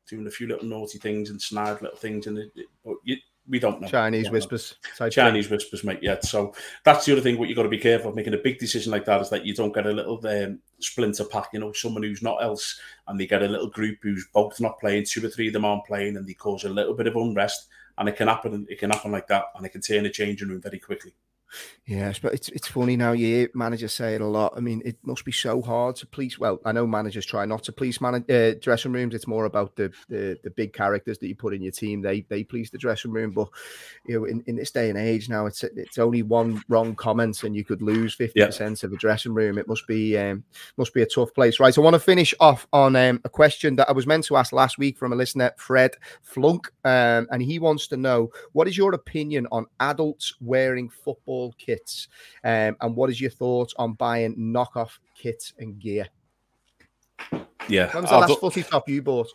doing 0.09 0.27
a 0.27 0.31
few 0.31 0.47
little 0.47 0.67
naughty 0.67 0.99
things 0.99 1.29
and 1.29 1.41
snide 1.41 1.81
little 1.81 1.97
things, 1.97 2.27
and 2.27 2.39
it, 2.39 2.51
but 2.83 2.95
you, 3.03 3.15
we 3.47 3.59
don't 3.59 3.81
know. 3.81 3.87
Chinese 3.87 4.25
don't 4.25 4.33
whispers. 4.33 4.75
Chinese 5.11 5.47
thing. 5.47 5.55
whispers, 5.55 5.83
mate. 5.83 5.99
Yeah. 6.01 6.19
So 6.21 6.53
that's 6.83 7.05
the 7.05 7.11
other 7.11 7.21
thing. 7.21 7.37
What 7.37 7.49
you've 7.49 7.57
got 7.57 7.63
to 7.63 7.69
be 7.69 7.77
careful 7.77 8.09
of 8.09 8.15
making 8.15 8.33
a 8.33 8.37
big 8.37 8.57
decision 8.57 8.91
like 8.91 9.05
that 9.05 9.21
is 9.21 9.29
that 9.29 9.45
you 9.45 9.53
don't 9.53 9.73
get 9.73 9.85
a 9.85 9.91
little 9.91 10.25
um, 10.25 10.59
splinter 10.79 11.25
pack. 11.25 11.49
You 11.51 11.59
know, 11.59 11.73
someone 11.73 12.03
who's 12.03 12.23
not 12.23 12.41
else, 12.41 12.79
and 13.07 13.19
they 13.19 13.27
get 13.27 13.43
a 13.43 13.47
little 13.47 13.69
group 13.69 13.99
who's 14.01 14.27
both 14.33 14.59
not 14.61 14.79
playing. 14.79 15.05
Two 15.05 15.25
or 15.25 15.29
three 15.29 15.47
of 15.47 15.53
them 15.53 15.65
aren't 15.65 15.85
playing, 15.85 16.15
and 16.15 16.27
they 16.27 16.33
cause 16.33 16.63
a 16.63 16.69
little 16.69 16.93
bit 16.93 17.07
of 17.07 17.15
unrest. 17.15 17.67
And 17.97 18.09
it 18.09 18.15
can 18.15 18.27
happen. 18.27 18.65
It 18.69 18.79
can 18.79 18.91
happen 18.91 19.11
like 19.11 19.27
that, 19.27 19.45
and 19.55 19.65
it 19.65 19.69
can 19.69 19.81
turn 19.81 20.05
a 20.05 20.09
changing 20.09 20.49
room 20.49 20.61
very 20.61 20.79
quickly. 20.79 21.13
Yeah, 21.85 22.13
but 22.21 22.33
it's 22.33 22.47
it's 22.49 22.67
funny 22.67 22.95
now. 22.95 23.11
You 23.11 23.25
hear 23.25 23.49
managers 23.53 23.91
say 23.91 24.15
it 24.15 24.21
a 24.21 24.25
lot. 24.25 24.53
I 24.55 24.61
mean, 24.61 24.81
it 24.85 24.97
must 25.03 25.25
be 25.25 25.33
so 25.33 25.61
hard 25.61 25.97
to 25.97 26.07
police. 26.07 26.39
Well, 26.39 26.61
I 26.63 26.71
know 26.71 26.87
managers 26.87 27.25
try 27.25 27.45
not 27.45 27.63
to 27.63 27.73
police 27.73 27.99
man- 27.99 28.23
uh, 28.29 28.51
dressing 28.61 28.93
rooms. 28.93 29.13
It's 29.13 29.27
more 29.27 29.43
about 29.43 29.75
the, 29.75 29.91
the 30.07 30.39
the 30.43 30.49
big 30.49 30.71
characters 30.71 31.17
that 31.17 31.27
you 31.27 31.35
put 31.35 31.53
in 31.53 31.61
your 31.61 31.73
team. 31.73 32.01
They 32.01 32.21
they 32.21 32.45
police 32.45 32.69
the 32.69 32.77
dressing 32.77 33.11
room. 33.11 33.31
But 33.31 33.49
you 34.05 34.17
know, 34.17 34.25
in, 34.25 34.43
in 34.47 34.55
this 34.55 34.71
day 34.71 34.89
and 34.89 34.97
age 34.97 35.27
now, 35.27 35.45
it's 35.45 35.63
it's 35.63 35.97
only 35.97 36.23
one 36.23 36.63
wrong 36.69 36.95
comment 36.95 37.43
and 37.43 37.53
you 37.53 37.65
could 37.65 37.81
lose 37.81 38.15
fifty 38.15 38.39
yeah. 38.39 38.45
percent 38.45 38.81
of 38.83 38.91
the 38.91 38.97
dressing 38.97 39.33
room. 39.33 39.57
It 39.57 39.67
must 39.67 39.85
be 39.85 40.17
um, 40.17 40.45
must 40.77 40.93
be 40.93 41.01
a 41.01 41.05
tough 41.05 41.33
place, 41.33 41.59
right? 41.59 41.73
So 41.73 41.81
I 41.81 41.83
want 41.83 41.95
to 41.95 41.99
finish 41.99 42.33
off 42.39 42.65
on 42.71 42.95
um, 42.95 43.19
a 43.25 43.29
question 43.29 43.75
that 43.75 43.89
I 43.89 43.91
was 43.91 44.07
meant 44.07 44.23
to 44.25 44.37
ask 44.37 44.53
last 44.53 44.77
week 44.77 44.97
from 44.97 45.11
a 45.11 45.17
listener, 45.17 45.51
Fred 45.57 45.97
Flunk, 46.21 46.71
um, 46.85 47.27
and 47.29 47.41
he 47.41 47.59
wants 47.59 47.87
to 47.87 47.97
know 47.97 48.31
what 48.53 48.69
is 48.69 48.77
your 48.77 48.93
opinion 48.93 49.47
on 49.51 49.65
adults 49.81 50.33
wearing 50.39 50.89
football 50.89 51.42
football 51.43 51.55
kits? 51.57 52.07
Um, 52.43 52.75
and 52.81 52.95
what 52.95 53.09
is 53.09 53.19
your 53.19 53.31
thoughts 53.31 53.73
on 53.77 53.93
buying 53.93 54.35
knockoff 54.35 54.99
kits 55.15 55.53
and 55.59 55.79
gear? 55.79 56.07
Yeah. 57.67 57.93
When 57.93 58.03
was 58.03 58.09
the 58.09 58.15
I've 58.15 58.21
last 58.21 58.29
got... 58.29 58.39
footy 58.39 58.63
top 58.63 58.89
you 58.89 59.01
bought? 59.01 59.29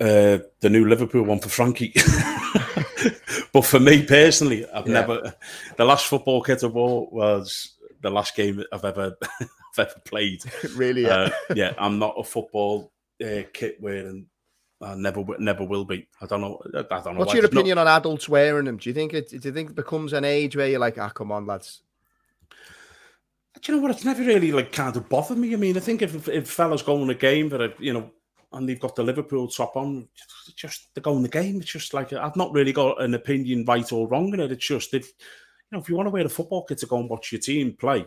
Uh, 0.00 0.38
the 0.60 0.70
new 0.70 0.88
Liverpool 0.88 1.22
one 1.22 1.38
for 1.38 1.48
Frankie. 1.48 1.92
but 3.52 3.62
for 3.62 3.80
me 3.80 4.04
personally, 4.04 4.66
I've 4.70 4.86
yeah. 4.86 4.92
never. 4.92 5.34
The 5.76 5.84
last 5.84 6.06
football 6.06 6.42
kit 6.42 6.64
I 6.64 6.68
bought 6.68 7.12
was 7.12 7.74
the 8.00 8.10
last 8.10 8.34
game 8.34 8.62
I've 8.72 8.84
ever 8.84 9.16
I've 9.40 9.78
ever 9.78 10.00
played. 10.04 10.42
really? 10.74 11.02
Yeah. 11.02 11.14
Uh, 11.14 11.30
yeah, 11.54 11.72
I'm 11.78 11.98
not 11.98 12.16
a 12.18 12.24
football 12.24 12.92
uh, 13.24 13.42
kit 13.52 13.80
wearing 13.80 14.26
I 14.84 14.94
never, 14.94 15.24
never 15.38 15.64
will 15.64 15.84
be. 15.84 16.06
I 16.20 16.26
don't 16.26 16.40
know. 16.40 16.60
I 16.74 17.00
don't 17.00 17.14
know. 17.14 17.20
What's 17.20 17.34
your 17.34 17.46
opinion 17.46 17.76
not... 17.76 17.86
on 17.86 17.96
adults 17.96 18.28
wearing 18.28 18.66
them? 18.66 18.76
Do 18.76 18.90
you 18.90 18.94
think 18.94 19.14
it? 19.14 19.30
Do 19.30 19.40
you 19.42 19.52
think 19.52 19.70
it 19.70 19.76
becomes 19.76 20.12
an 20.12 20.24
age 20.24 20.56
where 20.56 20.68
you're 20.68 20.78
like, 20.78 20.98
ah, 20.98 21.08
come 21.08 21.32
on, 21.32 21.46
lads? 21.46 21.82
Do 23.60 23.72
you 23.72 23.78
know 23.78 23.82
what? 23.82 23.92
It's 23.92 24.04
never 24.04 24.22
really 24.22 24.52
like 24.52 24.72
kind 24.72 24.96
of 24.96 25.08
bothered 25.08 25.38
me. 25.38 25.54
I 25.54 25.56
mean, 25.56 25.76
I 25.76 25.80
think 25.80 26.02
if 26.02 26.28
if 26.28 26.50
fellas 26.50 26.82
go 26.82 27.02
in 27.02 27.10
a 27.10 27.14
game 27.14 27.48
that 27.48 27.62
are, 27.62 27.74
you 27.78 27.92
know, 27.92 28.10
and 28.52 28.68
they've 28.68 28.80
got 28.80 28.94
the 28.94 29.02
Liverpool 29.02 29.48
top 29.48 29.76
on, 29.76 30.08
just 30.54 30.94
they 30.94 31.00
go 31.00 31.16
in 31.16 31.22
the 31.22 31.28
game. 31.28 31.60
It's 31.60 31.72
just 31.72 31.94
like 31.94 32.12
I've 32.12 32.36
not 32.36 32.52
really 32.52 32.72
got 32.72 33.00
an 33.00 33.14
opinion 33.14 33.64
right 33.66 33.90
or 33.92 34.06
wrong 34.08 34.34
in 34.34 34.40
it. 34.40 34.52
It's 34.52 34.66
just 34.66 34.92
if 34.92 35.06
you 35.06 35.12
know 35.72 35.78
if 35.78 35.88
you 35.88 35.96
want 35.96 36.08
to 36.08 36.10
wear 36.10 36.26
a 36.26 36.28
football 36.28 36.64
kit 36.64 36.78
to 36.78 36.86
go 36.86 36.98
and 36.98 37.08
watch 37.08 37.32
your 37.32 37.40
team 37.40 37.74
play, 37.74 38.06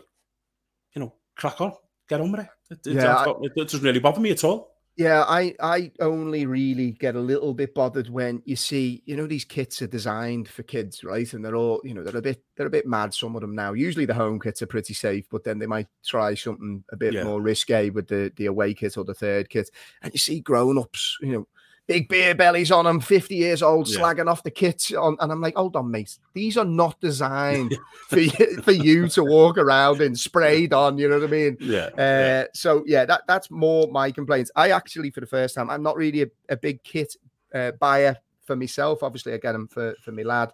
you 0.94 1.00
know, 1.00 1.14
crack 1.34 1.60
on, 1.60 1.72
get 2.08 2.20
on 2.20 2.30
with 2.30 2.42
it. 2.42 2.48
It, 2.70 2.86
it, 2.86 2.94
yeah, 2.94 3.16
I... 3.16 3.34
it 3.42 3.54
doesn't 3.54 3.82
really 3.82 4.00
bother 4.00 4.20
me 4.20 4.30
at 4.30 4.44
all. 4.44 4.77
Yeah, 4.98 5.22
I 5.28 5.54
I 5.60 5.92
only 6.00 6.44
really 6.44 6.90
get 6.90 7.14
a 7.14 7.20
little 7.20 7.54
bit 7.54 7.72
bothered 7.72 8.10
when 8.10 8.42
you 8.46 8.56
see, 8.56 9.00
you 9.06 9.16
know, 9.16 9.28
these 9.28 9.44
kits 9.44 9.80
are 9.80 9.86
designed 9.86 10.48
for 10.48 10.64
kids, 10.64 11.04
right? 11.04 11.32
And 11.32 11.44
they're 11.44 11.54
all, 11.54 11.80
you 11.84 11.94
know, 11.94 12.02
they're 12.02 12.16
a 12.16 12.20
bit 12.20 12.42
they're 12.56 12.66
a 12.66 12.70
bit 12.70 12.84
mad. 12.84 13.14
Some 13.14 13.36
of 13.36 13.40
them 13.40 13.54
now. 13.54 13.74
Usually 13.74 14.06
the 14.06 14.14
home 14.14 14.40
kits 14.40 14.60
are 14.60 14.66
pretty 14.66 14.94
safe, 14.94 15.24
but 15.30 15.44
then 15.44 15.60
they 15.60 15.66
might 15.66 15.86
try 16.04 16.34
something 16.34 16.82
a 16.90 16.96
bit 16.96 17.14
yeah. 17.14 17.22
more 17.22 17.40
risque 17.40 17.90
with 17.90 18.08
the 18.08 18.32
the 18.34 18.46
away 18.46 18.74
kit 18.74 18.96
or 18.98 19.04
the 19.04 19.14
third 19.14 19.48
kit. 19.50 19.70
And 20.02 20.12
you 20.12 20.18
see 20.18 20.40
grown 20.40 20.76
ups, 20.76 21.16
you 21.20 21.32
know, 21.32 21.46
big 21.88 22.06
beer 22.06 22.34
bellies 22.34 22.70
on 22.70 22.84
them, 22.84 23.00
50 23.00 23.34
years 23.34 23.62
old, 23.62 23.88
yeah. 23.88 23.98
slagging 23.98 24.30
off 24.30 24.42
the 24.44 24.50
kits 24.50 24.92
on. 24.92 25.16
And 25.18 25.32
I'm 25.32 25.40
like, 25.40 25.56
hold 25.56 25.74
on, 25.74 25.90
mate. 25.90 26.18
These 26.34 26.56
are 26.56 26.64
not 26.64 27.00
designed 27.00 27.76
for, 28.08 28.20
you, 28.20 28.62
for 28.62 28.72
you 28.72 29.08
to 29.08 29.24
walk 29.24 29.58
around 29.58 30.00
and 30.00 30.16
sprayed 30.16 30.72
on, 30.72 30.98
you 30.98 31.08
know 31.08 31.18
what 31.18 31.28
I 31.28 31.32
mean? 31.32 31.56
Yeah, 31.58 31.86
uh, 31.86 31.92
yeah. 31.98 32.44
So, 32.54 32.84
yeah, 32.86 33.06
that, 33.06 33.22
that's 33.26 33.50
more 33.50 33.88
my 33.90 34.12
complaints. 34.12 34.50
I 34.54 34.70
actually, 34.70 35.10
for 35.10 35.20
the 35.20 35.26
first 35.26 35.54
time, 35.54 35.70
I'm 35.70 35.82
not 35.82 35.96
really 35.96 36.22
a, 36.22 36.28
a 36.50 36.56
big 36.56 36.84
kit 36.84 37.16
uh, 37.52 37.72
buyer 37.72 38.16
for 38.44 38.54
myself. 38.54 39.02
Obviously, 39.02 39.32
I 39.32 39.38
get 39.38 39.52
them 39.52 39.66
for, 39.66 39.94
for 40.04 40.12
my 40.12 40.22
lad. 40.22 40.52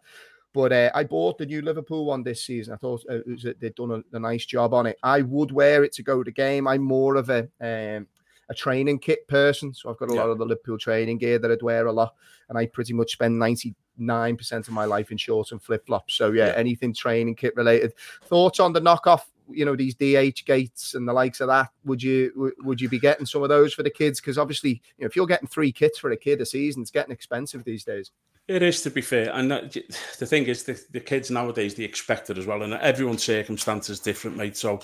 But 0.52 0.72
uh, 0.72 0.90
I 0.94 1.02
bought 1.02 1.38
the 1.38 1.46
new 1.46 1.62
Liverpool 1.62 2.04
one 2.04 2.22
this 2.22 2.44
season. 2.44 2.74
I 2.74 2.76
thought 2.76 3.04
uh, 3.10 3.18
was, 3.26 3.42
they'd 3.42 3.74
done 3.74 3.90
a, 3.90 4.16
a, 4.16 4.20
nice 4.20 4.46
job 4.46 4.72
on 4.72 4.86
it. 4.86 4.96
I 5.02 5.22
would 5.22 5.50
wear 5.50 5.82
it 5.82 5.92
to 5.94 6.04
go 6.04 6.22
to 6.22 6.28
the 6.28 6.32
game. 6.32 6.68
I'm 6.68 6.82
more 6.82 7.16
of 7.16 7.28
a 7.28 7.48
um, 7.60 8.06
a 8.48 8.54
training 8.54 8.98
kit 8.98 9.26
person. 9.28 9.72
So 9.74 9.90
I've 9.90 9.98
got 9.98 10.10
a 10.10 10.14
yeah. 10.14 10.20
lot 10.20 10.30
of 10.30 10.38
the 10.38 10.44
Liverpool 10.44 10.78
training 10.78 11.18
gear 11.18 11.38
that 11.38 11.50
I'd 11.50 11.62
wear 11.62 11.86
a 11.86 11.92
lot. 11.92 12.14
And 12.48 12.58
I 12.58 12.66
pretty 12.66 12.92
much 12.92 13.12
spend 13.12 13.40
99% 13.40 14.52
of 14.52 14.70
my 14.70 14.84
life 14.84 15.10
in 15.10 15.16
shorts 15.16 15.52
and 15.52 15.62
flip 15.62 15.86
flops. 15.86 16.14
So 16.14 16.32
yeah, 16.32 16.46
yeah, 16.46 16.52
anything 16.56 16.92
training 16.92 17.36
kit 17.36 17.56
related. 17.56 17.94
Thoughts 18.24 18.60
on 18.60 18.72
the 18.72 18.80
knockoff, 18.80 19.22
you 19.50 19.64
know, 19.64 19.76
these 19.76 19.94
DH 19.94 20.44
gates 20.44 20.94
and 20.94 21.08
the 21.08 21.12
likes 21.12 21.40
of 21.40 21.48
that. 21.48 21.70
Would 21.84 22.02
you 22.02 22.54
would 22.58 22.80
you 22.80 22.88
be 22.88 22.98
getting 22.98 23.26
some 23.26 23.42
of 23.42 23.48
those 23.48 23.74
for 23.74 23.82
the 23.82 23.90
kids? 23.90 24.20
Because 24.20 24.38
obviously, 24.38 24.82
you 24.98 25.04
know, 25.04 25.06
if 25.06 25.16
you're 25.16 25.26
getting 25.26 25.48
three 25.48 25.72
kits 25.72 25.98
for 25.98 26.10
a 26.10 26.16
kid 26.16 26.40
a 26.40 26.46
season, 26.46 26.82
it's 26.82 26.90
getting 26.90 27.12
expensive 27.12 27.64
these 27.64 27.84
days. 27.84 28.10
It 28.46 28.62
is, 28.62 28.82
to 28.82 28.90
be 28.90 29.00
fair, 29.00 29.30
and 29.32 29.50
that, 29.50 29.72
the 30.18 30.26
thing 30.26 30.44
is, 30.44 30.64
the, 30.64 30.78
the 30.90 31.00
kids 31.00 31.30
nowadays 31.30 31.76
they 31.76 31.84
expect 31.84 32.28
it 32.28 32.36
as 32.36 32.44
well, 32.44 32.62
and 32.62 32.74
everyone's 32.74 33.24
circumstance 33.24 33.88
is 33.88 34.00
different, 34.00 34.36
mate. 34.36 34.54
So, 34.54 34.80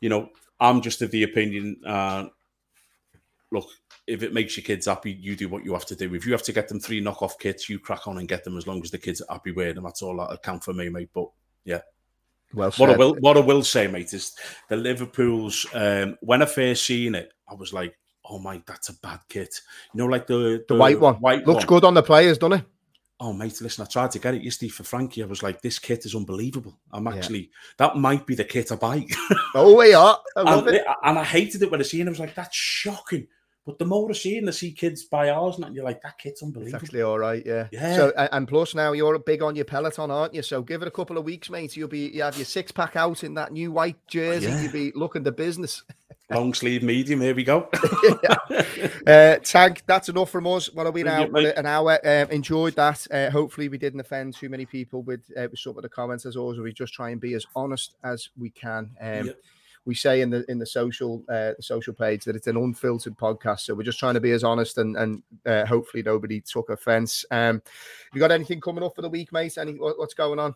you 0.00 0.08
know, 0.08 0.30
I'm 0.58 0.80
just 0.80 1.02
of 1.02 1.10
the 1.10 1.24
opinion, 1.24 1.76
uh, 1.84 2.28
look, 3.54 3.68
if 4.06 4.22
it 4.22 4.34
makes 4.34 4.56
your 4.56 4.64
kids 4.64 4.86
happy, 4.86 5.12
you 5.12 5.36
do 5.36 5.48
what 5.48 5.64
you 5.64 5.72
have 5.72 5.86
to 5.86 5.96
do. 5.96 6.14
If 6.14 6.26
you 6.26 6.32
have 6.32 6.42
to 6.42 6.52
get 6.52 6.68
them 6.68 6.80
three 6.80 7.02
knockoff 7.02 7.38
kits, 7.38 7.68
you 7.68 7.78
crack 7.78 8.06
on 8.06 8.18
and 8.18 8.28
get 8.28 8.44
them 8.44 8.58
as 8.58 8.66
long 8.66 8.82
as 8.82 8.90
the 8.90 8.98
kids 8.98 9.20
are 9.22 9.34
happy 9.34 9.52
wearing 9.52 9.76
them. 9.76 9.84
That's 9.84 10.02
all 10.02 10.16
that 10.18 10.32
account 10.32 10.64
for 10.64 10.74
me, 10.74 10.88
mate. 10.88 11.10
But 11.14 11.28
yeah. 11.64 11.80
Well, 12.52 12.70
what 12.72 12.90
I 12.90 12.96
will 12.96 13.14
what 13.14 13.36
I 13.36 13.40
will 13.40 13.64
say, 13.64 13.86
mate, 13.86 14.12
is 14.12 14.36
the 14.68 14.76
Liverpool's. 14.76 15.66
Um, 15.72 16.16
when 16.20 16.42
I 16.42 16.46
first 16.46 16.84
seen 16.84 17.14
it, 17.14 17.32
I 17.48 17.54
was 17.54 17.72
like, 17.72 17.98
"Oh 18.24 18.38
my, 18.38 18.62
that's 18.64 18.90
a 18.90 18.98
bad 19.00 19.20
kit." 19.28 19.60
You 19.92 19.98
know, 19.98 20.06
like 20.06 20.28
the 20.28 20.64
the, 20.68 20.74
the 20.74 20.76
white 20.76 21.00
one. 21.00 21.14
White 21.16 21.46
looks 21.46 21.64
one. 21.64 21.66
good 21.66 21.84
on 21.84 21.94
the 21.94 22.02
players, 22.02 22.38
doesn't 22.38 22.60
it? 22.60 22.66
oh 23.20 23.32
mate, 23.32 23.60
listen, 23.60 23.84
I 23.84 23.88
tried 23.88 24.10
to 24.12 24.18
get 24.18 24.34
it 24.34 24.42
yesterday 24.42 24.68
for 24.68 24.84
Frankie. 24.84 25.22
I 25.22 25.26
was 25.26 25.42
like, 25.42 25.62
this 25.62 25.78
kit 25.78 26.04
is 26.04 26.14
unbelievable. 26.14 26.78
I'm 26.92 27.06
actually 27.06 27.40
yeah. 27.40 27.46
that 27.78 27.96
might 27.96 28.26
be 28.26 28.34
the 28.34 28.44
kit 28.44 28.72
I 28.72 28.76
buy. 28.76 29.06
oh, 29.54 29.76
we 29.78 29.94
are. 29.94 30.18
I 30.36 30.58
and, 30.58 30.68
it. 30.68 30.84
And 31.02 31.18
I 31.18 31.24
hated 31.24 31.62
it 31.62 31.70
when 31.70 31.80
I 31.80 31.84
seen 31.84 32.02
it. 32.02 32.06
I 32.06 32.10
was 32.10 32.20
like, 32.20 32.34
that's 32.34 32.56
shocking. 32.56 33.26
But 33.66 33.78
the 33.78 33.86
more 33.86 34.10
I 34.10 34.12
see 34.12 34.36
and 34.36 34.46
I 34.46 34.52
see 34.52 34.72
kids 34.72 35.04
buy 35.04 35.30
ours, 35.30 35.58
and 35.58 35.74
you're 35.74 35.84
like, 35.84 36.02
that 36.02 36.18
kid's 36.18 36.42
unbelievable. 36.42 36.76
It's 36.76 36.84
actually 36.84 37.00
all 37.00 37.18
right, 37.18 37.42
yeah. 37.46 37.68
Yeah. 37.72 37.96
So 37.96 38.12
and 38.16 38.46
plus 38.46 38.74
now 38.74 38.92
you're 38.92 39.18
big 39.18 39.42
on 39.42 39.56
your 39.56 39.64
peloton, 39.64 40.10
aren't 40.10 40.34
you? 40.34 40.42
So 40.42 40.60
give 40.60 40.82
it 40.82 40.88
a 40.88 40.90
couple 40.90 41.16
of 41.16 41.24
weeks, 41.24 41.48
mate. 41.48 41.74
You'll 41.74 41.88
be 41.88 42.08
you 42.08 42.22
have 42.22 42.36
your 42.36 42.44
six 42.44 42.72
pack 42.72 42.94
out 42.94 43.24
in 43.24 43.32
that 43.34 43.52
new 43.52 43.72
white 43.72 43.96
jersey. 44.06 44.48
Yeah. 44.48 44.62
You'll 44.62 44.72
be 44.72 44.92
looking 44.94 45.22
the 45.22 45.32
business. 45.32 45.82
Long 46.30 46.52
sleeve 46.52 46.82
medium. 46.82 47.20
Here 47.22 47.34
we 47.34 47.44
go. 47.44 47.68
uh, 49.06 49.36
tag. 49.36 49.82
That's 49.86 50.10
enough 50.10 50.30
from 50.30 50.46
us. 50.46 50.72
What 50.72 50.86
are 50.86 50.90
we 50.92 51.02
now? 51.02 51.24
An 51.24 51.66
hour. 51.66 51.98
Um, 52.04 52.30
enjoyed 52.30 52.76
that. 52.76 53.06
Uh, 53.10 53.30
hopefully, 53.30 53.68
we 53.68 53.78
didn't 53.78 54.00
offend 54.00 54.34
too 54.34 54.48
many 54.48 54.64
people 54.66 55.02
with, 55.02 55.20
uh, 55.36 55.48
with 55.50 55.58
some 55.58 55.76
of 55.76 55.82
the 55.82 55.88
comments. 55.88 56.24
As 56.24 56.36
always, 56.36 56.58
we 56.58 56.72
just 56.72 56.94
try 56.94 57.10
and 57.10 57.20
be 57.20 57.34
as 57.34 57.46
honest 57.54 57.94
as 58.02 58.30
we 58.36 58.50
can. 58.50 58.90
Um, 59.00 59.26
yep 59.26 59.36
we 59.86 59.94
say 59.94 60.20
in 60.20 60.30
the 60.30 60.44
in 60.50 60.58
the 60.58 60.66
social 60.66 61.24
uh, 61.28 61.52
social 61.60 61.94
page 61.94 62.24
that 62.24 62.36
it's 62.36 62.46
an 62.46 62.56
unfiltered 62.56 63.16
podcast. 63.16 63.60
So 63.60 63.74
we're 63.74 63.82
just 63.82 63.98
trying 63.98 64.14
to 64.14 64.20
be 64.20 64.32
as 64.32 64.44
honest 64.44 64.78
and 64.78 64.96
and 64.96 65.22
uh, 65.46 65.66
hopefully 65.66 66.02
nobody 66.02 66.40
took 66.40 66.70
offense. 66.70 67.24
Um, 67.30 67.62
you 68.12 68.20
got 68.20 68.32
anything 68.32 68.60
coming 68.60 68.84
up 68.84 68.94
for 68.94 69.02
the 69.02 69.10
week, 69.10 69.32
mate? 69.32 69.58
Any 69.58 69.72
what's 69.72 70.14
going 70.14 70.38
on? 70.38 70.54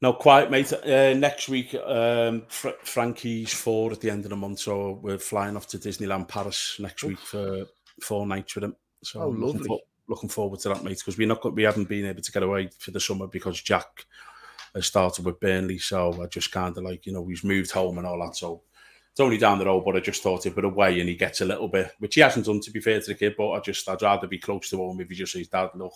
No, 0.00 0.12
quite, 0.12 0.50
mate. 0.50 0.72
Uh, 0.72 1.14
next 1.14 1.48
week, 1.48 1.76
um, 1.76 2.42
Fr- 2.48 2.70
Frankie's 2.82 3.52
four 3.52 3.92
at 3.92 4.00
the 4.00 4.10
end 4.10 4.24
of 4.24 4.30
the 4.30 4.36
month, 4.36 4.58
so 4.58 4.98
we're 5.00 5.16
flying 5.16 5.56
off 5.56 5.68
to 5.68 5.78
Disneyland 5.78 6.26
Paris 6.26 6.76
next 6.80 7.04
week 7.04 7.20
for 7.20 7.66
four 8.00 8.26
nights 8.26 8.56
with 8.56 8.64
him. 8.64 8.76
So 9.04 9.22
oh, 9.22 9.28
lovely. 9.28 9.46
Looking, 9.46 9.64
for- 9.64 9.80
looking 10.08 10.28
forward 10.28 10.58
to 10.60 10.70
that, 10.70 10.82
mate, 10.82 10.98
because 10.98 11.16
we 11.18 11.26
not 11.26 11.54
we 11.54 11.62
haven't 11.62 11.88
been 11.88 12.06
able 12.06 12.22
to 12.22 12.32
get 12.32 12.42
away 12.42 12.68
for 12.78 12.90
the 12.90 12.98
summer 12.98 13.28
because 13.28 13.62
Jack 13.62 14.06
I 14.74 14.80
started 14.80 15.24
with 15.24 15.40
Burnley, 15.40 15.78
so 15.78 16.22
I 16.22 16.26
just 16.26 16.50
kind 16.52 16.76
of 16.76 16.84
like 16.84 17.06
you 17.06 17.12
know 17.12 17.26
he's 17.26 17.44
moved 17.44 17.70
home 17.70 17.98
and 17.98 18.06
all 18.06 18.18
that. 18.24 18.36
So 18.36 18.62
it's 19.10 19.20
only 19.20 19.38
down 19.38 19.58
the 19.58 19.66
road, 19.66 19.84
but 19.84 19.96
I 19.96 20.00
just 20.00 20.22
thought 20.22 20.46
if 20.46 20.56
we're 20.56 20.64
away 20.64 20.98
and 20.98 21.08
he 21.08 21.14
gets 21.14 21.42
a 21.42 21.44
little 21.44 21.68
bit, 21.68 21.92
which 21.98 22.14
he 22.14 22.22
hasn't 22.22 22.46
done 22.46 22.60
to 22.60 22.70
be 22.70 22.80
fair 22.80 23.00
to 23.00 23.06
the 23.06 23.14
kid, 23.14 23.34
but 23.36 23.50
I 23.52 23.60
just 23.60 23.88
I'd 23.88 24.00
rather 24.00 24.26
be 24.26 24.38
close 24.38 24.70
to 24.70 24.78
home 24.78 25.00
if 25.00 25.08
he 25.08 25.14
just 25.14 25.32
says, 25.32 25.48
"Dad, 25.48 25.70
look, 25.74 25.92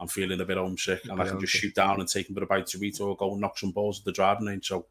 I'm 0.00 0.08
feeling 0.08 0.40
a 0.40 0.44
bit 0.44 0.56
homesick," 0.56 1.04
and 1.04 1.20
I 1.20 1.28
can 1.28 1.40
just 1.40 1.52
shoot 1.52 1.74
down 1.74 2.00
and 2.00 2.08
take 2.08 2.28
him 2.28 2.34
for 2.34 2.42
a 2.42 2.46
bite 2.46 2.66
to 2.66 2.84
eat 2.84 3.00
or 3.00 3.16
go 3.16 3.32
and 3.32 3.40
knock 3.40 3.58
some 3.58 3.70
balls 3.70 4.00
at 4.00 4.04
the 4.04 4.12
driving 4.12 4.46
range. 4.46 4.66
So 4.66 4.86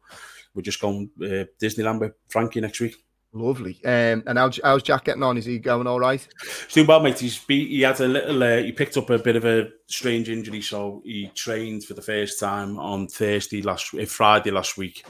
we're 0.54 0.62
just 0.62 0.80
going 0.80 1.10
uh, 1.20 1.44
Disneyland 1.60 2.00
with 2.00 2.14
Frankie 2.28 2.60
next 2.60 2.80
week. 2.80 2.96
Lovely. 3.32 3.78
Um, 3.84 4.22
and 4.26 4.38
how's, 4.38 4.58
how's 4.64 4.82
Jack 4.82 5.04
getting 5.04 5.22
on? 5.22 5.36
Is 5.36 5.44
he 5.44 5.58
going 5.58 5.86
all 5.86 6.00
right? 6.00 6.26
He's 6.66 6.74
doing 6.74 6.86
well, 6.86 7.00
mate. 7.00 7.18
He's 7.18 7.38
he 7.46 7.82
had 7.82 8.00
a 8.00 8.08
little. 8.08 8.42
Uh, 8.42 8.56
he 8.56 8.72
picked 8.72 8.96
up 8.96 9.10
a 9.10 9.18
bit 9.18 9.36
of 9.36 9.44
a 9.44 9.68
strange 9.86 10.30
injury, 10.30 10.62
so 10.62 11.02
he 11.04 11.30
trained 11.34 11.84
for 11.84 11.94
the 11.94 12.02
first 12.02 12.40
time 12.40 12.78
on 12.78 13.06
Thursday 13.06 13.60
last, 13.60 13.94
uh, 13.94 14.06
Friday 14.06 14.50
last 14.50 14.78
week. 14.78 15.04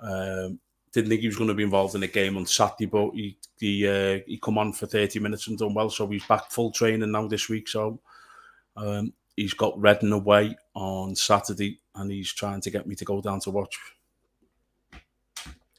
Um, 0.00 0.60
didn't 0.92 1.10
think 1.10 1.20
he 1.20 1.26
was 1.26 1.36
going 1.36 1.48
to 1.48 1.54
be 1.54 1.64
involved 1.64 1.94
in 1.96 2.02
a 2.04 2.06
game 2.06 2.36
on 2.36 2.46
Saturday, 2.46 2.86
but 2.86 3.10
he 3.10 3.36
he 3.58 3.88
uh, 3.88 4.20
he 4.26 4.38
come 4.38 4.56
on 4.58 4.72
for 4.72 4.86
thirty 4.86 5.18
minutes 5.18 5.48
and 5.48 5.58
done 5.58 5.74
well. 5.74 5.90
So 5.90 6.06
he's 6.06 6.24
back 6.26 6.50
full 6.50 6.70
training 6.70 7.10
now 7.10 7.26
this 7.26 7.48
week. 7.48 7.68
So 7.68 8.00
Um, 8.76 9.12
he's 9.34 9.54
got 9.54 9.80
Reading 9.80 10.12
away 10.12 10.56
on 10.74 11.16
Saturday, 11.16 11.80
and 11.96 12.10
he's 12.10 12.32
trying 12.32 12.60
to 12.60 12.70
get 12.70 12.86
me 12.86 12.94
to 12.94 13.04
go 13.04 13.20
down 13.20 13.40
to 13.40 13.50
watch. 13.50 13.76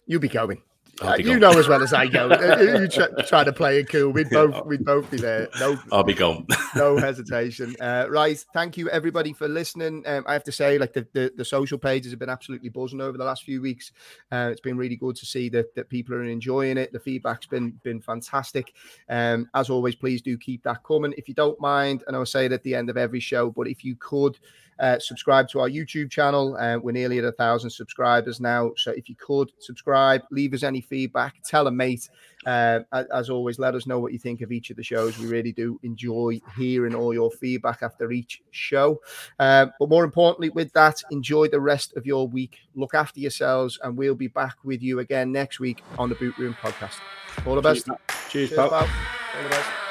You'll 0.06 0.20
be 0.20 0.28
going. 0.28 0.62
Uh, 1.02 1.16
you 1.18 1.40
know 1.40 1.58
as 1.58 1.68
well 1.68 1.82
as 1.82 1.94
I 1.94 2.06
know. 2.06 2.28
you 2.60 2.88
try, 2.88 3.08
try, 3.26 3.44
to 3.44 3.54
play 3.54 3.80
it 3.80 3.90
cool. 3.90 4.12
We'd 4.12 4.30
both 4.30 4.66
we'd 4.66 4.84
both 4.84 5.10
be 5.10 5.18
there. 5.18 5.48
No, 5.60 5.78
I'll 5.92 6.04
be 6.04 6.14
gone. 6.14 6.46
no 6.76 6.98
hesitation. 6.98 7.76
Uh, 7.80 8.08
right, 8.10 8.44
thank 8.54 8.78
you 8.78 8.90
everybody 8.90 9.32
for 9.32 9.48
listening. 9.48 10.04
Um, 10.06 10.26
I 10.28 10.34
have 10.34 10.44
to 10.44 10.52
say, 10.52 10.78
like 10.78 10.94
the, 10.94 11.08
the, 11.14 11.32
the 11.38 11.46
social 11.46 11.78
pages 11.78 12.12
have 12.12 12.20
been 12.20 12.30
absolutely 12.30 12.70
buzzing 12.70 13.00
over 13.00 13.18
the 13.18 13.24
last 13.24 13.44
few 13.44 13.62
weeks. 13.62 13.92
Uh, 14.32 14.50
it's 14.52 14.62
been 14.62 14.78
really 14.78 14.98
good 14.98 15.16
to 15.18 15.26
see 15.26 15.48
that 15.50 15.74
that 15.76 15.90
people 15.90 16.16
are 16.16 16.24
enjoying 16.24 16.78
it. 16.78 16.92
The 16.92 17.00
feedback's 17.00 17.48
been 17.48 17.72
been 17.84 18.02
fantastic. 18.02 18.74
Um, 19.10 19.50
as 19.54 19.70
always, 19.70 19.96
please 19.96 20.22
do 20.22 20.38
keep 20.38 20.64
that 20.64 20.84
coming. 20.84 21.14
If 21.18 21.30
you 21.30 21.34
don't 21.34 21.60
mind, 21.62 22.04
and 22.08 22.16
I'll 22.16 22.26
say 22.26 22.46
it 22.46 22.52
at 22.52 22.64
the 22.64 22.76
end 22.76 22.90
of 22.90 22.98
every 22.98 23.22
show, 23.22 23.52
but 23.52 23.68
if 23.68 23.86
you 23.86 23.96
could 23.96 24.38
uh, 24.80 25.00
subscribe 25.00 25.48
to 25.50 25.60
our 25.60 25.70
YouTube 25.70 26.10
channel. 26.10 26.56
Uh, 26.58 26.78
we're 26.78 26.92
nearly 26.92 27.20
at 27.20 27.26
a 27.26 27.32
thousand 27.32 27.70
subscribers 27.70 28.40
now. 28.40 28.72
So 28.78 28.92
if 28.92 29.10
you 29.10 29.16
could 29.16 29.52
subscribe, 29.60 30.22
leave 30.32 30.54
us 30.54 30.64
any 30.64 30.82
feedback, 30.82 31.36
tell 31.44 31.68
a 31.68 31.72
mate. 31.72 32.10
Uh, 32.46 32.80
as 33.14 33.30
always, 33.30 33.60
let 33.60 33.76
us 33.76 33.86
know 33.86 34.00
what 34.00 34.14
you 34.14 34.20
think 34.20 34.42
of 34.42 34.52
each 34.52 34.70
of 34.70 34.78
the 34.78 34.84
shows. 34.84 35.20
We 35.20 35.28
really 35.28 35.52
do 35.52 35.80
enjoy 35.84 36.40
hearing 36.58 36.96
all 36.96 37.14
your 37.14 37.32
feedback 37.32 37.84
after 37.84 38.12
each 38.12 38.42
show. 38.52 39.02
Uh, 39.40 39.68
but 39.78 39.90
more 39.90 40.06
importantly, 40.06 40.50
with 40.50 40.72
that, 40.74 41.02
enjoy 41.12 41.50
the 41.50 41.60
rest 41.60 41.96
of 41.98 42.06
your 42.06 42.28
week. 42.28 42.58
Look 42.76 42.94
after 42.94 43.20
yourselves, 43.20 43.78
and 43.84 43.98
we'll 43.98 44.16
be 44.16 44.28
back 44.28 44.56
with 44.64 44.82
you 44.82 45.00
again 45.00 45.32
next 45.32 45.60
week 45.60 45.84
on 45.98 46.08
the 46.10 46.16
Boot 46.16 46.38
Room 46.38 46.56
podcast. 46.62 47.00
All 47.46 47.56
the 47.56 47.62
best. 47.62 47.88
Cheers, 48.30 48.50
Cheers 48.50 48.58
pal. 48.58 48.70
pal. 48.70 48.80
All 48.80 49.44
the 49.44 49.50
best. 49.50 49.89